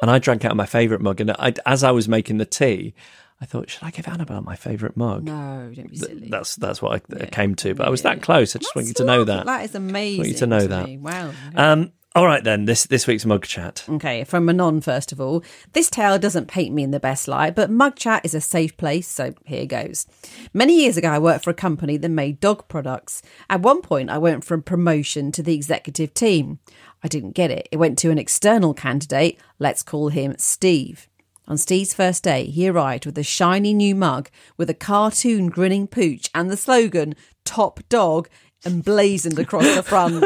And 0.00 0.10
I 0.10 0.18
drank 0.18 0.44
out 0.44 0.50
of 0.52 0.56
my 0.56 0.66
favourite 0.66 1.02
mug. 1.02 1.20
And 1.20 1.30
I, 1.32 1.54
as 1.66 1.84
I 1.84 1.90
was 1.92 2.08
making 2.08 2.38
the 2.38 2.44
tea, 2.46 2.94
I 3.40 3.44
thought, 3.44 3.70
should 3.70 3.82
I 3.82 3.90
give 3.90 4.08
Annabel 4.08 4.40
my 4.42 4.56
favourite 4.56 4.96
mug? 4.96 5.24
No, 5.24 5.70
don't 5.74 5.90
be 5.90 5.96
silly. 5.96 6.28
That's 6.30 6.56
that's 6.56 6.80
what 6.80 6.92
I 7.12 7.16
Yeah. 7.16 7.26
came 7.26 7.54
to. 7.56 7.74
But 7.74 7.86
I 7.86 7.90
was 7.90 8.02
that 8.02 8.22
close. 8.22 8.54
I 8.56 8.60
just 8.60 8.74
want 8.74 8.88
you 8.88 8.94
to 8.94 9.04
know 9.04 9.24
that. 9.24 9.46
That 9.46 9.64
is 9.64 9.74
amazing. 9.74 10.20
I 10.20 10.22
want 10.22 10.28
you 10.28 10.38
to 10.38 10.46
know 10.46 10.66
that. 10.66 10.86
me. 10.86 10.98
Wow. 10.98 11.32
Um, 11.56 11.92
all 12.14 12.24
right 12.26 12.44
then. 12.44 12.66
This 12.66 12.84
this 12.86 13.06
week's 13.08 13.24
mug 13.24 13.44
chat. 13.44 13.84
Okay, 13.88 14.22
from 14.24 14.44
Manon, 14.44 14.80
first 14.80 15.10
of 15.12 15.20
all. 15.20 15.42
This 15.72 15.90
tale 15.90 16.18
doesn't 16.20 16.46
paint 16.46 16.72
me 16.74 16.82
in 16.84 16.90
the 16.92 17.00
best 17.00 17.26
light, 17.26 17.54
but 17.56 17.70
Mug 17.70 17.96
Chat 17.96 18.24
is 18.24 18.34
a 18.34 18.40
safe 18.40 18.76
place, 18.76 19.08
so 19.08 19.34
here 19.44 19.66
goes. 19.66 20.06
Many 20.52 20.80
years 20.80 20.96
ago, 20.96 21.08
I 21.08 21.18
worked 21.18 21.42
for 21.44 21.50
a 21.50 21.54
company 21.54 21.96
that 21.96 22.08
made 22.10 22.38
dog 22.38 22.68
products. 22.68 23.22
At 23.50 23.62
one 23.62 23.80
point, 23.82 24.10
I 24.10 24.18
went 24.18 24.44
from 24.44 24.62
promotion 24.62 25.32
to 25.32 25.42
the 25.42 25.54
executive 25.54 26.12
team. 26.14 26.58
I 27.02 27.08
didn't 27.08 27.32
get 27.32 27.50
it. 27.50 27.68
It 27.72 27.78
went 27.78 27.98
to 27.98 28.10
an 28.10 28.18
external 28.18 28.74
candidate. 28.74 29.38
Let's 29.58 29.82
call 29.82 30.08
him 30.08 30.34
Steve. 30.38 31.08
On 31.48 31.58
Steve's 31.58 31.92
first 31.92 32.22
day, 32.22 32.46
he 32.46 32.68
arrived 32.68 33.04
with 33.04 33.18
a 33.18 33.24
shiny 33.24 33.74
new 33.74 33.94
mug 33.94 34.30
with 34.56 34.70
a 34.70 34.74
cartoon 34.74 35.48
grinning 35.48 35.88
pooch 35.88 36.30
and 36.34 36.50
the 36.50 36.56
slogan, 36.56 37.16
Top 37.44 37.80
Dog, 37.88 38.28
emblazoned 38.64 39.38
across 39.40 39.74
the 39.74 39.82
front. 39.82 40.22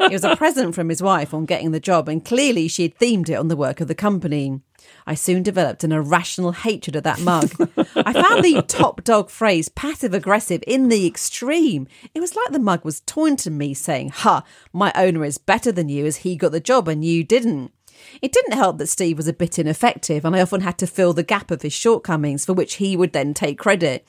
It 0.00 0.12
was 0.12 0.24
a 0.24 0.34
present 0.34 0.74
from 0.74 0.88
his 0.88 1.00
wife 1.00 1.32
on 1.32 1.46
getting 1.46 1.70
the 1.70 1.78
job, 1.78 2.08
and 2.08 2.24
clearly 2.24 2.66
she 2.66 2.82
had 2.82 2.98
themed 2.98 3.28
it 3.28 3.34
on 3.34 3.46
the 3.46 3.56
work 3.56 3.80
of 3.80 3.86
the 3.86 3.94
company. 3.94 4.60
I 5.08 5.14
soon 5.14 5.42
developed 5.42 5.84
an 5.84 5.92
irrational 5.92 6.52
hatred 6.52 6.94
of 6.94 7.02
that 7.04 7.18
mug. 7.20 7.50
I 7.96 8.12
found 8.12 8.44
the 8.44 8.62
top 8.68 9.02
dog 9.04 9.30
phrase 9.30 9.70
passive 9.70 10.12
aggressive 10.12 10.62
in 10.66 10.90
the 10.90 11.06
extreme. 11.06 11.88
It 12.12 12.20
was 12.20 12.36
like 12.36 12.52
the 12.52 12.58
mug 12.58 12.84
was 12.84 13.00
taunting 13.00 13.56
me, 13.56 13.72
saying, 13.72 14.10
Ha, 14.10 14.44
my 14.70 14.92
owner 14.94 15.24
is 15.24 15.38
better 15.38 15.72
than 15.72 15.88
you 15.88 16.04
as 16.04 16.18
he 16.18 16.36
got 16.36 16.52
the 16.52 16.60
job 16.60 16.88
and 16.88 17.02
you 17.02 17.24
didn't. 17.24 17.72
It 18.20 18.32
didn't 18.32 18.52
help 18.52 18.76
that 18.76 18.88
Steve 18.88 19.16
was 19.16 19.26
a 19.26 19.32
bit 19.32 19.58
ineffective, 19.58 20.26
and 20.26 20.36
I 20.36 20.42
often 20.42 20.60
had 20.60 20.76
to 20.76 20.86
fill 20.86 21.14
the 21.14 21.22
gap 21.22 21.50
of 21.50 21.62
his 21.62 21.72
shortcomings, 21.72 22.44
for 22.44 22.52
which 22.52 22.74
he 22.74 22.94
would 22.94 23.14
then 23.14 23.32
take 23.32 23.58
credit. 23.58 24.06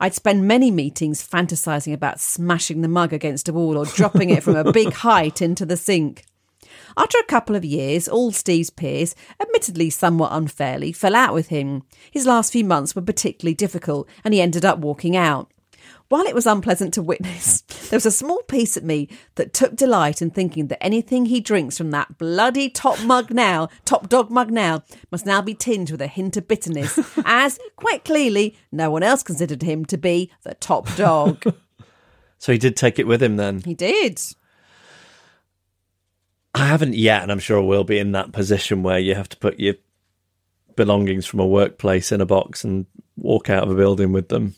I'd 0.00 0.14
spend 0.14 0.48
many 0.48 0.72
meetings 0.72 1.26
fantasizing 1.26 1.92
about 1.92 2.18
smashing 2.18 2.80
the 2.80 2.88
mug 2.88 3.12
against 3.12 3.48
a 3.48 3.52
wall 3.52 3.78
or 3.78 3.86
dropping 3.86 4.30
it 4.30 4.42
from 4.42 4.56
a 4.56 4.72
big 4.72 4.92
height 5.04 5.40
into 5.40 5.64
the 5.64 5.76
sink. 5.76 6.24
After 6.96 7.18
a 7.18 7.24
couple 7.24 7.56
of 7.56 7.64
years, 7.64 8.08
all 8.08 8.32
Steve's 8.32 8.70
peers, 8.70 9.14
admittedly 9.40 9.90
somewhat 9.90 10.32
unfairly, 10.32 10.92
fell 10.92 11.14
out 11.14 11.34
with 11.34 11.48
him. 11.48 11.82
His 12.10 12.26
last 12.26 12.52
few 12.52 12.64
months 12.64 12.94
were 12.94 13.02
particularly 13.02 13.54
difficult, 13.54 14.08
and 14.24 14.34
he 14.34 14.40
ended 14.40 14.64
up 14.64 14.78
walking 14.78 15.16
out. 15.16 15.50
While 16.08 16.26
it 16.26 16.34
was 16.34 16.46
unpleasant 16.46 16.94
to 16.94 17.02
witness, 17.02 17.60
there 17.90 17.96
was 17.96 18.06
a 18.06 18.10
small 18.10 18.42
piece 18.42 18.76
of 18.76 18.84
me 18.84 19.08
that 19.34 19.52
took 19.52 19.74
delight 19.74 20.20
in 20.20 20.30
thinking 20.30 20.68
that 20.68 20.82
anything 20.82 21.26
he 21.26 21.40
drinks 21.40 21.78
from 21.78 21.90
that 21.92 22.18
bloody 22.18 22.68
top 22.68 23.02
mug 23.02 23.30
now, 23.30 23.68
top 23.84 24.08
dog 24.08 24.30
mug 24.30 24.50
now, 24.50 24.82
must 25.10 25.26
now 25.26 25.40
be 25.40 25.54
tinged 25.54 25.90
with 25.90 26.02
a 26.02 26.06
hint 26.06 26.36
of 26.36 26.46
bitterness, 26.46 26.98
as 27.24 27.58
quite 27.76 28.04
clearly 28.04 28.56
no 28.70 28.90
one 28.90 29.02
else 29.02 29.22
considered 29.22 29.62
him 29.62 29.84
to 29.86 29.96
be 29.96 30.30
the 30.42 30.54
top 30.54 30.94
dog. 30.96 31.42
So 32.36 32.52
he 32.52 32.58
did 32.58 32.76
take 32.76 32.98
it 32.98 33.06
with 33.06 33.22
him 33.22 33.36
then. 33.36 33.60
he 33.60 33.72
did. 33.72 34.20
I 36.54 36.66
haven't 36.66 36.94
yet, 36.94 37.22
and 37.22 37.32
I'm 37.32 37.40
sure 37.40 37.58
I 37.58 37.62
will 37.62 37.84
be 37.84 37.98
in 37.98 38.12
that 38.12 38.32
position 38.32 38.82
where 38.82 38.98
you 38.98 39.14
have 39.14 39.28
to 39.30 39.36
put 39.36 39.58
your 39.58 39.74
belongings 40.76 41.26
from 41.26 41.40
a 41.40 41.46
workplace 41.46 42.12
in 42.12 42.20
a 42.20 42.26
box 42.26 42.64
and 42.64 42.86
walk 43.16 43.50
out 43.50 43.64
of 43.64 43.70
a 43.70 43.74
building 43.74 44.12
with 44.12 44.28
them. 44.28 44.54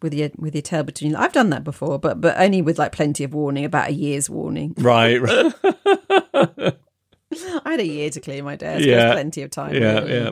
With 0.00 0.14
your 0.14 0.30
with 0.36 0.54
your 0.54 0.62
tail 0.62 0.82
between, 0.82 1.14
I've 1.14 1.32
done 1.32 1.50
that 1.50 1.64
before, 1.64 1.98
but 1.98 2.20
but 2.20 2.38
only 2.38 2.62
with 2.62 2.78
like 2.78 2.92
plenty 2.92 3.24
of 3.24 3.34
warning, 3.34 3.64
about 3.64 3.90
a 3.90 3.92
year's 3.92 4.28
warning. 4.28 4.74
Right. 4.78 5.20
right. 5.20 5.54
I 7.64 7.70
had 7.70 7.80
a 7.80 7.86
year 7.86 8.10
to 8.10 8.20
clear 8.20 8.42
my 8.42 8.56
desk. 8.56 8.84
Yeah. 8.84 8.96
There's 8.96 9.14
plenty 9.14 9.42
of 9.42 9.50
time. 9.50 9.74
yeah, 9.74 10.00
really. 10.00 10.14
yeah. 10.14 10.30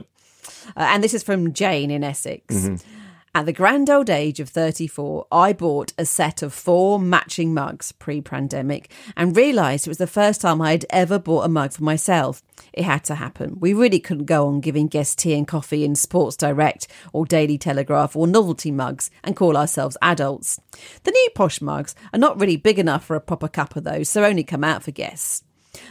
Uh, 0.77 0.89
and 0.91 1.03
this 1.03 1.15
is 1.15 1.23
from 1.23 1.53
Jane 1.53 1.91
in 1.91 2.05
Essex. 2.05 2.55
Mm-hmm. 2.55 3.00
At 3.33 3.47
the 3.47 3.53
grand 3.53 3.89
old 3.89 4.11
age 4.11 4.41
of 4.41 4.49
34, 4.49 5.29
I 5.31 5.53
bought 5.53 5.93
a 5.97 6.05
set 6.05 6.43
of 6.43 6.53
four 6.53 6.99
matching 6.99 7.55
mugs 7.55 7.93
pre 7.93 8.21
pandemic 8.21 8.93
and 9.17 9.37
realised 9.37 9.87
it 9.87 9.91
was 9.91 9.99
the 9.99 10.09
first 10.09 10.41
time 10.41 10.61
I 10.61 10.73
had 10.73 10.85
ever 10.91 11.17
bought 11.17 11.45
a 11.45 11.49
mug 11.49 11.73
for 11.73 11.85
myself. 11.85 12.43
It 12.73 12.83
had 12.83 13.05
to 13.05 13.15
happen. 13.15 13.61
We 13.61 13.73
really 13.73 14.01
couldn't 14.01 14.25
go 14.25 14.49
on 14.49 14.61
giving 14.61 14.89
guests 14.89 15.15
tea 15.15 15.35
and 15.35 15.47
coffee 15.47 15.85
in 15.85 15.95
Sports 15.95 16.37
Direct 16.37 16.89
or 17.13 17.25
Daily 17.25 17.57
Telegraph 17.57 18.17
or 18.17 18.27
novelty 18.27 18.73
mugs 18.73 19.13
and 19.23 19.37
call 19.37 19.57
ourselves 19.57 19.97
adults. 20.03 20.59
The 21.05 21.13
new 21.13 21.29
posh 21.37 21.61
mugs 21.61 21.95
are 22.13 22.19
not 22.19 22.41
really 22.41 22.57
big 22.57 22.81
enough 22.81 23.05
for 23.05 23.15
a 23.15 23.21
proper 23.21 23.47
cuppa 23.47 23.81
though, 23.81 24.03
so 24.03 24.25
only 24.25 24.43
come 24.43 24.65
out 24.65 24.83
for 24.83 24.91
guests. 24.91 25.45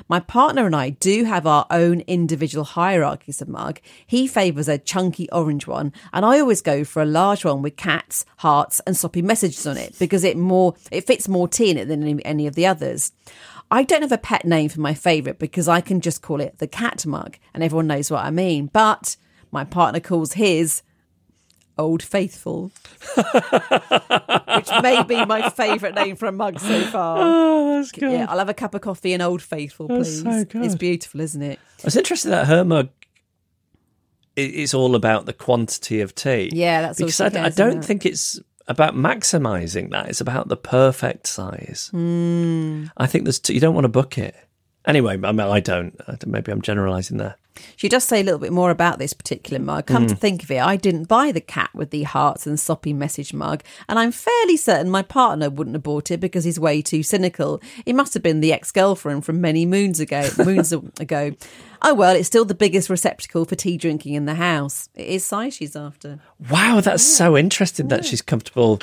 My 0.07 0.19
partner 0.19 0.65
and 0.65 0.75
I 0.75 0.91
do 0.91 1.23
have 1.23 1.47
our 1.47 1.65
own 1.69 2.01
individual 2.01 2.63
hierarchies 2.63 3.41
of 3.41 3.47
mug. 3.47 3.79
He 4.05 4.27
favours 4.27 4.67
a 4.67 4.77
chunky 4.77 5.29
orange 5.31 5.67
one, 5.67 5.93
and 6.13 6.25
I 6.25 6.39
always 6.39 6.61
go 6.61 6.83
for 6.83 7.01
a 7.01 7.05
large 7.05 7.45
one 7.45 7.61
with 7.61 7.77
cats, 7.77 8.25
hearts, 8.37 8.79
and 8.81 8.95
soppy 8.95 9.21
messages 9.21 9.65
on 9.65 9.77
it 9.77 9.97
because 9.99 10.23
it 10.23 10.37
more 10.37 10.75
it 10.91 11.07
fits 11.07 11.27
more 11.27 11.47
tea 11.47 11.71
in 11.71 11.77
it 11.77 11.87
than 11.87 12.03
any, 12.03 12.25
any 12.25 12.47
of 12.47 12.55
the 12.55 12.65
others. 12.65 13.11
I 13.71 13.83
don't 13.83 14.01
have 14.01 14.11
a 14.11 14.17
pet 14.17 14.45
name 14.45 14.69
for 14.69 14.81
my 14.81 14.95
favourite 14.95 15.37
because 15.37 15.67
I 15.67 15.81
can 15.81 16.01
just 16.01 16.21
call 16.21 16.41
it 16.41 16.57
the 16.57 16.67
cat 16.67 17.05
mug, 17.05 17.37
and 17.53 17.63
everyone 17.63 17.87
knows 17.87 18.09
what 18.09 18.25
I 18.25 18.31
mean. 18.31 18.67
But 18.67 19.15
my 19.51 19.63
partner 19.63 19.99
calls 19.99 20.33
his 20.33 20.81
Old 21.77 22.03
Faithful, 22.03 22.71
which 24.71 24.81
may 24.83 25.03
be 25.03 25.25
my 25.25 25.49
favourite 25.49 25.95
name 25.95 26.15
for 26.15 26.27
a 26.27 26.31
mug 26.31 26.59
so 26.59 26.81
far. 26.91 27.17
Oh, 27.19 27.75
that's 27.77 27.91
good. 27.91 28.11
Yeah, 28.11 28.25
I'll 28.29 28.37
have 28.39 28.49
a 28.49 28.53
cup 28.53 28.73
of 28.75 28.81
coffee 28.81 29.13
and 29.13 29.21
Old 29.21 29.41
Faithful, 29.41 29.87
That's 29.87 30.21
please. 30.21 30.23
so 30.23 30.45
good. 30.45 30.65
It's 30.65 30.75
beautiful, 30.75 31.21
isn't 31.21 31.41
it? 31.41 31.59
I 31.79 31.85
was 31.85 31.95
interested 31.97 32.29
that 32.29 32.47
her 32.47 32.63
mug. 32.63 32.89
i- 34.37 34.41
It's 34.41 34.73
all 34.73 34.95
about 34.95 35.25
the 35.25 35.33
quantity 35.33 36.01
of 36.01 36.15
tea. 36.15 36.49
Yeah, 36.53 36.81
that's 36.81 36.97
because 36.99 37.15
she 37.15 37.23
I, 37.23 37.45
I 37.45 37.49
don't 37.49 37.71
about. 37.73 37.85
think 37.85 38.05
it's 38.05 38.39
about 38.67 38.95
maximizing 38.95 39.91
that. 39.91 40.09
It's 40.09 40.21
about 40.21 40.47
the 40.47 40.57
perfect 40.57 41.27
size. 41.27 41.89
Hmm. 41.91 42.85
I 42.97 43.07
think 43.07 43.23
there's 43.25 43.39
t- 43.39 43.53
you 43.53 43.59
don't 43.59 43.73
want 43.75 43.85
to 43.85 43.89
book 43.89 44.17
it. 44.17 44.35
Anyway, 44.85 45.13
I, 45.23 45.31
mean, 45.31 45.39
I 45.41 45.59
don't- 45.59 45.99
Maybe 46.25 46.51
I'm 46.51 46.61
generalizing 46.61 47.17
there. 47.17 47.35
She 47.75 47.89
does 47.89 48.03
say 48.03 48.21
a 48.21 48.23
little 48.23 48.39
bit 48.39 48.51
more 48.51 48.71
about 48.71 48.99
this 48.99 49.13
particular 49.13 49.59
mug. 49.61 49.85
Come 49.85 50.05
Mm. 50.05 50.09
to 50.09 50.15
think 50.15 50.43
of 50.43 50.51
it, 50.51 50.59
I 50.61 50.75
didn't 50.75 51.07
buy 51.07 51.31
the 51.31 51.41
cat 51.41 51.69
with 51.73 51.89
the 51.91 52.03
hearts 52.03 52.45
and 52.47 52.59
soppy 52.59 52.93
message 52.93 53.33
mug, 53.33 53.63
and 53.87 53.97
I'm 53.99 54.11
fairly 54.11 54.57
certain 54.57 54.89
my 54.89 55.01
partner 55.01 55.49
wouldn't 55.49 55.75
have 55.75 55.83
bought 55.83 56.11
it 56.11 56.19
because 56.19 56.43
he's 56.43 56.59
way 56.59 56.81
too 56.81 57.03
cynical. 57.03 57.61
It 57.85 57.93
must 57.93 58.13
have 58.13 58.23
been 58.23 58.41
the 58.41 58.53
ex-girlfriend 58.53 59.25
from 59.25 59.41
many 59.41 59.65
moons 59.65 59.99
ago. 59.99 60.27
Moons 60.37 60.71
ago. 60.71 61.31
Oh 61.81 61.93
well, 61.93 62.15
it's 62.15 62.27
still 62.27 62.45
the 62.45 62.53
biggest 62.55 62.89
receptacle 62.89 63.45
for 63.45 63.55
tea 63.55 63.77
drinking 63.77 64.13
in 64.13 64.25
the 64.25 64.35
house. 64.35 64.89
It 64.95 65.07
is 65.07 65.25
size 65.25 65.53
she's 65.55 65.75
after. 65.75 66.19
Wow, 66.49 66.81
that's 66.81 67.03
so 67.03 67.37
interesting 67.37 67.87
that 67.89 68.03
she's 68.05 68.21
comfortable 68.21 68.81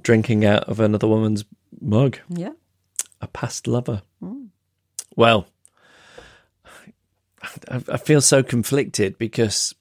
drinking 0.00 0.44
out 0.44 0.64
of 0.64 0.80
another 0.80 1.06
woman's 1.06 1.44
mug. 1.80 2.18
Yeah. 2.28 2.52
A 3.20 3.26
past 3.28 3.66
lover. 3.66 4.02
Well, 5.16 5.46
I, 7.70 7.82
I 7.94 7.96
feel 7.96 8.20
so 8.20 8.42
conflicted 8.42 9.18
because 9.18 9.74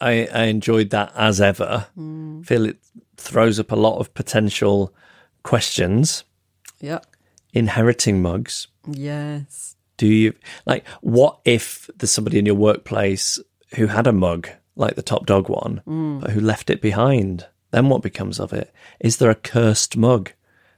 I, 0.00 0.28
I 0.32 0.44
enjoyed 0.44 0.90
that 0.90 1.12
as 1.14 1.40
ever. 1.40 1.86
Mm. 1.98 2.44
Feel 2.46 2.66
it 2.66 2.78
throws 3.16 3.60
up 3.60 3.70
a 3.70 3.76
lot 3.76 3.98
of 3.98 4.14
potential 4.14 4.94
questions. 5.42 6.24
Yeah. 6.80 7.00
Inheriting 7.52 8.22
mugs. 8.22 8.68
Yes. 8.88 9.76
Do 9.96 10.06
you 10.06 10.32
like 10.64 10.86
what 11.02 11.40
if 11.44 11.90
there's 11.96 12.10
somebody 12.10 12.38
in 12.38 12.46
your 12.46 12.54
workplace 12.54 13.38
who 13.74 13.86
had 13.86 14.06
a 14.06 14.12
mug 14.12 14.48
like 14.74 14.96
the 14.96 15.02
top 15.02 15.26
dog 15.26 15.48
one, 15.48 15.82
mm. 15.86 16.20
but 16.20 16.30
who 16.30 16.40
left 16.40 16.70
it 16.70 16.80
behind? 16.80 17.46
Then 17.70 17.88
what 17.88 18.02
becomes 18.02 18.40
of 18.40 18.52
it? 18.52 18.72
Is 18.98 19.18
there 19.18 19.30
a 19.30 19.34
cursed 19.34 19.96
mug 19.96 20.32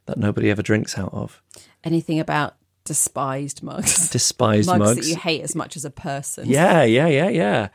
that 0.06 0.18
nobody 0.18 0.50
ever 0.50 0.62
drinks 0.62 0.98
out 0.98 1.14
of? 1.14 1.40
Anything 1.84 2.18
about 2.18 2.56
despised 2.84 3.62
mugs? 3.62 4.08
Despised 4.10 4.66
mugs, 4.66 4.78
mugs. 4.78 4.96
that 4.96 5.06
you 5.06 5.16
hate 5.16 5.42
as 5.42 5.54
much 5.54 5.76
as 5.76 5.84
a 5.84 5.90
person. 5.90 6.48
Yeah, 6.48 6.82
yeah, 6.82 7.06
yeah, 7.06 7.28
yeah. 7.28 7.68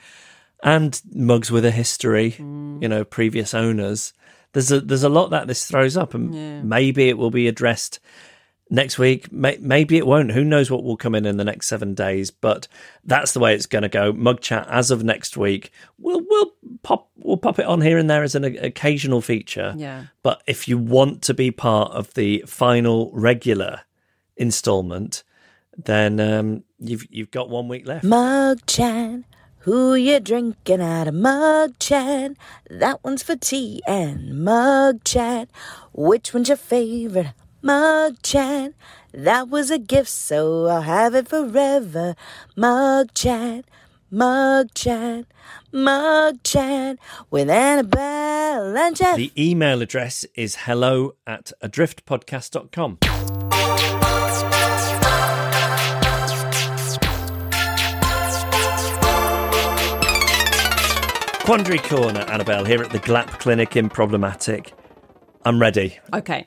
And 0.63 0.99
mugs 1.13 1.51
with 1.51 1.65
a 1.65 1.71
history, 1.71 2.35
mm. 2.37 2.81
you 2.81 2.87
know, 2.87 3.03
previous 3.03 3.53
owners. 3.53 4.13
There's 4.53 4.71
a 4.71 4.81
there's 4.81 5.03
a 5.03 5.09
lot 5.09 5.29
that 5.31 5.47
this 5.47 5.67
throws 5.67 5.97
up, 5.97 6.13
and 6.13 6.67
maybe 6.67 7.09
it 7.09 7.17
will 7.17 7.31
be 7.31 7.47
addressed 7.47 7.99
next 8.69 8.97
week. 8.97 9.31
May, 9.31 9.57
maybe 9.59 9.97
it 9.97 10.07
won't. 10.07 10.31
Who 10.31 10.43
knows 10.43 10.71
what 10.71 10.83
will 10.83 10.97
come 10.97 11.15
in 11.15 11.25
in 11.25 11.37
the 11.37 11.43
next 11.43 11.67
seven 11.67 11.93
days? 11.93 12.31
But 12.31 12.67
that's 13.03 13.33
the 13.33 13.39
way 13.39 13.53
it's 13.53 13.65
going 13.65 13.83
to 13.83 13.89
go. 13.89 14.11
Mug 14.11 14.41
chat 14.41 14.67
as 14.69 14.91
of 14.91 15.03
next 15.03 15.37
week. 15.37 15.71
We'll 15.97 16.21
we'll 16.27 16.51
pop 16.83 17.09
we'll 17.15 17.37
pop 17.37 17.59
it 17.59 17.65
on 17.65 17.81
here 17.81 17.97
and 17.97 18.09
there 18.09 18.23
as 18.23 18.35
an 18.35 18.43
occasional 18.43 19.21
feature. 19.21 19.73
Yeah. 19.77 20.05
But 20.23 20.41
if 20.47 20.67
you 20.67 20.77
want 20.77 21.21
to 21.23 21.33
be 21.33 21.51
part 21.51 21.91
of 21.91 22.13
the 22.13 22.43
final 22.47 23.11
regular 23.13 23.81
installment, 24.37 25.23
then 25.77 26.19
um, 26.19 26.63
you've 26.79 27.05
you've 27.09 27.31
got 27.31 27.49
one 27.49 27.67
week 27.67 27.87
left. 27.87 28.03
Mug 28.03 28.59
chat, 28.65 29.21
who 29.59 29.95
you 29.95 30.19
drinking 30.19 30.81
out 30.81 31.07
of 31.07 31.13
mug 31.13 31.77
chat? 31.79 32.31
That 32.69 33.03
one's 33.03 33.23
for 33.23 33.35
tea 33.35 33.81
and 33.87 34.43
mug 34.43 35.03
chat. 35.03 35.49
Which 35.93 36.33
one's 36.33 36.47
your 36.47 36.57
favorite? 36.57 37.33
Mug 37.61 38.15
chat. 38.23 38.73
That 39.13 39.49
was 39.49 39.71
a 39.71 39.77
gift, 39.77 40.09
so 40.09 40.67
I'll 40.67 40.81
have 40.81 41.15
it 41.15 41.27
forever. 41.27 42.15
Mug 42.55 43.13
chat, 43.13 43.65
mug 44.11 44.69
chat, 44.73 45.25
mug 45.71 46.43
chat 46.43 46.97
with 47.29 47.49
Annabel 47.49 48.77
and 48.77 48.95
Geoff. 48.95 49.17
The 49.17 49.31
email 49.37 49.81
address 49.81 50.23
is 50.35 50.55
hello 50.67 51.15
at 51.25 51.51
adriftpodcast.com. 51.63 52.99
Quandary 61.47 61.77
Corner, 61.77 62.25
Annabel, 62.27 62.65
here 62.65 62.83
at 62.83 62.89
the 62.89 62.99
GLAP 62.99 63.39
Clinic 63.39 63.77
in 63.77 63.87
Problematic. 63.87 64.73
I'm 65.45 65.61
ready. 65.61 65.97
Okay. 66.13 66.45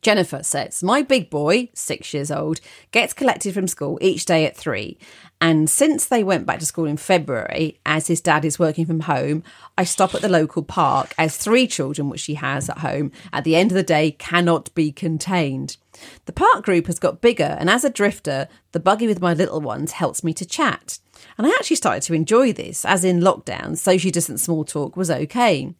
Jennifer 0.00 0.42
says, 0.42 0.82
My 0.82 1.02
big 1.02 1.28
boy, 1.28 1.68
six 1.74 2.14
years 2.14 2.30
old, 2.30 2.62
gets 2.92 3.12
collected 3.12 3.52
from 3.52 3.68
school 3.68 3.98
each 4.00 4.24
day 4.24 4.46
at 4.46 4.56
three. 4.56 4.98
And 5.38 5.68
since 5.68 6.06
they 6.06 6.24
went 6.24 6.46
back 6.46 6.60
to 6.60 6.66
school 6.66 6.86
in 6.86 6.96
February, 6.96 7.78
as 7.84 8.06
his 8.06 8.22
dad 8.22 8.46
is 8.46 8.58
working 8.58 8.86
from 8.86 9.00
home, 9.00 9.42
I 9.76 9.84
stop 9.84 10.14
at 10.14 10.22
the 10.22 10.30
local 10.30 10.62
park 10.62 11.12
as 11.18 11.36
three 11.36 11.66
children, 11.66 12.08
which 12.08 12.20
she 12.20 12.36
has 12.36 12.70
at 12.70 12.78
home, 12.78 13.12
at 13.34 13.44
the 13.44 13.54
end 13.54 13.70
of 13.70 13.74
the 13.74 13.82
day 13.82 14.12
cannot 14.12 14.74
be 14.74 14.92
contained. 14.92 15.76
The 16.24 16.32
park 16.32 16.64
group 16.64 16.86
has 16.86 16.98
got 16.98 17.20
bigger, 17.20 17.54
and 17.60 17.68
as 17.68 17.84
a 17.84 17.90
drifter, 17.90 18.48
the 18.72 18.80
buggy 18.80 19.06
with 19.06 19.20
my 19.20 19.34
little 19.34 19.60
ones 19.60 19.92
helps 19.92 20.24
me 20.24 20.32
to 20.32 20.46
chat. 20.46 21.00
And 21.36 21.46
I 21.46 21.50
actually 21.50 21.76
started 21.76 22.02
to 22.04 22.14
enjoy 22.14 22.52
this, 22.52 22.84
as 22.84 23.04
in 23.04 23.20
lockdown, 23.20 23.76
social 23.76 24.10
distance 24.10 24.42
small 24.42 24.64
talk 24.64 24.96
was 24.96 25.10
okay 25.10 25.74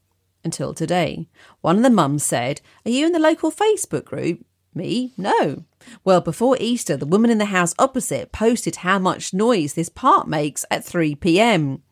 until 0.44 0.74
today. 0.74 1.28
One 1.60 1.76
of 1.76 1.82
the 1.82 1.90
mums 1.90 2.24
said, 2.24 2.60
Are 2.84 2.90
you 2.90 3.06
in 3.06 3.12
the 3.12 3.18
local 3.18 3.50
Facebook 3.50 4.04
group? 4.04 4.44
Me? 4.74 5.12
No. 5.16 5.64
Well, 6.04 6.20
before 6.20 6.56
Easter, 6.60 6.96
the 6.96 7.06
woman 7.06 7.30
in 7.30 7.38
the 7.38 7.46
house 7.46 7.74
opposite 7.78 8.30
posted 8.30 8.76
how 8.76 8.98
much 8.98 9.34
noise 9.34 9.74
this 9.74 9.88
park 9.88 10.28
makes 10.28 10.64
at 10.70 10.84
3 10.84 11.16
pm. 11.16 11.82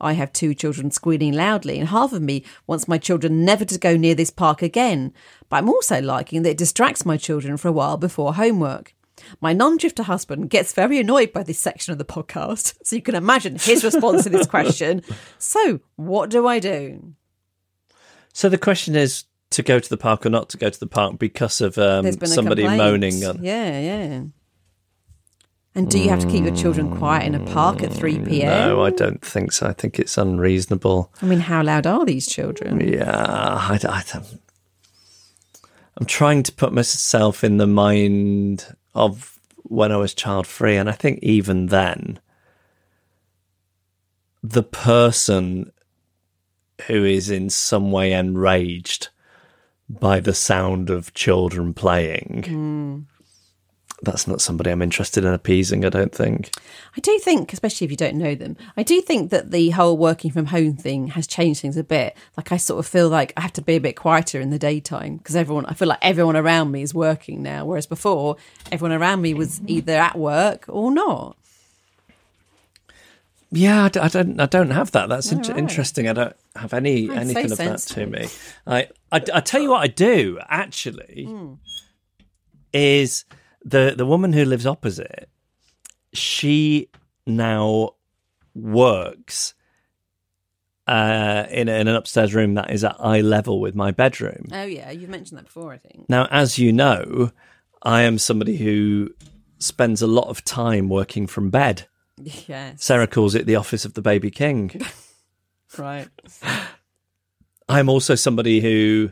I 0.00 0.12
have 0.12 0.32
two 0.32 0.54
children 0.54 0.90
squealing 0.90 1.32
loudly, 1.32 1.78
and 1.78 1.88
half 1.88 2.12
of 2.12 2.22
me 2.22 2.44
wants 2.66 2.86
my 2.86 2.98
children 2.98 3.44
never 3.44 3.64
to 3.64 3.78
go 3.78 3.96
near 3.96 4.14
this 4.14 4.30
park 4.30 4.62
again. 4.62 5.12
But 5.48 5.56
I'm 5.56 5.68
also 5.68 6.00
liking 6.00 6.42
that 6.42 6.50
it 6.50 6.58
distracts 6.58 7.06
my 7.06 7.16
children 7.16 7.56
for 7.56 7.68
a 7.68 7.72
while 7.72 7.96
before 7.96 8.34
homework. 8.34 8.94
My 9.40 9.52
non 9.52 9.76
drifter 9.76 10.02
husband 10.02 10.50
gets 10.50 10.72
very 10.72 10.98
annoyed 10.98 11.32
by 11.32 11.42
this 11.42 11.58
section 11.58 11.92
of 11.92 11.98
the 11.98 12.04
podcast, 12.04 12.74
so 12.82 12.96
you 12.96 13.02
can 13.02 13.14
imagine 13.14 13.56
his 13.56 13.84
response 13.84 14.24
to 14.24 14.30
this 14.30 14.46
question. 14.46 15.02
So, 15.38 15.80
what 15.96 16.30
do 16.30 16.46
I 16.46 16.58
do? 16.58 17.14
So 18.32 18.48
the 18.48 18.58
question 18.58 18.96
is 18.96 19.24
to 19.50 19.62
go 19.62 19.78
to 19.78 19.88
the 19.88 19.96
park 19.96 20.26
or 20.26 20.30
not 20.30 20.48
to 20.50 20.56
go 20.56 20.68
to 20.68 20.80
the 20.80 20.88
park 20.88 21.18
because 21.18 21.60
of 21.60 21.78
um, 21.78 22.02
There's 22.02 22.16
been 22.16 22.30
a 22.30 22.32
somebody 22.32 22.62
complaint. 22.62 22.78
moaning 22.78 23.24
on. 23.24 23.42
Yeah, 23.42 23.80
yeah. 23.80 24.22
And 25.76 25.90
do 25.90 25.98
you 25.98 26.08
have 26.08 26.20
to 26.20 26.26
keep 26.28 26.44
your 26.44 26.54
children 26.54 26.96
quiet 26.96 27.26
in 27.26 27.34
a 27.34 27.44
park 27.52 27.82
at 27.82 27.92
3 27.92 28.20
p.m.? 28.20 28.68
No, 28.68 28.84
I 28.84 28.90
don't 28.90 29.20
think 29.24 29.50
so. 29.50 29.66
I 29.66 29.72
think 29.72 29.98
it's 29.98 30.16
unreasonable. 30.16 31.12
I 31.20 31.26
mean, 31.26 31.40
how 31.40 31.64
loud 31.64 31.86
are 31.86 32.04
these 32.04 32.28
children? 32.28 32.80
Yeah, 32.80 33.10
I, 33.10 33.80
I 33.82 34.02
I'm 35.96 36.06
trying 36.06 36.42
to 36.44 36.52
put 36.52 36.72
myself 36.72 37.42
in 37.42 37.56
the 37.56 37.66
mind 37.66 38.76
of 38.94 39.38
when 39.64 39.92
I 39.92 39.96
was 39.96 40.14
child 40.14 40.46
free, 40.46 40.76
and 40.76 40.88
I 40.88 40.92
think 40.92 41.20
even 41.22 41.66
then, 41.66 42.18
the 44.42 44.62
person 44.62 45.72
who 46.86 47.04
is 47.04 47.30
in 47.30 47.50
some 47.50 47.90
way 47.90 48.12
enraged 48.12 49.08
by 49.88 50.20
the 50.20 50.34
sound 50.34 50.90
of 50.90 51.14
children 51.14 51.72
playing. 51.72 52.44
Mm. 52.46 53.04
That's 54.04 54.26
not 54.26 54.40
somebody 54.40 54.70
I'm 54.70 54.82
interested 54.82 55.24
in 55.24 55.32
appeasing, 55.32 55.84
I 55.84 55.88
don't 55.88 56.14
think. 56.14 56.50
I 56.96 57.00
do 57.00 57.18
think, 57.18 57.52
especially 57.52 57.84
if 57.86 57.90
you 57.90 57.96
don't 57.96 58.16
know 58.16 58.34
them, 58.34 58.56
I 58.76 58.82
do 58.82 59.00
think 59.00 59.30
that 59.30 59.50
the 59.50 59.70
whole 59.70 59.96
working 59.96 60.30
from 60.30 60.46
home 60.46 60.76
thing 60.76 61.08
has 61.08 61.26
changed 61.26 61.60
things 61.60 61.76
a 61.76 61.84
bit. 61.84 62.16
Like 62.36 62.52
I 62.52 62.56
sort 62.56 62.78
of 62.78 62.86
feel 62.86 63.08
like 63.08 63.32
I 63.36 63.40
have 63.40 63.52
to 63.54 63.62
be 63.62 63.74
a 63.74 63.80
bit 63.80 63.96
quieter 63.96 64.40
in 64.40 64.50
the 64.50 64.58
daytime 64.58 65.16
because 65.16 65.36
everyone, 65.36 65.66
I 65.66 65.74
feel 65.74 65.88
like 65.88 65.98
everyone 66.02 66.36
around 66.36 66.70
me 66.70 66.82
is 66.82 66.94
working 66.94 67.42
now, 67.42 67.64
whereas 67.64 67.86
before 67.86 68.36
everyone 68.70 68.96
around 68.96 69.22
me 69.22 69.34
was 69.34 69.60
either 69.66 69.94
at 69.94 70.16
work 70.16 70.64
or 70.68 70.90
not. 70.90 71.36
Yeah, 73.56 73.84
I, 73.84 74.08
don't. 74.08 74.40
I 74.40 74.46
don't 74.46 74.70
have 74.70 74.90
that. 74.92 75.08
That's 75.08 75.32
right. 75.32 75.56
interesting. 75.56 76.08
I 76.08 76.12
don't 76.12 76.36
have 76.56 76.74
any 76.74 77.06
That's 77.06 77.20
anything 77.20 77.48
so 77.48 77.52
of 77.52 77.58
that 77.58 77.78
to 77.94 78.06
me. 78.06 78.26
I, 78.66 78.88
I 79.12 79.22
I 79.32 79.40
tell 79.40 79.62
you 79.62 79.70
what 79.70 79.82
I 79.82 79.86
do 79.86 80.40
actually 80.48 81.26
hmm. 81.28 81.54
is 82.72 83.24
the 83.64 83.94
the 83.96 84.06
woman 84.06 84.32
who 84.32 84.44
lives 84.44 84.66
opposite. 84.66 85.28
She 86.12 86.90
now 87.26 87.90
works 88.54 89.54
uh, 90.86 91.46
in, 91.50 91.68
in 91.68 91.88
an 91.88 91.96
upstairs 91.96 92.34
room 92.34 92.54
that 92.54 92.70
is 92.70 92.84
at 92.84 92.96
eye 93.00 93.20
level 93.20 93.60
with 93.60 93.74
my 93.74 93.90
bedroom. 93.90 94.46
Oh 94.52 94.64
yeah, 94.64 94.90
you've 94.90 95.10
mentioned 95.10 95.38
that 95.38 95.46
before, 95.46 95.72
I 95.72 95.78
think. 95.78 96.08
Now, 96.08 96.26
as 96.30 96.58
you 96.58 96.72
know, 96.72 97.32
I 97.82 98.02
am 98.02 98.18
somebody 98.18 98.56
who 98.56 99.10
spends 99.58 100.02
a 100.02 100.06
lot 100.06 100.28
of 100.28 100.44
time 100.44 100.88
working 100.88 101.26
from 101.26 101.50
bed. 101.50 101.88
Yes. 102.16 102.84
Sarah 102.84 103.08
calls 103.08 103.34
it 103.34 103.46
the 103.46 103.56
office 103.56 103.84
of 103.84 103.94
the 103.94 104.02
baby 104.02 104.30
king. 104.30 104.80
Right. 105.76 106.08
I'm 107.68 107.88
also 107.88 108.14
somebody 108.14 108.60
who, 108.60 109.10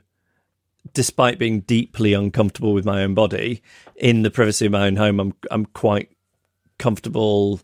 despite 0.94 1.38
being 1.38 1.60
deeply 1.60 2.12
uncomfortable 2.12 2.72
with 2.74 2.84
my 2.84 3.02
own 3.02 3.14
body, 3.14 3.62
in 3.96 4.22
the 4.22 4.30
privacy 4.30 4.66
of 4.66 4.72
my 4.72 4.86
own 4.86 4.96
home, 4.96 5.20
I'm 5.20 5.34
I'm 5.50 5.66
quite 5.66 6.10
comfortable, 6.78 7.60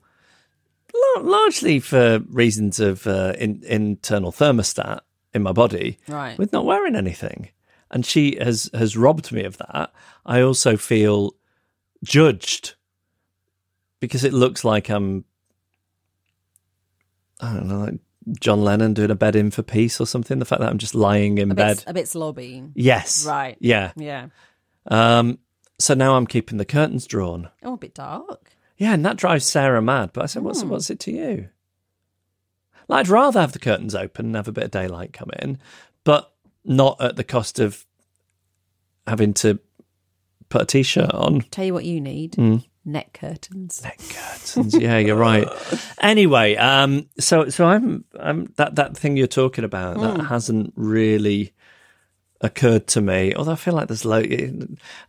lar- 0.94 1.24
largely 1.24 1.80
for 1.80 2.20
reasons 2.28 2.78
of 2.80 3.06
uh, 3.06 3.34
in, 3.38 3.62
internal 3.64 4.32
thermostat 4.32 5.00
in 5.34 5.42
my 5.42 5.52
body, 5.52 5.98
Right. 6.08 6.38
with 6.38 6.52
not 6.52 6.64
wearing 6.64 6.96
anything. 6.96 7.50
And 7.90 8.04
she 8.04 8.36
has 8.40 8.70
has 8.74 8.96
robbed 8.96 9.32
me 9.32 9.44
of 9.44 9.56
that. 9.58 9.92
I 10.26 10.40
also 10.42 10.76
feel 10.76 11.34
judged 12.04 12.74
because 14.00 14.24
it 14.24 14.32
looks 14.32 14.62
like 14.64 14.88
I'm 14.90 15.24
I 17.40 17.52
don't 17.54 17.66
know, 17.68 17.78
like 17.80 18.00
John 18.40 18.62
Lennon 18.62 18.94
doing 18.94 19.10
a 19.10 19.14
bed 19.14 19.36
in 19.36 19.50
for 19.50 19.62
peace 19.62 20.00
or 20.00 20.06
something. 20.06 20.38
The 20.38 20.44
fact 20.44 20.60
that 20.60 20.68
I'm 20.70 20.78
just 20.78 20.94
lying 20.94 21.38
in 21.38 21.50
A 21.50 21.54
bed. 21.54 21.76
bit, 21.78 21.84
a 21.86 21.94
bit 21.94 22.06
slobby. 22.06 22.70
Yes. 22.74 23.24
Right. 23.26 23.56
Yeah. 23.60 23.92
Yeah. 23.96 24.28
Um, 24.88 25.38
so 25.78 25.94
now 25.94 26.16
I'm 26.16 26.26
keeping 26.26 26.58
the 26.58 26.64
curtains 26.64 27.06
drawn. 27.06 27.48
Oh, 27.62 27.74
a 27.74 27.78
bit 27.78 27.94
dark. 27.94 28.52
Yeah, 28.76 28.94
and 28.94 29.04
that 29.06 29.16
drives 29.16 29.44
Sarah 29.46 29.82
mad. 29.82 30.10
But 30.12 30.24
I 30.24 30.26
said, 30.26 30.42
what's, 30.42 30.62
Hmm. 30.62 30.68
what's 30.70 30.90
it 30.90 31.00
to 31.00 31.12
you? 31.12 31.48
Like, 32.88 33.00
I'd 33.00 33.08
rather 33.08 33.40
have 33.40 33.52
the 33.52 33.58
curtains 33.58 33.94
open 33.94 34.26
and 34.26 34.36
have 34.36 34.48
a 34.48 34.52
bit 34.52 34.64
of 34.64 34.70
daylight 34.70 35.12
come 35.12 35.30
in, 35.40 35.58
but 36.04 36.32
not 36.64 36.96
at 37.00 37.16
the 37.16 37.24
cost 37.24 37.58
of 37.60 37.84
having 39.06 39.34
to 39.34 39.58
put 40.48 40.62
a 40.62 40.66
t 40.66 40.82
shirt 40.82 41.12
on. 41.12 41.40
Tell 41.50 41.64
you 41.66 41.74
what 41.74 41.84
you 41.84 42.00
need. 42.00 42.34
Hmm. 42.36 42.56
Neck 42.88 43.12
curtains. 43.12 43.82
Net 43.84 43.98
curtains. 43.98 44.74
yeah, 44.76 44.98
you're 44.98 45.16
right. 45.16 45.46
Anyway, 46.00 46.54
um, 46.56 47.08
so 47.18 47.48
so 47.48 47.66
I'm 47.66 48.04
I'm 48.18 48.52
that 48.56 48.76
that 48.76 48.96
thing 48.96 49.16
you're 49.16 49.26
talking 49.26 49.64
about 49.64 49.96
Hmm. 49.96 50.02
that 50.02 50.24
hasn't 50.26 50.72
really 50.76 51.52
occurred 52.40 52.86
to 52.86 53.00
me. 53.00 53.34
Although 53.34 53.52
I 53.52 53.56
feel 53.56 53.74
like 53.74 53.88
there's 53.88 54.04
lo- 54.04 54.22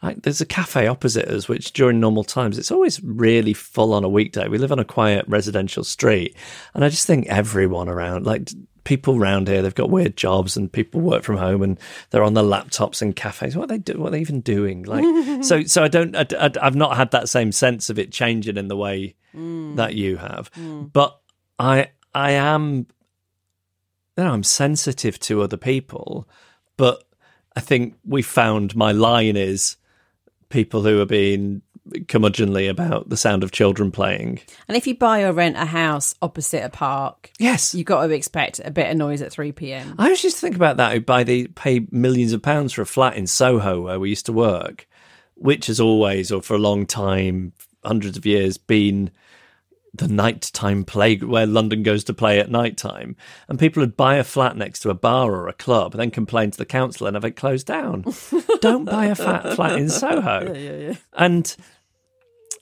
like 0.02 0.24
there's 0.24 0.42
a 0.42 0.46
cafe 0.48 0.88
opposite 0.88 1.28
us, 1.28 1.48
which 1.48 1.74
during 1.74 2.00
normal 2.00 2.24
times 2.24 2.58
it's 2.58 2.72
always 2.72 3.02
really 3.04 3.54
full 3.54 3.94
on 3.94 4.04
a 4.04 4.10
weekday. 4.10 4.48
We 4.48 4.58
live 4.58 4.72
on 4.72 4.80
a 4.80 4.86
quiet 4.86 5.26
residential 5.28 5.84
street, 5.84 6.36
and 6.74 6.84
I 6.84 6.90
just 6.90 7.06
think 7.08 7.28
everyone 7.28 7.88
around 7.90 8.26
like. 8.26 8.50
People 8.90 9.18
around 9.18 9.48
here, 9.48 9.62
they've 9.62 9.76
got 9.76 9.92
weird 9.92 10.18
jobs, 10.18 10.58
and 10.58 10.72
people 10.72 11.00
work 11.00 11.22
from 11.22 11.38
home, 11.38 11.62
and 11.62 11.80
they're 12.10 12.24
on 12.24 12.34
their 12.34 12.44
laptops 12.44 13.04
in 13.04 13.14
cafes. 13.14 13.56
What 13.56 13.66
are 13.66 13.68
they 13.68 13.78
do? 13.78 14.00
What 14.00 14.08
are 14.08 14.12
they 14.12 14.22
even 14.22 14.42
doing? 14.42 14.82
Like, 14.82 15.04
so, 15.44 15.62
so 15.64 15.84
I 15.84 15.88
don't. 15.88 16.16
I, 16.16 16.26
I, 16.40 16.52
I've 16.60 16.76
not 16.76 16.98
had 16.98 17.12
that 17.12 17.30
same 17.30 17.52
sense 17.52 17.92
of 17.92 18.00
it 18.00 18.12
changing 18.12 18.58
in 18.58 18.68
the 18.68 18.76
way 18.76 19.14
mm. 19.36 19.76
that 19.76 19.94
you 19.94 20.18
have, 20.18 20.52
mm. 20.54 20.92
but 20.92 21.20
I, 21.60 21.92
I 22.16 22.32
am 22.32 22.88
you 24.18 24.26
know, 24.26 24.34
I'm 24.34 24.44
sensitive 24.44 25.20
to 25.22 25.44
other 25.44 25.56
people, 25.56 26.28
but 26.76 27.04
I 27.56 27.62
think 27.62 27.96
we 28.04 28.22
found 28.22 28.76
my 28.76 28.92
line 28.92 29.38
is 29.38 29.78
people 30.50 30.82
who 30.82 31.00
are 31.00 31.06
being 31.06 31.62
curmudgeonly 32.08 32.70
about 32.70 33.10
the 33.10 33.18
sound 33.18 33.44
of 33.44 33.52
children 33.52 33.92
playing. 33.92 34.40
And 34.68 34.76
if 34.78 34.88
you 34.88 34.96
buy 34.96 35.24
or 35.24 35.34
rent 35.34 35.58
a 35.58 35.66
house 35.66 36.16
opposite 36.22 36.64
a 36.64 36.70
park, 36.70 37.32
Yes. 37.40 37.74
you've 37.76 37.86
got 37.86 38.06
to 38.06 38.14
expect 38.14 38.60
a 38.64 38.72
bit 38.72 38.90
of 38.90 38.98
noise 38.98 39.22
at 39.22 39.32
3 39.32 39.52
p.m. 39.52 39.96
I 39.98 40.06
always 40.06 40.24
used 40.24 40.38
to 40.38 40.42
think 40.42 40.56
about 40.56 40.78
that 40.78 40.94
who 40.94 41.02
buy 41.02 41.24
the 41.24 41.48
pay 41.48 41.86
millions 41.92 42.34
of 42.34 42.42
pounds 42.42 42.74
for 42.74 42.82
a 42.82 42.86
flat 42.86 43.16
in 43.16 43.28
Soho 43.28 43.82
where 43.82 44.00
we 44.00 44.10
used 44.10 44.26
to 44.28 44.34
work, 44.34 44.88
which 45.36 45.68
has 45.68 45.80
always 45.80 46.32
or 46.32 46.42
for 46.42 46.56
a 46.56 46.60
long 46.60 46.86
time, 46.86 47.54
hundreds 47.84 48.18
of 48.18 48.26
years, 48.26 48.58
been 48.58 49.12
the 49.92 50.08
nighttime 50.08 50.84
play 50.86 51.16
where 51.18 51.48
London 51.48 51.82
goes 51.82 52.04
to 52.04 52.14
play 52.14 52.40
at 52.40 52.52
night 52.52 52.78
time. 52.78 53.16
And 53.48 53.58
people 53.58 53.82
would 53.82 53.98
buy 53.98 54.18
a 54.18 54.24
flat 54.24 54.56
next 54.56 54.82
to 54.82 54.92
a 54.92 54.94
bar 54.94 55.34
or 55.34 55.48
a 55.48 55.54
club 55.54 55.94
and 55.94 56.00
then 56.00 56.12
complain 56.12 56.52
to 56.52 56.58
the 56.60 56.66
council 56.66 57.08
and 57.08 57.16
have 57.16 57.26
it 57.26 57.32
closed 57.32 57.66
down. 57.66 58.06
Don't 58.62 58.86
buy 58.86 59.08
a 59.08 59.16
flat 59.16 59.56
flat 59.56 59.80
in 59.80 59.90
Soho. 59.90 60.96
And 61.14 61.56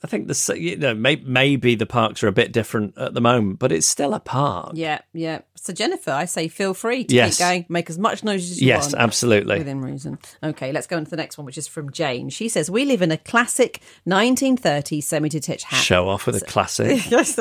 I 0.02 0.06
think 0.06 0.28
the 0.28 0.54
you 0.56 0.76
know 0.76 0.94
may, 0.94 1.16
maybe 1.16 1.74
the 1.74 1.84
parks 1.86 2.22
are 2.22 2.28
a 2.28 2.32
bit 2.32 2.52
different 2.52 2.96
at 2.96 3.14
the 3.14 3.20
moment, 3.20 3.58
but 3.58 3.72
it's 3.72 3.86
still 3.86 4.14
a 4.14 4.20
park. 4.20 4.72
Yeah, 4.74 5.00
yeah. 5.12 5.40
So, 5.56 5.72
Jennifer, 5.72 6.12
I 6.12 6.24
say 6.24 6.46
feel 6.46 6.72
free 6.72 7.02
to 7.02 7.12
Yes. 7.14 7.36
keep 7.38 7.44
going, 7.44 7.66
make 7.68 7.90
as 7.90 7.98
much 7.98 8.22
noise 8.22 8.48
as 8.48 8.60
you 8.62 8.68
Yes, 8.68 8.84
want. 8.84 8.92
Yes, 8.92 9.00
absolutely. 9.00 9.58
Within 9.58 9.80
reason. 9.80 10.18
Okay, 10.40 10.70
let's 10.70 10.86
go 10.86 10.96
on 10.96 11.04
to 11.04 11.10
the 11.10 11.16
next 11.16 11.36
one, 11.36 11.44
which 11.44 11.58
is 11.58 11.66
from 11.66 11.90
Jane. 11.90 12.28
She 12.28 12.48
says, 12.48 12.70
We 12.70 12.84
live 12.84 13.02
in 13.02 13.10
a 13.10 13.16
classic 13.18 13.80
1930s 14.06 15.02
semi 15.02 15.28
detached 15.28 15.64
house. 15.64 15.82
Show 15.82 16.08
off 16.08 16.26
with 16.26 16.36
a 16.40 16.46
classic. 16.46 17.00
Yes. 17.10 17.36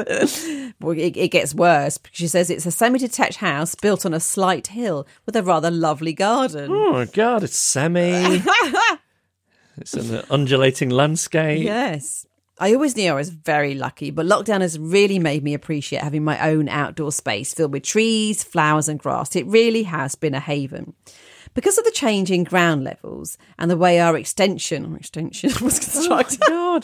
well, 0.82 0.97
it, 0.97 1.16
it 1.16 1.30
gets 1.30 1.53
worse 1.53 1.99
because 1.99 2.18
she 2.18 2.28
says 2.28 2.49
it's 2.49 2.66
a 2.66 2.72
semi 2.72 2.97
detached 2.97 3.38
house 3.38 3.76
built 3.76 4.03
on 4.03 4.14
a 4.16 4.20
slight 4.20 4.68
hill 4.68 5.05
with 5.28 5.36
a 5.36 5.43
rather 5.43 5.70
lovely 5.70 6.14
garden. 6.14 6.72
Oh 6.72 6.93
my 6.93 7.05
god, 7.05 7.43
it's 7.43 7.58
semi. 7.58 8.41
it's 9.78 9.93
an 9.93 10.24
undulating 10.32 10.89
landscape. 10.89 11.64
Yes. 11.64 12.26
I 12.60 12.74
always 12.74 12.95
knew 12.95 13.12
I 13.12 13.16
was 13.16 13.30
very 13.30 13.76
lucky, 13.76 14.10
but 14.10 14.26
lockdown 14.26 14.62
has 14.62 14.80
really 14.80 15.20
made 15.20 15.43
me 15.43 15.53
appreciate 15.53 16.01
having 16.01 16.24
my 16.24 16.49
own 16.49 16.68
outdoor 16.70 17.12
space 17.12 17.53
filled 17.53 17.72
with 17.72 17.84
trees, 17.84 18.43
flowers, 18.43 18.88
and 18.89 18.99
grass. 18.99 19.36
It 19.36 19.45
really 19.45 19.84
has 19.84 20.16
been 20.16 20.34
a 20.34 20.39
haven. 20.39 20.93
Because 21.53 21.78
of 21.78 21.86
the 21.86 21.91
change 21.91 22.32
in 22.32 22.43
ground 22.43 22.84
levels 22.84 23.38
and 23.60 23.70
the 23.70 23.78
way 23.78 23.99
our 23.99 24.18
extension, 24.18 24.91
our 24.91 24.97
extension 24.97 25.49
was 25.62 25.80
oh 25.80 26.16
constructed, 26.16 26.39
God. 26.47 26.84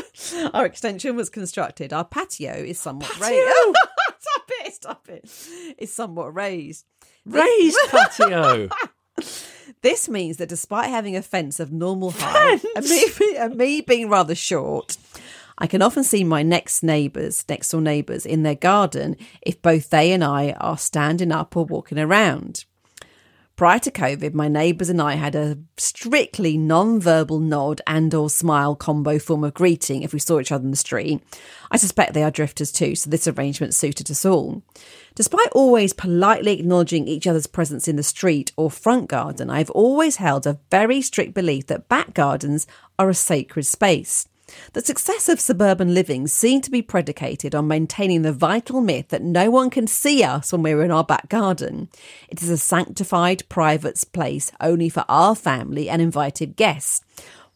our 0.54 0.64
extension 0.64 1.16
was 1.16 1.28
constructed, 1.28 1.92
our 1.92 2.04
patio 2.04 2.52
is 2.52 2.80
somewhat 2.80 3.10
Patio? 3.10 3.36
raised. 3.36 3.76
stop 4.18 4.50
it! 4.64 4.74
Stop 4.74 5.08
it! 5.08 5.74
It's 5.78 5.92
somewhat 5.92 6.34
raised. 6.34 6.86
Raised 7.26 7.78
patio. 7.88 8.68
This 9.82 10.08
means 10.08 10.36
that 10.36 10.48
despite 10.48 10.90
having 10.90 11.16
a 11.16 11.22
fence 11.22 11.60
of 11.60 11.72
normal 11.72 12.10
height 12.16 12.64
and 12.76 12.84
me, 12.86 13.06
and 13.38 13.56
me 13.56 13.80
being 13.80 14.08
rather 14.08 14.34
short, 14.34 14.96
I 15.58 15.66
can 15.66 15.82
often 15.82 16.04
see 16.04 16.24
my 16.24 16.42
next 16.42 16.82
neighbours, 16.82 17.44
next 17.48 17.70
door 17.70 17.80
neighbours, 17.80 18.24
in 18.24 18.42
their 18.42 18.54
garden 18.54 19.16
if 19.42 19.60
both 19.60 19.90
they 19.90 20.12
and 20.12 20.24
I 20.24 20.52
are 20.52 20.78
standing 20.78 21.32
up 21.32 21.56
or 21.56 21.64
walking 21.64 21.98
around. 21.98 22.64
Prior 23.60 23.78
to 23.80 23.90
COVID, 23.90 24.32
my 24.32 24.48
neighbours 24.48 24.88
and 24.88 25.02
I 25.02 25.16
had 25.16 25.34
a 25.34 25.58
strictly 25.76 26.56
non-verbal 26.56 27.40
nod 27.40 27.82
and 27.86 28.14
or 28.14 28.30
smile 28.30 28.74
combo 28.74 29.18
form 29.18 29.44
of 29.44 29.52
greeting 29.52 30.02
if 30.02 30.14
we 30.14 30.18
saw 30.18 30.40
each 30.40 30.50
other 30.50 30.64
in 30.64 30.70
the 30.70 30.78
street. 30.78 31.22
I 31.70 31.76
suspect 31.76 32.14
they 32.14 32.22
are 32.22 32.30
drifters 32.30 32.72
too, 32.72 32.94
so 32.94 33.10
this 33.10 33.28
arrangement 33.28 33.74
suited 33.74 34.10
us 34.10 34.24
all. 34.24 34.62
Despite 35.14 35.48
always 35.52 35.92
politely 35.92 36.58
acknowledging 36.58 37.06
each 37.06 37.26
other's 37.26 37.46
presence 37.46 37.86
in 37.86 37.96
the 37.96 38.02
street 38.02 38.50
or 38.56 38.70
front 38.70 39.10
garden, 39.10 39.50
I've 39.50 39.68
always 39.72 40.16
held 40.16 40.46
a 40.46 40.58
very 40.70 41.02
strict 41.02 41.34
belief 41.34 41.66
that 41.66 41.86
back 41.86 42.14
gardens 42.14 42.66
are 42.98 43.10
a 43.10 43.14
sacred 43.14 43.66
space. 43.66 44.26
The 44.72 44.80
success 44.80 45.28
of 45.28 45.40
suburban 45.40 45.94
living 45.94 46.26
seemed 46.26 46.64
to 46.64 46.70
be 46.70 46.82
predicated 46.82 47.54
on 47.54 47.68
maintaining 47.68 48.22
the 48.22 48.32
vital 48.32 48.80
myth 48.80 49.08
that 49.08 49.22
no 49.22 49.50
one 49.50 49.70
can 49.70 49.86
see 49.86 50.22
us 50.22 50.52
when 50.52 50.62
we're 50.62 50.82
in 50.82 50.90
our 50.90 51.04
back 51.04 51.28
garden. 51.28 51.88
It 52.28 52.42
is 52.42 52.48
a 52.48 52.58
sanctified, 52.58 53.48
private 53.48 54.04
place 54.12 54.52
only 54.60 54.88
for 54.88 55.04
our 55.08 55.34
family 55.34 55.88
and 55.88 56.00
invited 56.00 56.56
guests. 56.56 57.02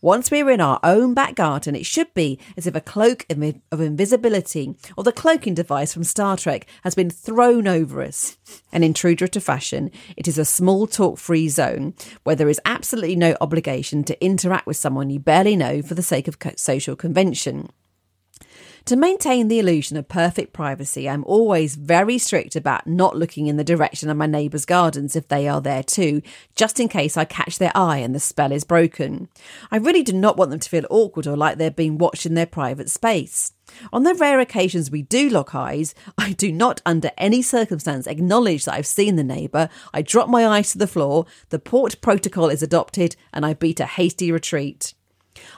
Once 0.04 0.30
we're 0.30 0.50
in 0.50 0.60
our 0.60 0.78
own 0.82 1.14
back 1.14 1.34
garden, 1.34 1.74
it 1.74 1.86
should 1.86 2.12
be 2.12 2.38
as 2.58 2.66
if 2.66 2.74
a 2.74 2.80
cloak 2.82 3.24
of 3.30 3.80
invisibility 3.80 4.76
or 4.98 5.02
the 5.02 5.10
cloaking 5.10 5.54
device 5.54 5.94
from 5.94 6.04
Star 6.04 6.36
Trek 6.36 6.66
has 6.82 6.94
been 6.94 7.08
thrown 7.08 7.66
over 7.66 8.02
us. 8.02 8.36
An 8.70 8.82
intruder 8.82 9.26
to 9.26 9.40
fashion, 9.40 9.90
it 10.14 10.28
is 10.28 10.36
a 10.36 10.44
small 10.44 10.86
talk 10.86 11.16
free 11.16 11.48
zone 11.48 11.94
where 12.22 12.36
there 12.36 12.50
is 12.50 12.60
absolutely 12.66 13.16
no 13.16 13.34
obligation 13.40 14.04
to 14.04 14.22
interact 14.22 14.66
with 14.66 14.76
someone 14.76 15.08
you 15.08 15.18
barely 15.18 15.56
know 15.56 15.80
for 15.80 15.94
the 15.94 16.02
sake 16.02 16.28
of 16.28 16.36
social 16.56 16.96
convention. 16.96 17.70
To 18.86 18.96
maintain 18.96 19.48
the 19.48 19.58
illusion 19.58 19.96
of 19.96 20.08
perfect 20.08 20.52
privacy, 20.52 21.08
I'm 21.08 21.24
always 21.24 21.74
very 21.74 22.18
strict 22.18 22.54
about 22.54 22.86
not 22.86 23.16
looking 23.16 23.46
in 23.46 23.56
the 23.56 23.64
direction 23.64 24.10
of 24.10 24.18
my 24.18 24.26
neighbours' 24.26 24.66
gardens 24.66 25.16
if 25.16 25.26
they 25.28 25.48
are 25.48 25.62
there 25.62 25.82
too, 25.82 26.20
just 26.54 26.78
in 26.78 26.88
case 26.88 27.16
I 27.16 27.24
catch 27.24 27.56
their 27.56 27.72
eye 27.74 27.96
and 27.98 28.14
the 28.14 28.20
spell 28.20 28.52
is 28.52 28.62
broken. 28.62 29.30
I 29.72 29.78
really 29.78 30.02
do 30.02 30.12
not 30.12 30.36
want 30.36 30.50
them 30.50 30.60
to 30.60 30.68
feel 30.68 30.84
awkward 30.90 31.26
or 31.26 31.34
like 31.34 31.56
they're 31.56 31.70
being 31.70 31.96
watched 31.96 32.26
in 32.26 32.34
their 32.34 32.44
private 32.44 32.90
space. 32.90 33.54
On 33.90 34.02
the 34.02 34.12
rare 34.12 34.38
occasions 34.38 34.90
we 34.90 35.00
do 35.00 35.30
lock 35.30 35.54
eyes, 35.54 35.94
I 36.18 36.32
do 36.32 36.52
not 36.52 36.82
under 36.84 37.10
any 37.16 37.40
circumstance 37.40 38.06
acknowledge 38.06 38.66
that 38.66 38.74
I've 38.74 38.86
seen 38.86 39.16
the 39.16 39.24
neighbour. 39.24 39.70
I 39.94 40.02
drop 40.02 40.28
my 40.28 40.46
eyes 40.46 40.72
to 40.72 40.78
the 40.78 40.86
floor, 40.86 41.24
the 41.48 41.58
port 41.58 42.02
protocol 42.02 42.50
is 42.50 42.62
adopted, 42.62 43.16
and 43.32 43.46
I 43.46 43.54
beat 43.54 43.80
a 43.80 43.86
hasty 43.86 44.30
retreat. 44.30 44.92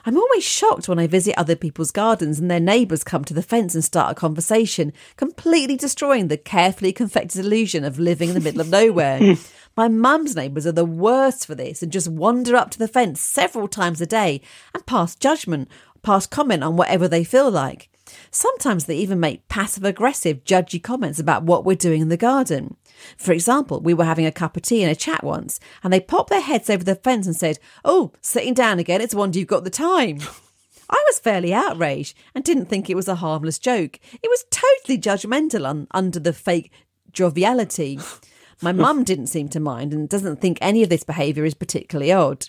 I'm 0.05 0.17
always 0.17 0.43
shocked 0.43 0.87
when 0.87 0.99
I 0.99 1.07
visit 1.07 1.37
other 1.37 1.55
people's 1.55 1.91
gardens 1.91 2.39
and 2.39 2.49
their 2.49 2.59
neighbours 2.59 3.03
come 3.03 3.23
to 3.25 3.33
the 3.33 3.41
fence 3.41 3.75
and 3.75 3.83
start 3.83 4.11
a 4.11 4.15
conversation, 4.15 4.93
completely 5.15 5.75
destroying 5.75 6.27
the 6.27 6.37
carefully 6.37 6.93
confected 6.93 7.43
illusion 7.43 7.83
of 7.83 7.99
living 7.99 8.29
in 8.29 8.35
the 8.35 8.41
middle 8.41 8.61
of 8.61 8.69
nowhere. 8.69 9.35
My 9.77 9.87
mum's 9.87 10.35
neighbours 10.35 10.65
are 10.65 10.71
the 10.71 10.85
worst 10.85 11.45
for 11.45 11.53
this 11.53 11.83
and 11.83 11.91
just 11.91 12.07
wander 12.07 12.55
up 12.55 12.71
to 12.71 12.79
the 12.79 12.87
fence 12.87 13.21
several 13.21 13.67
times 13.67 14.01
a 14.01 14.07
day 14.07 14.41
and 14.73 14.85
pass 14.85 15.15
judgment, 15.15 15.69
pass 16.01 16.25
comment 16.25 16.63
on 16.63 16.77
whatever 16.77 17.07
they 17.07 17.23
feel 17.23 17.51
like. 17.51 17.89
Sometimes 18.31 18.85
they 18.85 18.97
even 18.97 19.19
make 19.19 19.47
passive 19.49 19.83
aggressive, 19.83 20.43
judgy 20.43 20.81
comments 20.81 21.19
about 21.19 21.43
what 21.43 21.65
we're 21.65 21.75
doing 21.75 22.01
in 22.01 22.09
the 22.09 22.17
garden. 22.17 22.75
For 23.17 23.31
example, 23.31 23.79
we 23.79 23.93
were 23.93 24.05
having 24.05 24.25
a 24.25 24.31
cup 24.31 24.57
of 24.57 24.63
tea 24.63 24.83
and 24.83 24.91
a 24.91 24.95
chat 24.95 25.23
once, 25.23 25.59
and 25.83 25.91
they 25.91 25.99
popped 25.99 26.29
their 26.29 26.41
heads 26.41 26.69
over 26.69 26.83
the 26.83 26.95
fence 26.95 27.27
and 27.27 27.35
said, 27.35 27.59
Oh, 27.85 28.11
sitting 28.21 28.53
down 28.53 28.79
again, 28.79 29.01
it's 29.01 29.13
a 29.13 29.17
wonder 29.17 29.39
you've 29.39 29.47
got 29.47 29.63
the 29.63 29.69
time. 29.69 30.19
I 30.89 31.03
was 31.07 31.19
fairly 31.19 31.53
outraged 31.53 32.17
and 32.33 32.43
didn't 32.43 32.67
think 32.67 32.89
it 32.89 32.95
was 32.95 33.07
a 33.07 33.15
harmless 33.15 33.59
joke. 33.59 33.99
It 34.23 34.29
was 34.29 34.45
totally 34.49 34.97
judgmental 34.97 35.65
un- 35.67 35.87
under 35.91 36.19
the 36.19 36.33
fake 36.33 36.71
joviality. 37.11 37.99
My 38.61 38.71
mum 38.71 39.03
didn't 39.03 39.27
seem 39.27 39.49
to 39.49 39.59
mind 39.59 39.93
and 39.93 40.09
doesn't 40.09 40.41
think 40.41 40.57
any 40.61 40.81
of 40.81 40.89
this 40.89 41.03
behaviour 41.03 41.45
is 41.45 41.53
particularly 41.53 42.11
odd 42.11 42.47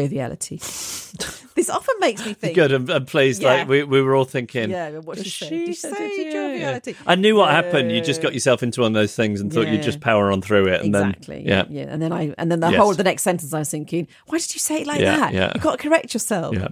joviality. 0.00 0.56
this 1.54 1.70
often 1.70 1.94
makes 2.00 2.24
me 2.24 2.34
think. 2.34 2.54
Good 2.54 2.72
and, 2.72 2.88
and 2.90 3.06
pleased. 3.06 3.42
Yeah. 3.42 3.54
Like 3.54 3.68
we, 3.68 3.82
we 3.82 4.02
were 4.02 4.14
all 4.14 4.24
thinking. 4.24 4.70
Yeah, 4.70 4.90
what 4.98 5.18
she. 5.24 5.48
Did 5.48 5.66
she 5.68 5.72
said 5.74 5.94
say 5.96 6.06
it, 6.06 6.26
yeah, 6.26 6.32
yeah. 6.32 6.32
joviality? 6.52 6.96
I 7.06 7.14
knew 7.14 7.36
what 7.36 7.46
Yeah, 7.48 7.62
happened. 7.62 7.92
You 7.92 8.00
just 8.00 8.20
got 8.22 8.34
yourself 8.34 8.62
into 8.62 8.82
one 8.82 8.92
of 8.92 8.94
those 8.94 9.14
things 9.16 9.40
and 9.40 9.52
thought 9.52 9.66
Yeah. 9.66 9.72
you'd 9.72 9.82
just 9.82 10.00
power 10.00 10.30
on 10.30 10.42
through 10.42 10.66
it, 10.68 10.82
and 10.82 10.94
exactly. 10.94 11.44
then 11.44 11.46
yeah. 11.46 11.64
yeah. 11.84 11.92
And 11.92 12.00
then 12.02 12.12
I, 12.12 12.34
and 12.38 12.50
then 12.52 12.60
the 12.60 12.70
Yes. 12.70 12.78
whole 12.80 12.90
of 12.90 12.96
the 12.98 13.04
next 13.04 13.22
sentence, 13.22 13.52
I 13.54 13.58
was 13.60 13.70
thinking, 13.70 14.06
why 14.26 14.38
did 14.38 14.52
you 14.54 14.60
say 14.60 14.82
it 14.82 14.86
like 14.86 15.00
Yeah, 15.00 15.16
that? 15.16 15.32
yeah. 15.34 15.52
You've 15.54 15.62
got 15.62 15.78
to 15.78 15.88
correct 15.88 16.12
yourself. 16.14 16.54
yeah. 16.54 16.68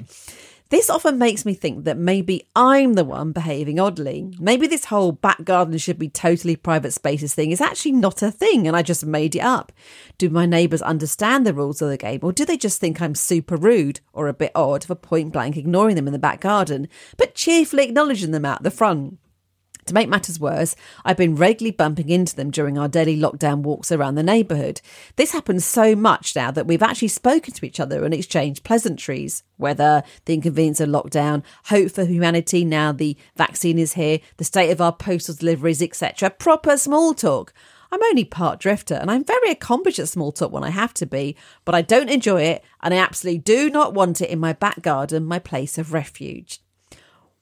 This 0.70 0.88
often 0.88 1.18
makes 1.18 1.44
me 1.44 1.52
think 1.52 1.84
that 1.84 1.98
maybe 1.98 2.48
I'm 2.56 2.94
the 2.94 3.04
one 3.04 3.32
behaving 3.32 3.78
oddly. 3.78 4.32
Maybe 4.40 4.66
this 4.66 4.86
whole 4.86 5.12
back 5.12 5.44
garden 5.44 5.76
should 5.76 5.98
be 5.98 6.08
totally 6.08 6.56
private 6.56 6.92
spaces 6.92 7.34
thing 7.34 7.50
is 7.50 7.60
actually 7.60 7.92
not 7.92 8.22
a 8.22 8.30
thing 8.30 8.66
and 8.66 8.74
I 8.74 8.82
just 8.82 9.04
made 9.04 9.36
it 9.36 9.40
up. 9.40 9.72
Do 10.16 10.30
my 10.30 10.46
neighbours 10.46 10.80
understand 10.80 11.46
the 11.46 11.52
rules 11.52 11.82
of 11.82 11.90
the 11.90 11.98
game 11.98 12.20
or 12.22 12.32
do 12.32 12.46
they 12.46 12.56
just 12.56 12.80
think 12.80 13.00
I'm 13.00 13.14
super 13.14 13.56
rude 13.56 14.00
or 14.14 14.26
a 14.26 14.32
bit 14.32 14.52
odd 14.54 14.84
for 14.84 14.94
point 14.94 15.34
blank 15.34 15.56
ignoring 15.58 15.96
them 15.96 16.06
in 16.06 16.14
the 16.14 16.18
back 16.18 16.40
garden, 16.40 16.88
but 17.18 17.34
cheerfully 17.34 17.84
acknowledging 17.84 18.30
them 18.30 18.46
out 18.46 18.62
the 18.62 18.70
front? 18.70 19.18
To 19.86 19.94
make 19.94 20.08
matters 20.08 20.40
worse, 20.40 20.74
I've 21.04 21.18
been 21.18 21.36
regularly 21.36 21.70
bumping 21.70 22.08
into 22.08 22.34
them 22.34 22.50
during 22.50 22.78
our 22.78 22.88
daily 22.88 23.18
lockdown 23.18 23.60
walks 23.60 23.92
around 23.92 24.14
the 24.14 24.22
neighbourhood. 24.22 24.80
This 25.16 25.32
happens 25.32 25.64
so 25.64 25.94
much 25.94 26.34
now 26.34 26.50
that 26.50 26.66
we've 26.66 26.82
actually 26.82 27.08
spoken 27.08 27.52
to 27.52 27.66
each 27.66 27.78
other 27.78 28.04
and 28.04 28.14
exchanged 28.14 28.64
pleasantries. 28.64 29.42
Whether 29.56 30.02
the 30.24 30.34
inconvenience 30.34 30.80
of 30.80 30.88
lockdown, 30.88 31.42
hope 31.66 31.90
for 31.90 32.04
humanity 32.04 32.64
now 32.64 32.92
the 32.92 33.16
vaccine 33.36 33.78
is 33.78 33.92
here, 33.92 34.20
the 34.38 34.44
state 34.44 34.70
of 34.70 34.80
our 34.80 34.92
postal 34.92 35.34
deliveries, 35.34 35.82
etc. 35.82 36.30
Proper 36.30 36.76
small 36.76 37.12
talk. 37.12 37.52
I'm 37.92 38.02
only 38.02 38.24
part 38.24 38.58
drifter 38.58 38.94
and 38.94 39.10
I'm 39.10 39.22
very 39.22 39.50
accomplished 39.50 40.00
at 40.00 40.08
small 40.08 40.32
talk 40.32 40.50
when 40.50 40.64
I 40.64 40.70
have 40.70 40.94
to 40.94 41.06
be, 41.06 41.36
but 41.64 41.76
I 41.76 41.82
don't 41.82 42.10
enjoy 42.10 42.42
it 42.42 42.64
and 42.82 42.92
I 42.92 42.96
absolutely 42.96 43.38
do 43.38 43.70
not 43.70 43.94
want 43.94 44.20
it 44.20 44.30
in 44.30 44.40
my 44.40 44.52
back 44.52 44.82
garden, 44.82 45.24
my 45.26 45.38
place 45.38 45.78
of 45.78 45.92
refuge. 45.92 46.60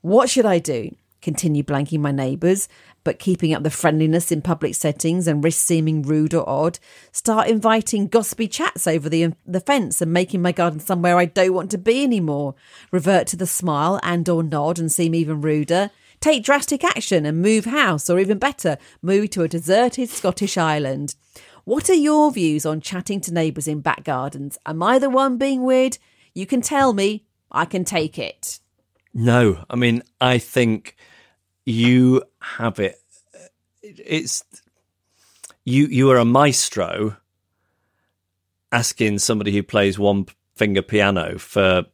What 0.03 0.29
should 0.29 0.45
I 0.45 0.59
do? 0.59 0.95
Continue 1.23 1.63
blanking 1.63 2.01
my 2.01 2.11
neighbours, 2.11 2.69
but 3.05 3.21
keeping 3.21 3.55
up 3.55 3.63
the 3.63 3.71
friendliness 3.71 4.33
in 4.33 4.43
public 4.43 4.75
settings 4.75 5.29
and 5.29 5.43
risk 5.43 5.65
seeming 5.65 6.03
rude 6.03 6.35
or 6.35 6.49
odd. 6.49 6.81
Start 7.13 7.47
inviting 7.49 8.09
gossipy 8.09 8.49
chats 8.49 8.89
over 8.89 9.09
the 9.09 9.33
the 9.47 9.61
fence 9.61 10.03
and 10.03 10.13
making 10.13 10.43
my 10.43 10.51
garden 10.51 10.81
somewhere 10.81 11.17
I 11.17 11.27
don't 11.27 11.55
want 11.55 11.71
to 11.71 11.79
be 11.79 12.03
anymore. 12.03 12.57
Revert 12.91 13.29
to 13.29 13.37
the 13.37 13.47
smile 13.47 14.01
and 14.03 14.29
or 14.29 14.43
nod 14.43 14.81
and 14.81 14.91
seem 14.91 15.15
even 15.15 15.41
ruder. 15.41 15.91
Take 16.21 16.45
drastic 16.45 16.85
action 16.85 17.25
and 17.25 17.41
move 17.41 17.65
house, 17.65 18.11
or 18.11 18.19
even 18.19 18.39
better, 18.39 18.77
move 19.01 19.31
to 19.31 19.43
a 19.43 19.49
deserted 19.49 20.09
Scottish 20.09 20.57
island. 20.57 21.15
What 21.65 21.89
are 21.89 21.95
your 21.95 22.33
views 22.33 22.67
on 22.67 22.81
chatting 22.81 23.21
to 23.23 23.33
neighbours 23.33 23.69
in 23.69 23.81
back 23.81 24.05
gardens? 24.05 24.59
Am 24.67 24.83
I 24.83 24.99
the 24.99 25.11
one 25.11 25.39
being 25.39 25.63
weird? 25.63 25.99
You 26.35 26.47
can 26.47 26.61
tell 26.61 26.93
me. 26.93 27.25
I 27.51 27.65
can 27.65 27.85
take 27.85 28.19
it. 28.19 28.61
No, 29.15 29.65
I 29.69 29.77
mean, 29.77 30.03
I 30.21 30.39
think 30.39 30.97
you 31.65 32.23
have 32.41 32.79
it. 32.79 33.01
It's 33.83 34.45
you. 35.65 35.87
You 35.87 36.11
are 36.11 36.19
a 36.19 36.25
maestro 36.25 37.17
asking 38.71 39.19
somebody 39.19 39.53
who 39.53 39.63
plays 39.63 39.99
one 39.99 40.27
finger 40.55 40.83
piano 40.83 41.39
for 41.39 41.85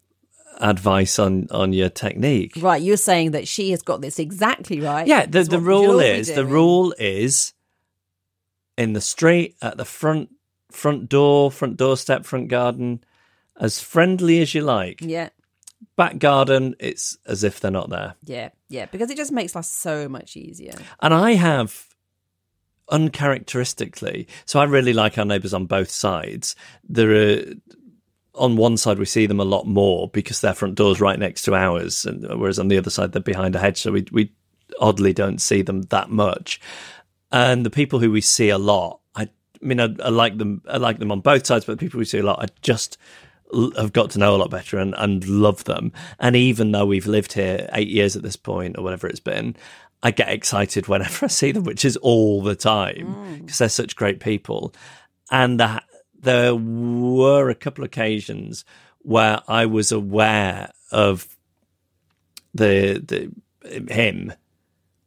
advice 0.61 1.19
on 1.19 1.49
on 1.51 1.73
your 1.73 1.89
technique. 1.89 2.53
Right, 2.57 2.83
you're 2.83 2.97
saying 2.97 3.33
that 3.33 3.49
she 3.49 3.71
has 3.71 3.83
got 3.83 4.01
this 4.01 4.19
exactly 4.19 4.81
right. 4.81 5.07
Yeah, 5.07 5.27
the 5.27 5.33
That's 5.33 5.49
the 5.49 5.61
rule 5.61 6.01
is 6.01 6.33
the 6.35 6.47
rule 6.47 6.95
is 6.99 7.53
in 8.77 8.93
the 8.93 9.01
street 9.01 9.57
at 9.63 9.77
the 9.77 9.85
front 9.85 10.31
front 10.71 11.09
door, 11.09 11.51
front 11.51 11.77
doorstep, 11.77 12.25
front 12.25 12.49
garden, 12.49 13.03
as 13.61 13.81
friendly 13.81 14.41
as 14.41 14.55
you 14.55 14.63
like. 14.63 15.01
Yeah, 15.01 15.31
Back 15.97 16.19
garden, 16.19 16.75
it's 16.79 17.19
as 17.27 17.45
if 17.45 17.61
they're 17.61 17.71
not 17.71 17.91
there. 17.91 18.15
yeah, 18.25 18.51
yeah. 18.69 18.87
Because 18.87 19.11
it 19.11 19.17
just 19.17 19.33
makes 19.33 19.55
life 19.55 19.65
so 19.65 20.09
much 20.09 20.37
easier. 20.37 20.75
And 21.01 21.13
I 21.13 21.33
have 21.33 21.87
uncharacteristically, 22.91 24.29
so 24.45 24.61
I 24.61 24.65
really 24.65 24.93
like 24.93 25.19
our 25.19 25.25
neighbours 25.25 25.55
on 25.55 25.67
both 25.67 25.91
sides. 25.91 26.57
There 26.89 27.11
are 27.13 27.45
on 28.35 28.57
one 28.57 28.77
side 28.77 28.99
we 28.99 29.05
see 29.05 29.27
them 29.27 29.41
a 29.41 29.45
lot 29.45 29.67
more 29.67 30.09
because 30.09 30.41
their 30.41 30.55
front 30.55 30.77
door's 30.77 31.01
right 31.01 31.19
next 31.19 31.43
to 31.43 31.55
ours, 31.55 32.07
and 32.07 32.23
whereas 32.39 32.59
on 32.59 32.69
the 32.69 32.79
other 32.79 32.91
side 32.91 33.13
they're 33.13 33.23
behind 33.23 33.55
a 33.55 33.59
hedge, 33.59 33.81
so 33.81 33.93
we 33.93 34.07
we 34.13 34.33
oddly 34.81 35.13
don't 35.13 35.41
see 35.41 35.63
them 35.63 35.83
that 35.83 36.11
much. 36.11 36.61
And 37.31 37.65
the 37.65 37.71
people 37.71 37.99
who 37.99 38.11
we 38.11 38.21
see 38.21 38.49
a 38.49 38.59
lot, 38.59 39.01
I, 39.15 39.23
I 39.23 39.29
mean, 39.61 39.81
I, 39.81 39.89
I 40.03 40.09
like 40.09 40.39
them. 40.39 40.63
I 40.69 40.79
like 40.79 40.99
them 40.99 41.13
on 41.13 41.21
both 41.21 41.47
sides, 41.47 41.65
but 41.65 41.79
the 41.79 41.85
people 41.85 41.99
we 41.99 42.05
see 42.05 42.19
a 42.19 42.23
lot, 42.23 42.41
I 42.41 42.47
just 42.63 42.97
have 43.77 43.93
got 43.93 44.11
to 44.11 44.19
know 44.19 44.35
a 44.35 44.39
lot 44.39 44.51
better 44.51 44.79
and, 44.79 44.95
and 44.99 45.27
love 45.27 45.65
them. 45.65 45.93
And 46.19 46.37
even 46.37 46.73
though 46.73 46.87
we've 46.87 47.07
lived 47.07 47.33
here 47.33 47.69
eight 47.73 47.89
years 47.89 48.17
at 48.17 48.23
this 48.23 48.37
point 48.37 48.77
or 48.79 48.85
whatever 48.85 49.07
it's 49.07 49.21
been, 49.21 49.57
I 50.03 50.11
get 50.11 50.29
excited 50.29 50.89
whenever 50.89 51.25
I 51.27 51.29
see 51.29 51.53
them, 51.53 51.65
which 51.65 51.85
is 51.85 51.97
all 51.99 52.43
the 52.43 52.57
time 52.57 53.15
mm. 53.15 53.41
because 53.41 53.59
they're 53.59 53.69
such 53.69 53.97
great 53.97 54.21
people. 54.21 54.75
And 55.31 55.61
the, 55.61 55.83
there 56.19 56.55
were 56.55 57.49
a 57.49 57.55
couple 57.55 57.85
of 57.85 57.89
occasions 57.89 58.65
where 58.99 59.41
I 59.49 59.67
was 59.67 59.93
aware 59.93 60.71
of 60.91 61.37
the 62.55 63.03
the 63.05 63.93
him 63.93 64.33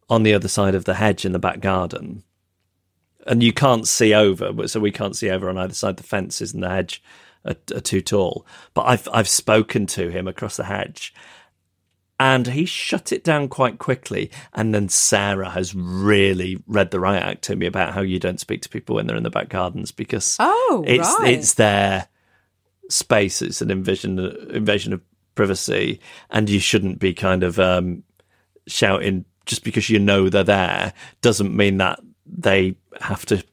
on 0.10 0.24
the 0.24 0.34
other 0.34 0.48
side 0.48 0.76
of 0.76 0.86
the 0.86 0.96
hedge 0.96 1.26
in 1.26 1.32
the 1.32 1.40
back 1.40 1.60
garden, 1.60 2.24
and 3.28 3.44
you 3.44 3.52
can't 3.52 3.88
see 3.88 4.14
over, 4.14 4.54
but 4.54 4.70
so 4.70 4.80
we 4.80 4.92
can't 4.92 5.16
see 5.16 5.30
over 5.30 5.50
on 5.50 5.58
either 5.58 5.74
side. 5.74 5.98
The 5.98 6.04
fences 6.04 6.54
and 6.54 6.64
the 6.64 6.70
hedge 6.70 7.04
are, 7.46 7.56
are 7.76 7.80
too 7.82 8.02
tall. 8.02 8.46
But 8.74 8.84
I've 8.84 9.08
I've 9.14 9.28
spoken 9.28 9.86
to 9.88 10.10
him 10.10 10.28
across 10.28 10.58
the 10.58 10.66
hedge, 10.66 11.14
and 12.20 12.48
he 12.48 12.66
shut 12.66 13.12
it 13.12 13.24
down 13.24 13.48
quite 13.48 13.80
quickly. 13.80 14.30
And 14.54 14.74
then 14.76 14.90
Sarah 14.90 15.50
has 15.50 15.74
really 15.76 16.62
read 16.68 16.92
the 16.92 17.00
riot 17.00 17.24
act 17.24 17.42
to 17.44 17.56
me 17.56 17.66
about 17.66 17.94
how 17.94 18.02
you 18.02 18.20
don't 18.20 18.40
speak 18.40 18.62
to 18.64 18.70
people 18.70 18.96
when 18.96 19.08
they're 19.08 19.18
in 19.18 19.24
the 19.24 19.30
back 19.30 19.50
gardens 19.50 19.92
because 19.92 20.38
Oh, 20.40 20.84
it's 20.88 21.16
right. 21.20 21.34
it's 21.34 21.56
their 21.56 22.08
space. 22.90 23.42
It's 23.42 23.62
an 23.62 23.72
invasion 23.72 24.20
invasion 24.52 24.94
of 24.94 25.02
privacy, 25.36 26.00
and 26.30 26.50
you 26.50 26.60
shouldn't 26.60 27.00
be 27.00 27.14
kind 27.14 27.44
of 27.44 27.60
um, 27.60 28.04
shouting 28.68 29.26
just 29.46 29.64
because 29.64 29.90
you 29.90 29.98
know 29.98 30.30
they're 30.30 30.44
there 30.44 30.94
doesn't 31.22 31.56
mean 31.56 31.78
that 31.78 32.00
they 32.28 32.76
have 33.02 33.26
to 33.26 33.44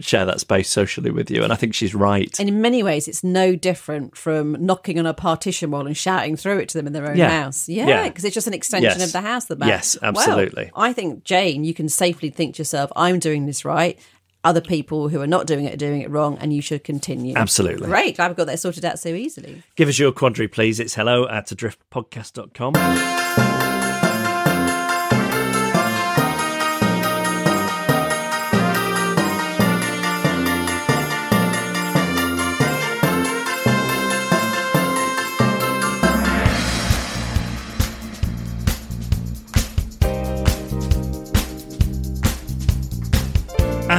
share 0.00 0.24
that 0.24 0.40
space 0.40 0.68
socially 0.68 1.10
with 1.10 1.30
you. 1.30 1.42
And 1.42 1.52
I 1.52 1.56
think 1.56 1.74
she's 1.74 1.94
right. 1.94 2.34
And 2.38 2.48
in 2.48 2.60
many 2.60 2.82
ways, 2.82 3.08
it's 3.08 3.22
no 3.24 3.54
different 3.56 4.16
from 4.16 4.56
knocking 4.60 4.98
on 4.98 5.06
a 5.06 5.14
partition 5.14 5.70
wall 5.70 5.86
and 5.86 5.96
shouting 5.96 6.36
through 6.36 6.58
it 6.58 6.68
to 6.70 6.78
them 6.78 6.86
in 6.86 6.92
their 6.92 7.08
own 7.08 7.16
Yeah. 7.16 7.42
house. 7.44 7.68
Yeah, 7.68 7.86
Yeah. 7.88 8.08
because 8.08 8.24
it's 8.24 8.34
just 8.34 8.46
an 8.46 8.54
extension 8.54 8.98
Yes. 8.98 9.06
of 9.06 9.12
the 9.12 9.20
house. 9.20 9.44
The 9.46 9.56
back. 9.56 9.68
Yes, 9.68 9.96
Well, 10.00 10.10
absolutely. 10.10 10.70
I 10.76 10.92
think 10.92 11.24
Jane, 11.24 11.64
you 11.64 11.74
can 11.74 11.88
safely 11.88 12.30
think 12.30 12.54
to 12.56 12.60
yourself, 12.60 12.90
"I'm 12.96 13.18
doing 13.18 13.46
this 13.46 13.64
right." 13.64 13.98
Other 14.44 14.60
people 14.60 15.08
who 15.08 15.20
are 15.20 15.26
not 15.26 15.46
doing 15.48 15.64
it 15.64 15.74
are 15.74 15.78
doing 15.78 16.02
it 16.02 16.10
wrong, 16.10 16.38
and 16.40 16.52
you 16.52 16.62
should 16.62 16.84
continue. 16.84 17.34
Absolutely. 17.34 17.88
Great. 17.88 18.14
Glad 18.16 18.28
we've 18.28 18.36
got 18.36 18.46
that 18.46 18.60
sorted 18.60 18.84
out 18.84 18.98
so 19.00 19.08
easily. 19.08 19.62
Give 19.74 19.88
us 19.88 19.98
your 19.98 20.12
quandary, 20.12 20.46
please. 20.46 20.78
It's 20.78 20.94
hello 20.94 21.26
at 21.28 21.46
adriftpodcast.com. 21.48 23.45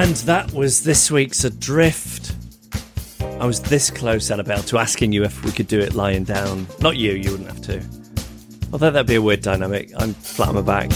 And 0.07 0.15
that 0.19 0.53
was 0.53 0.83
this 0.83 1.11
week's 1.11 1.43
Adrift. 1.43 2.33
I 3.41 3.45
was 3.45 3.61
this 3.61 3.91
close, 3.91 4.31
Annabel, 4.31 4.63
to 4.63 4.77
asking 4.77 5.11
you 5.11 5.25
if 5.25 5.43
we 5.43 5.51
could 5.51 5.67
do 5.67 5.81
it 5.81 5.95
lying 5.95 6.23
down. 6.23 6.65
Not 6.79 6.95
you, 6.95 7.11
you 7.11 7.31
wouldn't 7.31 7.49
have 7.49 7.61
to. 7.63 7.83
Although 8.71 8.91
that'd 8.91 9.05
be 9.05 9.15
a 9.15 9.21
weird 9.21 9.41
dynamic. 9.41 9.91
I'm 9.97 10.13
flat 10.13 10.47
on 10.47 10.55
my 10.55 10.61
back. 10.61 10.91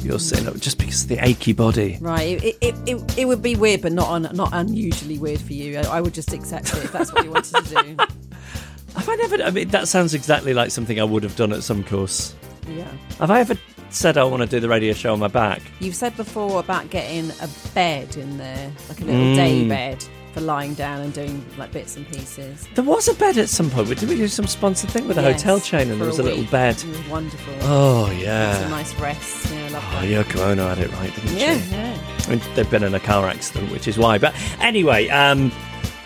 You're 0.00 0.18
sitting 0.18 0.48
up 0.48 0.58
just 0.58 0.76
because 0.76 1.04
of 1.04 1.08
the 1.08 1.24
achy 1.24 1.52
body. 1.52 1.98
Right. 2.00 2.42
It, 2.42 2.58
it, 2.60 2.74
it, 2.84 3.18
it 3.18 3.24
would 3.26 3.42
be 3.42 3.54
weird, 3.54 3.80
but 3.80 3.92
not 3.92 4.08
un, 4.08 4.28
not 4.34 4.48
unusually 4.52 5.18
weird 5.18 5.40
for 5.40 5.52
you. 5.52 5.78
I, 5.78 5.82
I 5.82 6.00
would 6.00 6.12
just 6.12 6.32
accept 6.32 6.74
it 6.74 6.82
if 6.82 6.90
that's 6.90 7.12
what 7.12 7.24
you 7.24 7.30
wanted 7.30 7.64
to 7.64 7.84
do. 7.84 7.96
Have 8.96 9.08
I 9.08 9.14
never? 9.14 9.40
I 9.40 9.50
mean, 9.52 9.68
that 9.68 9.86
sounds 9.86 10.14
exactly 10.14 10.52
like 10.52 10.72
something 10.72 10.98
I 10.98 11.04
would 11.04 11.22
have 11.22 11.36
done 11.36 11.52
at 11.52 11.62
some 11.62 11.84
course. 11.84 12.34
Yeah. 12.68 12.90
Have 13.20 13.30
I 13.30 13.38
ever 13.38 13.56
said 13.90 14.16
I 14.18 14.24
want 14.24 14.42
to 14.42 14.48
do 14.48 14.60
the 14.60 14.68
radio 14.68 14.92
show 14.92 15.12
on 15.12 15.18
my 15.18 15.28
back? 15.28 15.62
You've 15.80 15.94
said 15.96 16.16
before 16.16 16.60
about 16.60 16.90
getting 16.90 17.30
a 17.40 17.48
bed 17.74 18.16
in 18.16 18.38
there, 18.38 18.70
like 18.88 19.00
a 19.00 19.04
little 19.04 19.34
day 19.34 19.62
Mm. 19.64 19.68
bed 19.68 20.04
for 20.34 20.40
lying 20.42 20.74
down 20.74 21.00
and 21.00 21.12
doing 21.14 21.44
like 21.56 21.72
bits 21.72 21.96
and 21.96 22.06
pieces. 22.08 22.66
There 22.74 22.84
was 22.84 23.08
a 23.08 23.14
bed 23.14 23.38
at 23.38 23.48
some 23.48 23.70
point. 23.70 23.88
Did 23.98 24.08
we 24.08 24.16
do 24.16 24.28
some 24.28 24.46
sponsored 24.46 24.90
thing 24.90 25.08
with 25.08 25.16
a 25.18 25.22
Yes, 25.22 25.42
hotel 25.42 25.58
chain 25.60 25.90
and 25.90 25.98
there 26.00 26.06
was 26.06 26.18
a, 26.18 26.22
little 26.22 26.40
week. 26.40 26.50
bed? 26.50 26.76
It 26.76 26.84
was 26.86 27.08
wonderful. 27.08 27.54
Oh, 27.62 28.08
It's 28.12 28.22
a 28.24 28.68
nice 28.68 28.94
rest. 29.00 29.50
Yeah, 29.50 29.64
I 29.64 29.68
love 29.70 29.84
Oh, 29.86 30.06
that. 30.06 30.36
Ono 30.36 30.68
had 30.68 30.78
it 30.78 30.92
right, 30.92 31.14
didn't 31.14 31.36
Yeah, 31.38 31.58
she? 31.60 31.70
yeah. 31.70 31.98
I 32.26 32.30
mean, 32.30 32.40
they've 32.54 32.70
been 32.70 32.82
in 32.82 32.94
a 32.94 33.00
car 33.00 33.26
accident, 33.26 33.72
which 33.72 33.88
is 33.88 33.96
why. 33.96 34.18
But 34.18 34.34
anyway, 34.60 35.08
um, 35.08 35.50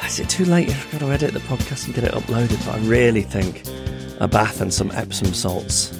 is 0.06 0.20
it 0.20 0.28
too 0.28 0.44
late? 0.44 0.68
I've 0.70 0.90
got 0.92 1.00
to 1.00 1.10
edit 1.10 1.32
the 1.34 1.40
podcast 1.40 1.86
and 1.86 1.94
get 1.94 2.04
it 2.04 2.12
uploaded. 2.12 2.64
But 2.64 2.76
I 2.76 2.78
really 2.86 3.22
think 3.22 3.64
a 4.20 4.28
bath 4.28 4.60
and 4.60 4.72
some 4.72 4.92
Epsom 4.92 5.34
salts. 5.34 5.92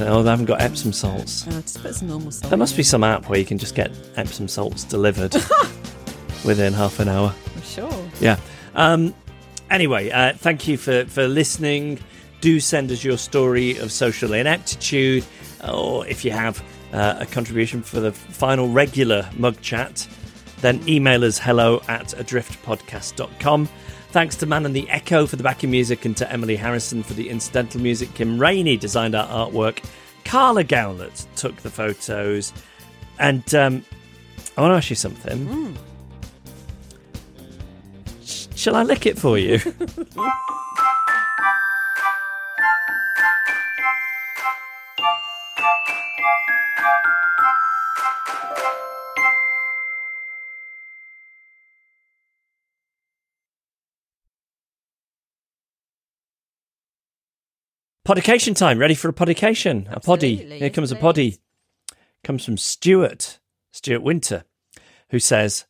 Oh, 0.00 0.22
they 0.22 0.30
haven't 0.30 0.46
got 0.46 0.60
Epsom 0.60 0.92
salts. 0.92 1.46
Oh, 1.48 1.60
just 1.60 1.82
put 1.82 1.94
some 1.94 2.08
normal 2.08 2.30
salt. 2.30 2.50
There 2.50 2.58
must 2.58 2.76
be 2.76 2.82
some 2.82 3.04
app 3.04 3.28
where 3.28 3.38
you 3.38 3.44
can 3.44 3.58
just 3.58 3.74
get 3.74 3.90
Epsom 4.16 4.48
salts 4.48 4.84
delivered 4.84 5.34
within 6.44 6.72
half 6.72 7.00
an 7.00 7.08
hour. 7.08 7.34
there. 7.54 7.62
Sure. 7.64 8.08
Yeah. 8.20 8.36
Um, 8.74 9.14
anyway, 9.70 10.10
uh, 10.10 10.34
thank 10.34 10.66
you 10.68 10.76
for, 10.76 11.04
for 11.06 11.26
listening. 11.26 11.98
Do 12.40 12.60
send 12.60 12.90
us 12.90 13.02
your 13.04 13.16
story 13.18 13.78
of 13.78 13.90
social 13.90 14.32
ineptitude, 14.34 15.24
or 15.66 16.06
if 16.06 16.24
you 16.24 16.30
have 16.30 16.62
uh, 16.92 17.16
a 17.20 17.26
contribution 17.26 17.82
for 17.82 18.00
the 18.00 18.12
final 18.12 18.68
regular 18.68 19.28
mug 19.36 19.60
chat, 19.62 20.06
then 20.60 20.82
email 20.88 21.24
us 21.24 21.38
hello 21.38 21.82
at 21.88 22.08
adriftpodcast.com. 22.08 23.68
Thanks 24.14 24.36
to 24.36 24.46
Man 24.46 24.64
and 24.64 24.76
the 24.76 24.88
Echo 24.90 25.26
for 25.26 25.34
the 25.34 25.42
backing 25.42 25.72
music 25.72 26.04
and 26.04 26.16
to 26.18 26.32
Emily 26.32 26.54
Harrison 26.54 27.02
for 27.02 27.14
the 27.14 27.28
incidental 27.28 27.80
music. 27.80 28.14
Kim 28.14 28.38
Rainey 28.38 28.76
designed 28.76 29.16
our 29.16 29.26
artwork. 29.26 29.84
Carla 30.24 30.62
Gowlett 30.62 31.26
took 31.34 31.56
the 31.56 31.68
photos. 31.68 32.52
And 33.18 33.52
um, 33.56 33.84
I 34.56 34.60
want 34.60 34.70
to 34.70 34.76
ask 34.76 34.88
you 34.88 34.94
something. 34.94 35.76
Sh- 38.22 38.46
Shall 38.54 38.76
I 38.76 38.84
lick 38.84 39.04
it 39.04 39.18
for 39.18 39.36
you? 39.36 39.58
Podication 58.04 58.52
time. 58.52 58.78
Ready 58.78 58.94
for 58.94 59.08
a 59.08 59.14
podication? 59.14 59.88
A 59.90 59.98
poddy. 59.98 60.36
Here 60.58 60.68
comes 60.68 60.92
a 60.92 60.96
poddy. 60.96 61.38
Comes 62.22 62.44
from 62.44 62.58
Stuart, 62.58 63.38
Stuart 63.72 64.02
Winter, 64.02 64.44
who 65.08 65.18
says, 65.18 65.64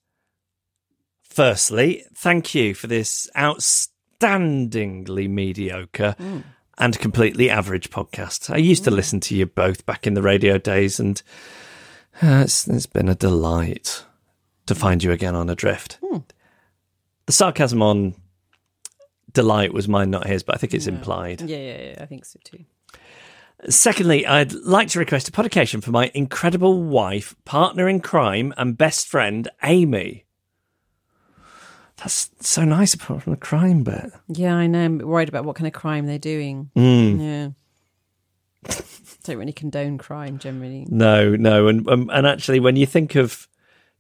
Firstly, 1.23 2.05
thank 2.13 2.53
you 2.53 2.75
for 2.75 2.89
this 2.89 3.29
outstandingly 3.37 5.31
mediocre 5.31 6.17
mm. 6.19 6.43
and 6.77 6.99
completely 6.99 7.51
average 7.51 7.91
podcast. 7.91 8.53
I 8.53 8.57
used 8.57 8.83
to 8.85 8.91
mm. 8.91 8.97
listen 8.97 9.21
to 9.21 9.37
you 9.37 9.47
both 9.47 9.87
back 9.87 10.05
in 10.05 10.15
the 10.15 10.23
radio 10.23 10.59
days, 10.59 10.99
and 10.99 11.23
uh, 12.21 12.43
it's, 12.45 12.67
it's 12.67 12.87
been 12.87 13.09
a 13.09 13.15
delight 13.15 14.05
to 14.67 14.75
find 14.75 15.05
you 15.05 15.13
again 15.13 15.37
on 15.37 15.51
Adrift. 15.51 15.99
Hmm. 16.05 16.19
The 17.27 17.33
sarcasm 17.33 17.81
on 17.81 18.15
delight 19.35 19.75
was 19.75 19.87
mine, 19.89 20.11
not 20.11 20.27
his, 20.27 20.43
but 20.43 20.55
I 20.55 20.59
think 20.59 20.73
it's 20.73 20.87
implied. 20.87 21.43
Yeah, 21.43 21.59
yeah, 21.59 21.83
yeah. 21.83 22.03
I 22.03 22.07
think 22.07 22.25
so 22.25 22.39
too. 22.43 22.65
Secondly, 23.69 24.27
I'd 24.27 24.53
like 24.53 24.89
to 24.89 24.99
request 24.99 25.29
a 25.29 25.33
podication 25.33 25.81
for 25.81 25.91
my 25.91 26.11
incredible 26.15 26.83
wife, 26.83 27.35
partner 27.45 27.89
in 27.89 28.01
crime, 28.01 28.53
and 28.57 28.77
best 28.77 29.07
friend, 29.07 29.49
Amy. 29.63 30.25
That's 31.97 32.31
so 32.41 32.65
nice 32.65 32.95
apart 32.95 33.23
from 33.23 33.33
the 33.33 33.39
crime 33.39 33.83
bit. 33.83 34.13
Yeah, 34.29 34.55
I 34.55 34.67
know. 34.67 34.85
I'm 34.85 34.99
worried 34.99 35.29
about 35.29 35.45
what 35.45 35.57
kind 35.57 35.67
of 35.67 35.73
crime 35.73 36.07
they're 36.07 36.19
doing. 36.19 36.71
Mm. 36.77 37.55
Yeah. 38.67 38.75
Don't 39.25 39.39
really 39.39 39.53
condone 39.53 39.97
crime 39.97 40.39
generally. 40.39 40.87
No, 40.91 41.35
no, 41.37 41.69
and 41.69 41.89
um, 41.89 42.11
and 42.13 42.27
actually, 42.27 42.61
when 42.61 42.77
you 42.77 42.85
think 42.87 43.15
of 43.15 43.49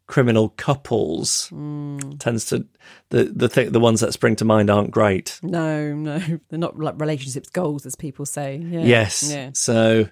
criminal 0.06 0.50
couples, 0.50 1.48
Mm. 1.52 2.18
tends 2.20 2.44
to 2.46 2.66
the 3.10 3.24
the 3.24 3.48
th- 3.48 3.70
the 3.72 3.80
ones 3.80 4.00
that 4.00 4.12
spring 4.12 4.36
to 4.36 4.44
mind 4.44 4.68
aren't 4.70 4.90
great. 4.90 5.38
No, 5.42 5.94
no, 5.94 6.18
they're 6.48 6.58
not 6.58 6.78
like 6.78 7.00
relationships 7.00 7.48
goals, 7.48 7.86
as 7.86 7.94
people 7.96 8.26
say. 8.26 8.56
Yeah. 8.58 8.80
Yes, 8.82 9.30
Yeah. 9.30 9.50
so, 9.54 10.08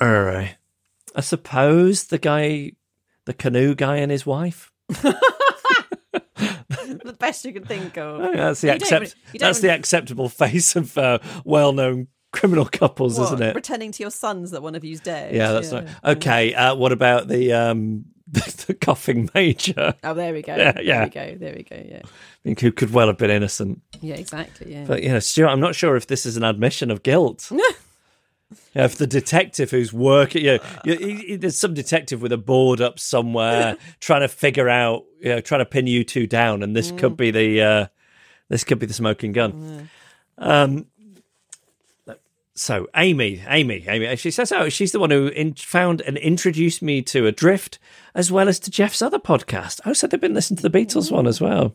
all 0.00 0.22
right. 0.22 0.56
I 1.14 1.20
suppose 1.22 2.04
the 2.04 2.18
guy, 2.18 2.72
the 3.26 3.34
canoe 3.34 3.74
guy, 3.74 3.96
and 3.96 4.10
his 4.12 4.24
wife. 4.26 4.72
the 6.12 7.16
best 7.18 7.44
you 7.44 7.52
can 7.52 7.64
think 7.64 7.96
of. 7.98 8.20
I 8.20 8.32
that's 8.36 8.60
the 8.60 8.74
accept. 8.74 9.00
really- 9.00 9.38
That's 9.38 9.60
the 9.60 9.70
acceptable 9.72 10.28
face 10.28 10.76
of 10.76 10.96
uh, 10.98 11.18
well-known 11.44 12.08
criminal 12.32 12.64
couples, 12.64 13.18
isn't 13.18 13.42
it? 13.42 13.52
Pretending 13.52 13.92
to 13.92 14.02
your 14.02 14.10
sons 14.10 14.52
that 14.52 14.62
one 14.62 14.74
of 14.74 14.84
you's 14.84 15.00
dead. 15.00 15.34
Yeah, 15.34 15.52
that's 15.52 15.72
right. 15.72 15.86
Okay, 16.04 16.54
uh, 16.54 16.74
what 16.74 16.92
about 16.92 17.28
the 17.28 17.52
um, 17.52 18.04
the 18.66 18.74
coughing 18.80 19.28
major? 19.34 19.94
Oh, 20.04 20.14
there 20.14 20.32
we 20.32 20.42
go. 20.42 20.54
Yeah, 20.56 20.72
There 20.72 20.82
yeah. 20.82 21.04
we 21.04 21.10
go. 21.10 21.34
There 21.36 21.54
we 21.56 21.62
go. 21.64 21.76
Yeah. 21.86 22.00
I 22.04 22.08
think 22.44 22.60
who 22.60 22.70
could 22.72 22.92
well 22.92 23.08
have 23.08 23.18
been 23.18 23.30
innocent. 23.30 23.80
Yeah, 24.00 24.14
exactly. 24.14 24.72
Yeah. 24.72 24.84
But 24.86 25.02
you 25.02 25.08
know, 25.10 25.18
Stuart, 25.18 25.48
I'm 25.48 25.60
not 25.60 25.74
sure 25.74 25.96
if 25.96 26.06
this 26.06 26.24
is 26.26 26.36
an 26.36 26.44
admission 26.44 26.90
of 26.90 27.02
guilt. 27.02 27.50
Yeah, 28.74 28.84
if 28.84 28.96
the 28.96 29.06
detective 29.06 29.70
who's 29.70 29.92
working, 29.92 30.44
you 30.44 30.56
know, 30.56 30.58
you, 30.84 30.94
he- 30.96 31.14
he- 31.26 31.36
there's 31.36 31.56
some 31.56 31.72
detective 31.72 32.20
with 32.20 32.32
a 32.32 32.36
board 32.36 32.80
up 32.80 32.98
somewhere 32.98 33.76
trying 34.00 34.22
to 34.22 34.28
figure 34.28 34.68
out, 34.68 35.04
you 35.20 35.28
know, 35.28 35.40
trying 35.40 35.60
to 35.60 35.64
pin 35.64 35.86
you 35.86 36.02
two 36.02 36.26
down, 36.26 36.64
and 36.64 36.74
this 36.74 36.90
could 36.90 37.16
be 37.16 37.30
the 37.30 37.62
uh, 37.62 37.86
this 38.48 38.64
could 38.64 38.80
be 38.80 38.86
the 38.86 38.92
smoking 38.92 39.30
gun. 39.30 39.88
Um, 40.38 40.86
so 42.60 42.86
Amy, 42.94 43.42
Amy, 43.48 43.84
Amy, 43.88 44.16
she 44.16 44.30
says, 44.30 44.52
oh, 44.52 44.68
she's 44.68 44.92
the 44.92 44.98
one 45.00 45.10
who 45.10 45.28
in, 45.28 45.54
found 45.54 46.02
and 46.02 46.18
introduced 46.18 46.82
me 46.82 47.00
to 47.02 47.26
Adrift 47.26 47.78
as 48.14 48.30
well 48.30 48.48
as 48.48 48.58
to 48.60 48.70
Geoff's 48.70 49.00
other 49.00 49.18
podcast. 49.18 49.80
Oh, 49.86 49.94
so 49.94 50.06
they've 50.06 50.20
been 50.20 50.34
listening 50.34 50.58
to 50.58 50.68
the 50.68 50.78
Beatles 50.78 51.10
one 51.10 51.26
as 51.26 51.40
well. 51.40 51.74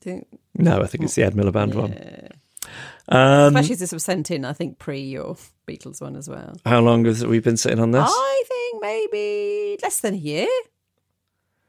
Think- 0.00 0.26
No, 0.54 0.80
I 0.82 0.86
think 0.86 1.02
it's 1.04 1.14
the 1.14 1.22
Ed 1.24 1.34
Miliband 1.34 1.74
one. 1.74 1.96
Um, 3.08 3.48
Especially 3.56 3.72
as 3.72 3.80
this 3.80 3.92
was 3.92 4.04
sent 4.04 4.30
in, 4.30 4.44
I 4.44 4.52
think, 4.52 4.78
pre 4.78 5.00
your 5.00 5.36
Beatles 5.66 6.00
one 6.00 6.14
as 6.14 6.28
well. 6.28 6.56
how 6.64 6.80
long 6.80 7.04
has 7.06 7.24
we 7.26 7.38
been 7.40 7.56
sitting 7.56 7.80
on 7.80 7.90
this? 7.90 8.04
I 8.06 8.42
think 8.46 8.82
maybe 8.82 9.78
less 9.82 10.00
than 10.00 10.14
a 10.14 10.18
year. 10.18 10.46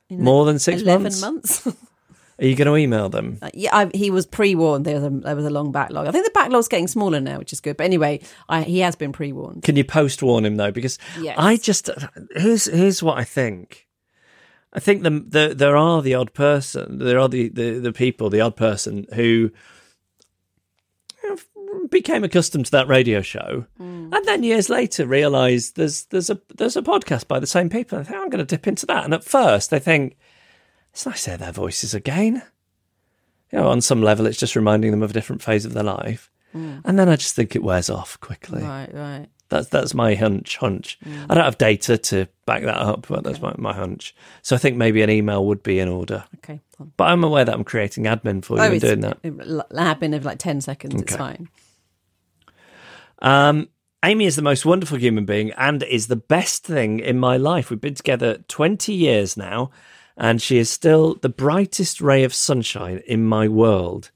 You 0.10 0.18
know, 0.18 0.24
More 0.24 0.46
than 0.46 0.60
six 0.60 0.82
11 0.82 1.04
months? 1.20 1.22
months. 1.66 1.68
Are 2.38 2.46
you 2.46 2.56
going 2.56 2.68
to 2.68 2.76
email 2.76 3.08
them? 3.08 3.38
Uh, 3.42 3.50
yeah, 3.54 3.70
I, 3.74 3.90
he 3.94 4.12
was 4.12 4.26
pre-warned. 4.26 4.86
There 4.86 4.96
was, 4.96 5.04
a, 5.06 5.10
there 5.10 5.36
was 5.36 5.46
a 5.46 5.50
long 5.50 5.72
backlog. 5.72 6.06
I 6.08 6.12
think 6.12 6.26
the 6.26 6.32
backlog's 6.32 6.68
getting 6.68 6.88
smaller 6.88 7.22
now, 7.22 7.40
which 7.40 7.54
is 7.54 7.62
good. 7.62 7.78
But 7.78 7.86
anyway, 7.86 8.20
I, 8.50 8.64
he 8.64 8.80
has 8.80 8.96
been 8.96 9.14
pre-warned. 9.14 9.64
Can 9.64 9.78
you 9.78 9.86
post 9.86 10.22
warn 10.22 10.46
him 10.46 10.58
though? 10.58 10.72
Because 10.72 10.98
Yes. 11.20 11.36
I 11.38 11.56
just 11.56 11.90
here's 12.36 12.66
here's 12.66 13.02
what 13.02 13.18
I 13.18 13.24
think. 13.24 13.88
I 14.74 14.82
think 14.82 15.04
the, 15.04 15.10
the 15.10 15.54
there 15.56 15.78
are 15.78 16.02
the 16.02 16.14
odd 16.16 16.34
person, 16.34 17.00
there 17.00 17.18
are 17.18 17.30
the, 17.30 17.48
the, 17.48 17.80
the 17.80 17.94
people, 17.94 18.30
the 18.30 18.42
odd 18.42 18.58
person 18.58 19.06
who 19.14 19.52
became 21.90 22.24
accustomed 22.24 22.66
to 22.66 22.72
that 22.72 22.88
radio 22.88 23.22
show, 23.22 23.66
and 23.80 24.26
then 24.26 24.44
years 24.44 24.70
later 24.70 25.06
realised 25.06 25.78
there's 25.78 26.06
there's 26.06 26.30
a 26.30 26.40
there's 26.56 26.76
a 26.76 26.82
podcast 26.82 27.28
by 27.28 27.40
the 27.40 27.48
same 27.48 27.70
people. 27.70 28.00
I 28.00 28.04
think 28.04 28.18
I'm 28.18 28.30
going 28.30 28.46
to 28.46 28.56
dip 28.56 28.68
into 28.68 28.86
that, 28.88 29.06
and 29.06 29.14
at 29.14 29.24
first 29.24 29.70
they 29.70 29.80
think 29.80 30.18
it's 30.96 31.06
nice 31.06 31.26
to 31.26 31.32
hear 31.32 31.38
their 31.38 31.52
voices 31.52 31.94
again. 31.94 32.42
You 33.52 33.60
know, 33.60 33.68
on 33.68 33.82
some 33.82 34.02
level, 34.02 34.26
it's 34.28 34.40
just 34.40 34.56
reminding 34.56 34.92
them 34.92 35.04
of 35.04 35.10
a 35.10 35.14
different 35.14 35.42
phase 35.42 35.66
of 35.66 35.74
their 35.74 35.84
life, 35.84 36.32
and 36.54 36.98
then 36.98 37.10
I 37.10 37.18
just 37.18 37.36
think 37.36 37.54
it 37.54 37.64
wears 37.64 37.90
off 37.90 38.18
quickly. 38.22 38.64
Right, 38.64 38.90
right. 38.94 39.28
That's 39.50 39.68
that's 39.68 39.94
my 39.94 40.16
hunch. 40.16 40.56
Hunch. 40.56 40.98
I 41.06 41.36
don't 41.36 41.44
have 41.44 41.58
data 41.58 41.98
to 41.98 42.30
back 42.46 42.64
that 42.64 42.78
up, 42.78 43.08
but 43.10 43.26
that's 43.26 43.42
my, 43.42 43.54
my 43.58 43.74
hunch. 43.74 44.16
So 44.42 44.56
I 44.56 44.60
think 44.60 44.78
maybe 44.78 45.02
an 45.02 45.10
email 45.10 45.46
would 45.46 45.64
be 45.64 45.80
in 45.80 45.90
order. 45.90 46.24
Okay. 46.38 46.62
But 46.96 47.10
I'm 47.10 47.26
aware 47.26 47.44
that 47.44 47.54
I'm 47.54 47.66
creating 47.66 48.06
admin 48.06 48.44
for 48.44 48.56
you 48.58 48.64
and 48.64 48.82
doing 48.82 49.02
that. 49.02 49.22
admin 49.22 50.16
of 50.16 50.24
like 50.24 50.40
10 50.40 50.62
seconds. 50.62 51.02
It's 51.02 51.16
fine. 51.16 51.50
Um, 53.20 53.68
Amy 54.04 54.26
is 54.26 54.36
the 54.36 54.42
most 54.42 54.66
wonderful 54.66 54.98
human 54.98 55.26
being 55.26 55.52
and 55.52 55.84
is 55.84 56.08
the 56.08 56.16
best 56.16 56.64
thing 56.64 57.00
in 57.00 57.20
my 57.20 57.38
life. 57.38 57.70
We've 57.70 57.82
been 57.82 57.96
together 57.96 58.38
20 58.48 58.94
years 58.94 59.36
now, 59.36 59.72
and 60.18 60.42
she 60.42 60.58
is 60.58 60.70
still 60.70 61.16
the 61.16 61.30
brightest 61.30 62.02
ray 62.02 62.24
of 62.24 62.34
sunshine 62.34 63.02
in 63.08 63.26
my 63.26 63.48
world. 63.48 64.12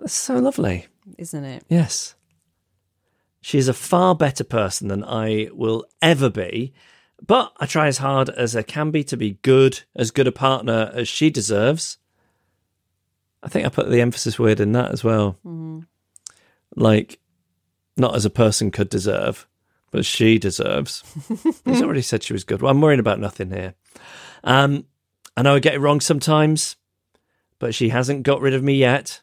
That's 0.00 0.12
so 0.12 0.38
lovely. 0.38 0.86
Isn't 1.18 1.44
it? 1.44 1.64
Yes. 1.68 2.14
She 3.40 3.58
is 3.58 3.68
a 3.68 3.74
far 3.74 4.14
better 4.14 4.44
person 4.44 4.88
than 4.88 5.04
I 5.04 5.48
will 5.52 5.84
ever 6.00 6.30
be, 6.30 6.72
but 7.24 7.52
I 7.58 7.66
try 7.66 7.86
as 7.86 7.98
hard 7.98 8.30
as 8.30 8.56
I 8.56 8.62
can 8.62 8.90
be 8.90 9.04
to 9.04 9.16
be 9.16 9.38
good, 9.42 9.82
as 9.94 10.10
good 10.10 10.26
a 10.26 10.32
partner 10.32 10.90
as 10.94 11.08
she 11.08 11.30
deserves. 11.30 11.98
I 13.42 13.48
think 13.48 13.66
I 13.66 13.68
put 13.68 13.90
the 13.90 14.00
emphasis 14.00 14.38
word 14.38 14.60
in 14.60 14.72
that 14.72 14.90
as 14.92 15.04
well. 15.04 15.36
Like, 16.74 17.20
not 17.96 18.16
as 18.16 18.24
a 18.24 18.30
person 18.30 18.70
could 18.70 18.88
deserve, 18.88 19.46
but 19.90 20.04
she 20.04 20.38
deserves. 20.38 21.02
He's 21.64 21.82
already 21.82 22.02
said 22.02 22.22
she 22.22 22.32
was 22.32 22.44
good. 22.44 22.62
Well, 22.62 22.70
I'm 22.70 22.80
worrying 22.80 23.00
about 23.00 23.20
nothing 23.20 23.50
here. 23.50 23.74
Um, 24.42 24.86
I 25.36 25.42
know 25.42 25.54
I 25.54 25.58
get 25.58 25.74
it 25.74 25.80
wrong 25.80 26.00
sometimes, 26.00 26.76
but 27.58 27.74
she 27.74 27.88
hasn't 27.88 28.22
got 28.22 28.40
rid 28.40 28.54
of 28.54 28.62
me 28.62 28.74
yet. 28.74 29.20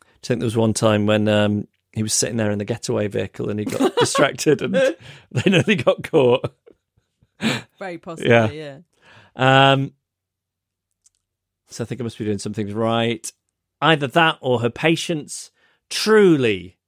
I 0.00 0.04
think 0.26 0.40
there 0.40 0.46
was 0.46 0.56
one 0.56 0.72
time 0.72 1.06
when 1.06 1.28
um, 1.28 1.66
he 1.92 2.02
was 2.02 2.14
sitting 2.14 2.36
there 2.36 2.50
in 2.50 2.58
the 2.58 2.64
getaway 2.64 3.08
vehicle 3.08 3.50
and 3.50 3.58
he 3.58 3.66
got 3.66 3.96
distracted 3.98 4.62
and 4.62 4.74
they 5.32 5.50
nearly 5.50 5.74
got 5.76 6.02
caught. 6.04 6.54
Very 7.78 7.98
possibly, 7.98 8.30
Yeah. 8.30 8.50
yeah. 8.50 8.78
Um, 9.34 9.92
so 11.68 11.82
I 11.84 11.86
think 11.86 12.00
I 12.00 12.04
must 12.04 12.18
be 12.18 12.24
doing 12.24 12.38
some 12.38 12.52
things 12.54 12.72
right. 12.72 13.30
Either 13.80 14.06
that 14.06 14.38
or 14.40 14.60
her 14.60 14.70
patience 14.70 15.50
truly 15.90 16.78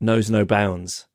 knows 0.00 0.30
no 0.30 0.44
bounds. 0.44 1.06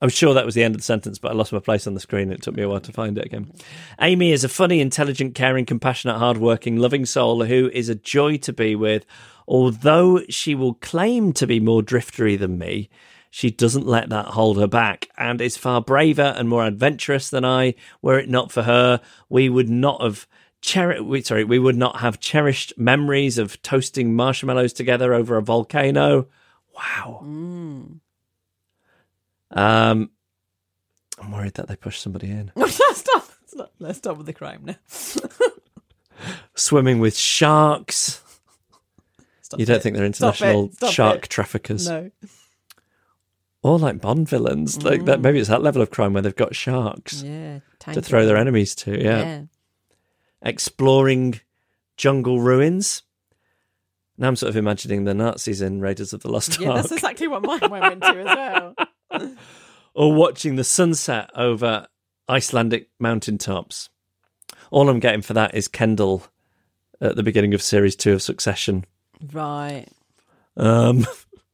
I 0.00 0.06
was 0.06 0.14
sure 0.14 0.32
that 0.34 0.46
was 0.46 0.54
the 0.54 0.62
end 0.62 0.76
of 0.76 0.80
the 0.80 0.84
sentence, 0.84 1.18
but 1.18 1.32
I 1.32 1.34
lost 1.34 1.52
my 1.52 1.58
place 1.58 1.86
on 1.86 1.94
the 1.94 2.00
screen. 2.00 2.30
It 2.30 2.42
took 2.42 2.54
me 2.54 2.62
a 2.62 2.68
while 2.68 2.80
to 2.80 2.92
find 2.92 3.18
it 3.18 3.26
again. 3.26 3.52
Amy 4.00 4.30
is 4.30 4.44
a 4.44 4.48
funny, 4.48 4.80
intelligent, 4.80 5.34
caring, 5.34 5.66
compassionate, 5.66 6.18
hardworking, 6.18 6.76
loving 6.76 7.04
soul 7.04 7.44
who 7.44 7.68
is 7.72 7.88
a 7.88 7.96
joy 7.96 8.36
to 8.38 8.52
be 8.52 8.76
with. 8.76 9.04
Although 9.48 10.20
she 10.28 10.54
will 10.54 10.74
claim 10.74 11.32
to 11.32 11.46
be 11.46 11.58
more 11.58 11.82
driftery 11.82 12.38
than 12.38 12.58
me, 12.58 12.90
she 13.30 13.50
doesn't 13.50 13.86
let 13.86 14.08
that 14.10 14.26
hold 14.26 14.58
her 14.58 14.68
back 14.68 15.08
and 15.18 15.40
is 15.40 15.56
far 15.56 15.80
braver 15.80 16.34
and 16.36 16.48
more 16.48 16.64
adventurous 16.64 17.28
than 17.28 17.44
I. 17.44 17.74
Were 18.00 18.18
it 18.18 18.28
not 18.28 18.52
for 18.52 18.62
her, 18.62 19.00
we 19.28 19.48
would 19.48 19.68
not 19.68 20.00
have 20.00 20.28
cher- 20.62 21.02
we, 21.02 21.22
sorry, 21.22 21.44
we 21.44 21.58
would 21.58 21.76
not 21.76 22.00
have 22.00 22.20
cherished 22.20 22.72
memories 22.78 23.36
of 23.36 23.60
toasting 23.62 24.14
marshmallows 24.14 24.72
together 24.72 25.12
over 25.12 25.36
a 25.36 25.42
volcano. 25.42 26.28
Wow. 26.74 27.22
Mm. 27.24 28.00
Um, 29.50 30.10
I'm 31.20 31.32
worried 31.32 31.54
that 31.54 31.68
they 31.68 31.76
pushed 31.76 32.02
somebody 32.02 32.30
in. 32.30 32.52
let's 32.56 32.74
stop. 32.76 33.24
Let's, 33.40 33.54
not, 33.54 33.70
let's 33.78 33.98
stop 33.98 34.16
with 34.18 34.26
the 34.26 34.32
crime 34.32 34.62
now. 34.64 34.76
Swimming 36.54 36.98
with 37.00 37.16
sharks. 37.16 38.22
Stop 39.42 39.60
You 39.60 39.66
don't 39.66 39.76
it. 39.76 39.82
think 39.82 39.96
they're 39.96 40.04
international 40.04 40.70
Stop 40.72 40.92
shark 40.92 41.24
it. 41.24 41.28
traffickers? 41.30 41.88
No. 41.88 42.10
Or 43.62 43.78
like 43.78 44.00
Bond 44.00 44.28
villains. 44.28 44.82
Like 44.82 45.04
that 45.06 45.20
maybe 45.20 45.38
it's 45.38 45.48
that 45.48 45.62
level 45.62 45.80
of 45.82 45.90
crime 45.90 46.12
where 46.12 46.22
they've 46.22 46.34
got 46.36 46.54
sharks 46.54 47.22
Yeah. 47.22 47.60
to 47.92 48.02
throw 48.02 48.26
their 48.26 48.36
enemies 48.36 48.74
to. 48.76 49.02
Yeah. 49.02 49.42
Exploring 50.42 51.40
jungle 51.96 52.40
ruins. 52.40 53.02
Now 54.16 54.28
I'm 54.28 54.36
sort 54.36 54.50
of 54.50 54.56
imagining 54.56 55.04
the 55.04 55.14
Nazis 55.14 55.60
in 55.62 55.80
Raiders 55.80 56.12
of 56.12 56.22
the 56.22 56.30
Lost 56.30 56.60
Yeah, 56.60 56.68
Ark. 56.70 56.76
that's 56.82 56.92
exactly 56.92 57.28
what 57.28 57.42
mine 57.42 57.70
went 57.70 57.92
into 57.92 58.06
as 58.20 58.26
well. 58.26 58.74
or 59.94 60.12
watching 60.14 60.56
the 60.56 60.64
sunset 60.64 61.30
over 61.34 61.86
Icelandic 62.28 62.88
mountaintops. 62.98 63.88
All 64.70 64.88
I'm 64.88 65.00
getting 65.00 65.22
for 65.22 65.34
that 65.34 65.54
is 65.54 65.68
Kendall 65.68 66.24
at 67.00 67.16
the 67.16 67.22
beginning 67.22 67.54
of 67.54 67.62
series 67.62 67.96
two 67.96 68.12
of 68.12 68.22
Succession. 68.22 68.84
Right. 69.32 69.86
Um, 70.56 71.06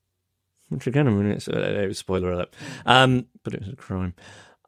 which 0.68 0.86
again, 0.86 1.07
I 1.07 1.11
mean, 1.11 1.30
it's 1.30 1.48
uh, 1.48 1.92
spoiler 1.92 2.32
alert. 2.32 2.55
Um, 2.86 3.26
but 3.42 3.55
it 3.55 3.61
was 3.61 3.68
a 3.68 3.76
crime. 3.76 4.14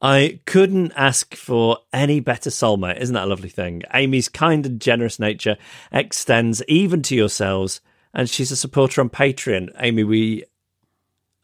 I 0.03 0.41
couldn't 0.45 0.93
ask 0.95 1.35
for 1.35 1.79
any 1.93 2.21
better 2.21 2.51
soulmate. 2.51 3.01
Isn't 3.01 3.15
that 3.15 3.25
a 3.25 3.31
lovely 3.31 3.49
thing? 3.49 3.83
Amy's 3.95 4.29
kind 4.29 4.67
and 4.67 4.81
generous 4.81 5.19
nature 5.19 5.57
extends 5.91 6.63
even 6.69 7.03
to 7.03 7.17
yourselves, 7.17 7.81
and 8.13 8.29
she's 8.29 8.53
a 8.53 8.57
supporter 8.57 9.01
on 9.01 9.09
Patreon. 9.09 9.71
Amy, 9.79 10.05
we 10.05 10.45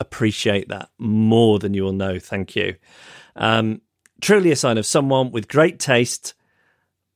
appreciate 0.02 0.68
that 0.68 0.90
more 0.98 1.58
than 1.58 1.72
you 1.74 1.84
will 1.84 1.92
know. 1.92 2.18
Thank 2.18 2.54
you. 2.54 2.76
Um, 3.36 3.80
truly 4.20 4.50
a 4.52 4.56
sign 4.56 4.76
of 4.78 4.84
someone 4.86 5.32
with 5.32 5.48
great 5.48 5.78
taste, 5.78 6.34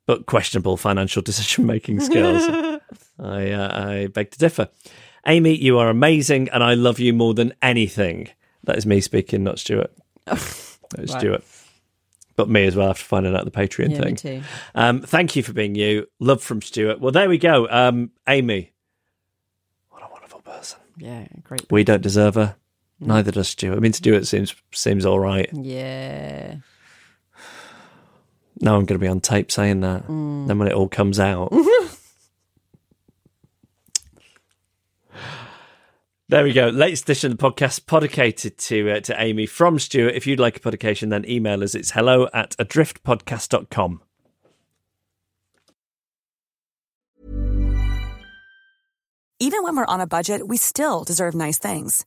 but 0.06 0.26
questionable 0.26 0.76
financial 0.78 1.20
decision 1.30 1.66
making 1.66 2.00
skills. 2.00 2.42
I, 3.18 3.50
uh, 3.50 3.86
I 3.88 4.06
beg 4.08 4.30
to 4.30 4.38
differ. 4.38 4.68
Amy, 5.26 5.54
you 5.56 5.78
are 5.78 5.88
amazing, 5.88 6.48
and 6.50 6.62
I 6.62 6.74
love 6.74 6.98
you 7.00 7.12
more 7.12 7.34
than 7.34 7.52
anything. 7.60 8.28
That 8.64 8.78
is 8.78 8.86
me 8.86 9.00
speaking, 9.00 9.44
not 9.44 9.58
Stuart. 9.58 9.92
That 10.90 11.00
was 11.00 11.12
Right. 11.12 11.20
Stuart. 11.20 11.44
But 12.36 12.48
me 12.48 12.64
as 12.66 12.76
well 12.76 12.90
after 12.90 13.02
finding 13.04 13.34
out 13.34 13.44
the 13.44 13.50
Patreon 13.50 13.90
Yeah, 13.90 13.98
me 13.98 14.04
thing. 14.04 14.16
too. 14.16 14.42
Um, 14.76 15.00
thank 15.02 15.34
you 15.34 15.42
for 15.42 15.52
being 15.52 15.74
you. 15.74 16.06
Love 16.20 16.42
from 16.42 16.62
Stuart. 16.62 17.00
Well, 17.00 17.10
there 17.10 17.28
we 17.28 17.38
go. 17.38 17.66
Um, 17.68 18.12
Amy, 18.28 18.72
what 19.90 20.02
a 20.04 20.08
wonderful 20.12 20.40
person. 20.42 20.78
Yeah, 20.96 21.26
great. 21.42 21.66
We 21.72 21.82
don't 21.82 22.02
deserve 22.02 22.36
her. 22.36 22.54
Neither 22.98 23.30
does 23.30 23.48
Stuart. 23.48 23.76
I 23.76 23.80
mean, 23.80 23.92
Stuart 23.92 24.26
seems 24.26 24.54
seems 24.72 25.04
all 25.04 25.18
right. 25.18 25.48
Yeah. 25.52 26.56
Now 28.60 28.76
I'm 28.76 28.86
going 28.86 28.98
to 28.98 29.04
be 29.04 29.08
on 29.08 29.20
tape 29.20 29.52
saying 29.52 29.80
that. 29.80 30.06
Then 30.06 30.58
when 30.58 30.66
it 30.66 30.72
all 30.72 30.88
comes 30.88 31.20
out. 31.20 31.52
there 36.28 36.42
we 36.42 36.54
go. 36.54 36.68
Latest 36.68 37.04
edition 37.04 37.32
of 37.32 37.38
the 37.38 37.50
podcast 37.50 37.84
podicated 37.86 38.56
to 38.58 38.92
uh, 38.92 39.00
to 39.00 39.20
Amy 39.20 39.44
from 39.44 39.78
Stuart. 39.78 40.14
If 40.14 40.26
you'd 40.26 40.40
like 40.40 40.56
a 40.56 40.60
podication, 40.60 41.10
then 41.10 41.28
email 41.28 41.62
us. 41.62 41.74
It's 41.74 41.90
hello 41.90 42.28
at 42.32 42.56
adriftpodcast.com. 42.56 44.00
Even 49.38 49.62
when 49.62 49.76
we're 49.76 49.84
on 49.84 50.00
a 50.00 50.06
budget, 50.06 50.48
we 50.48 50.56
still 50.56 51.04
deserve 51.04 51.34
nice 51.34 51.58
things. 51.58 52.06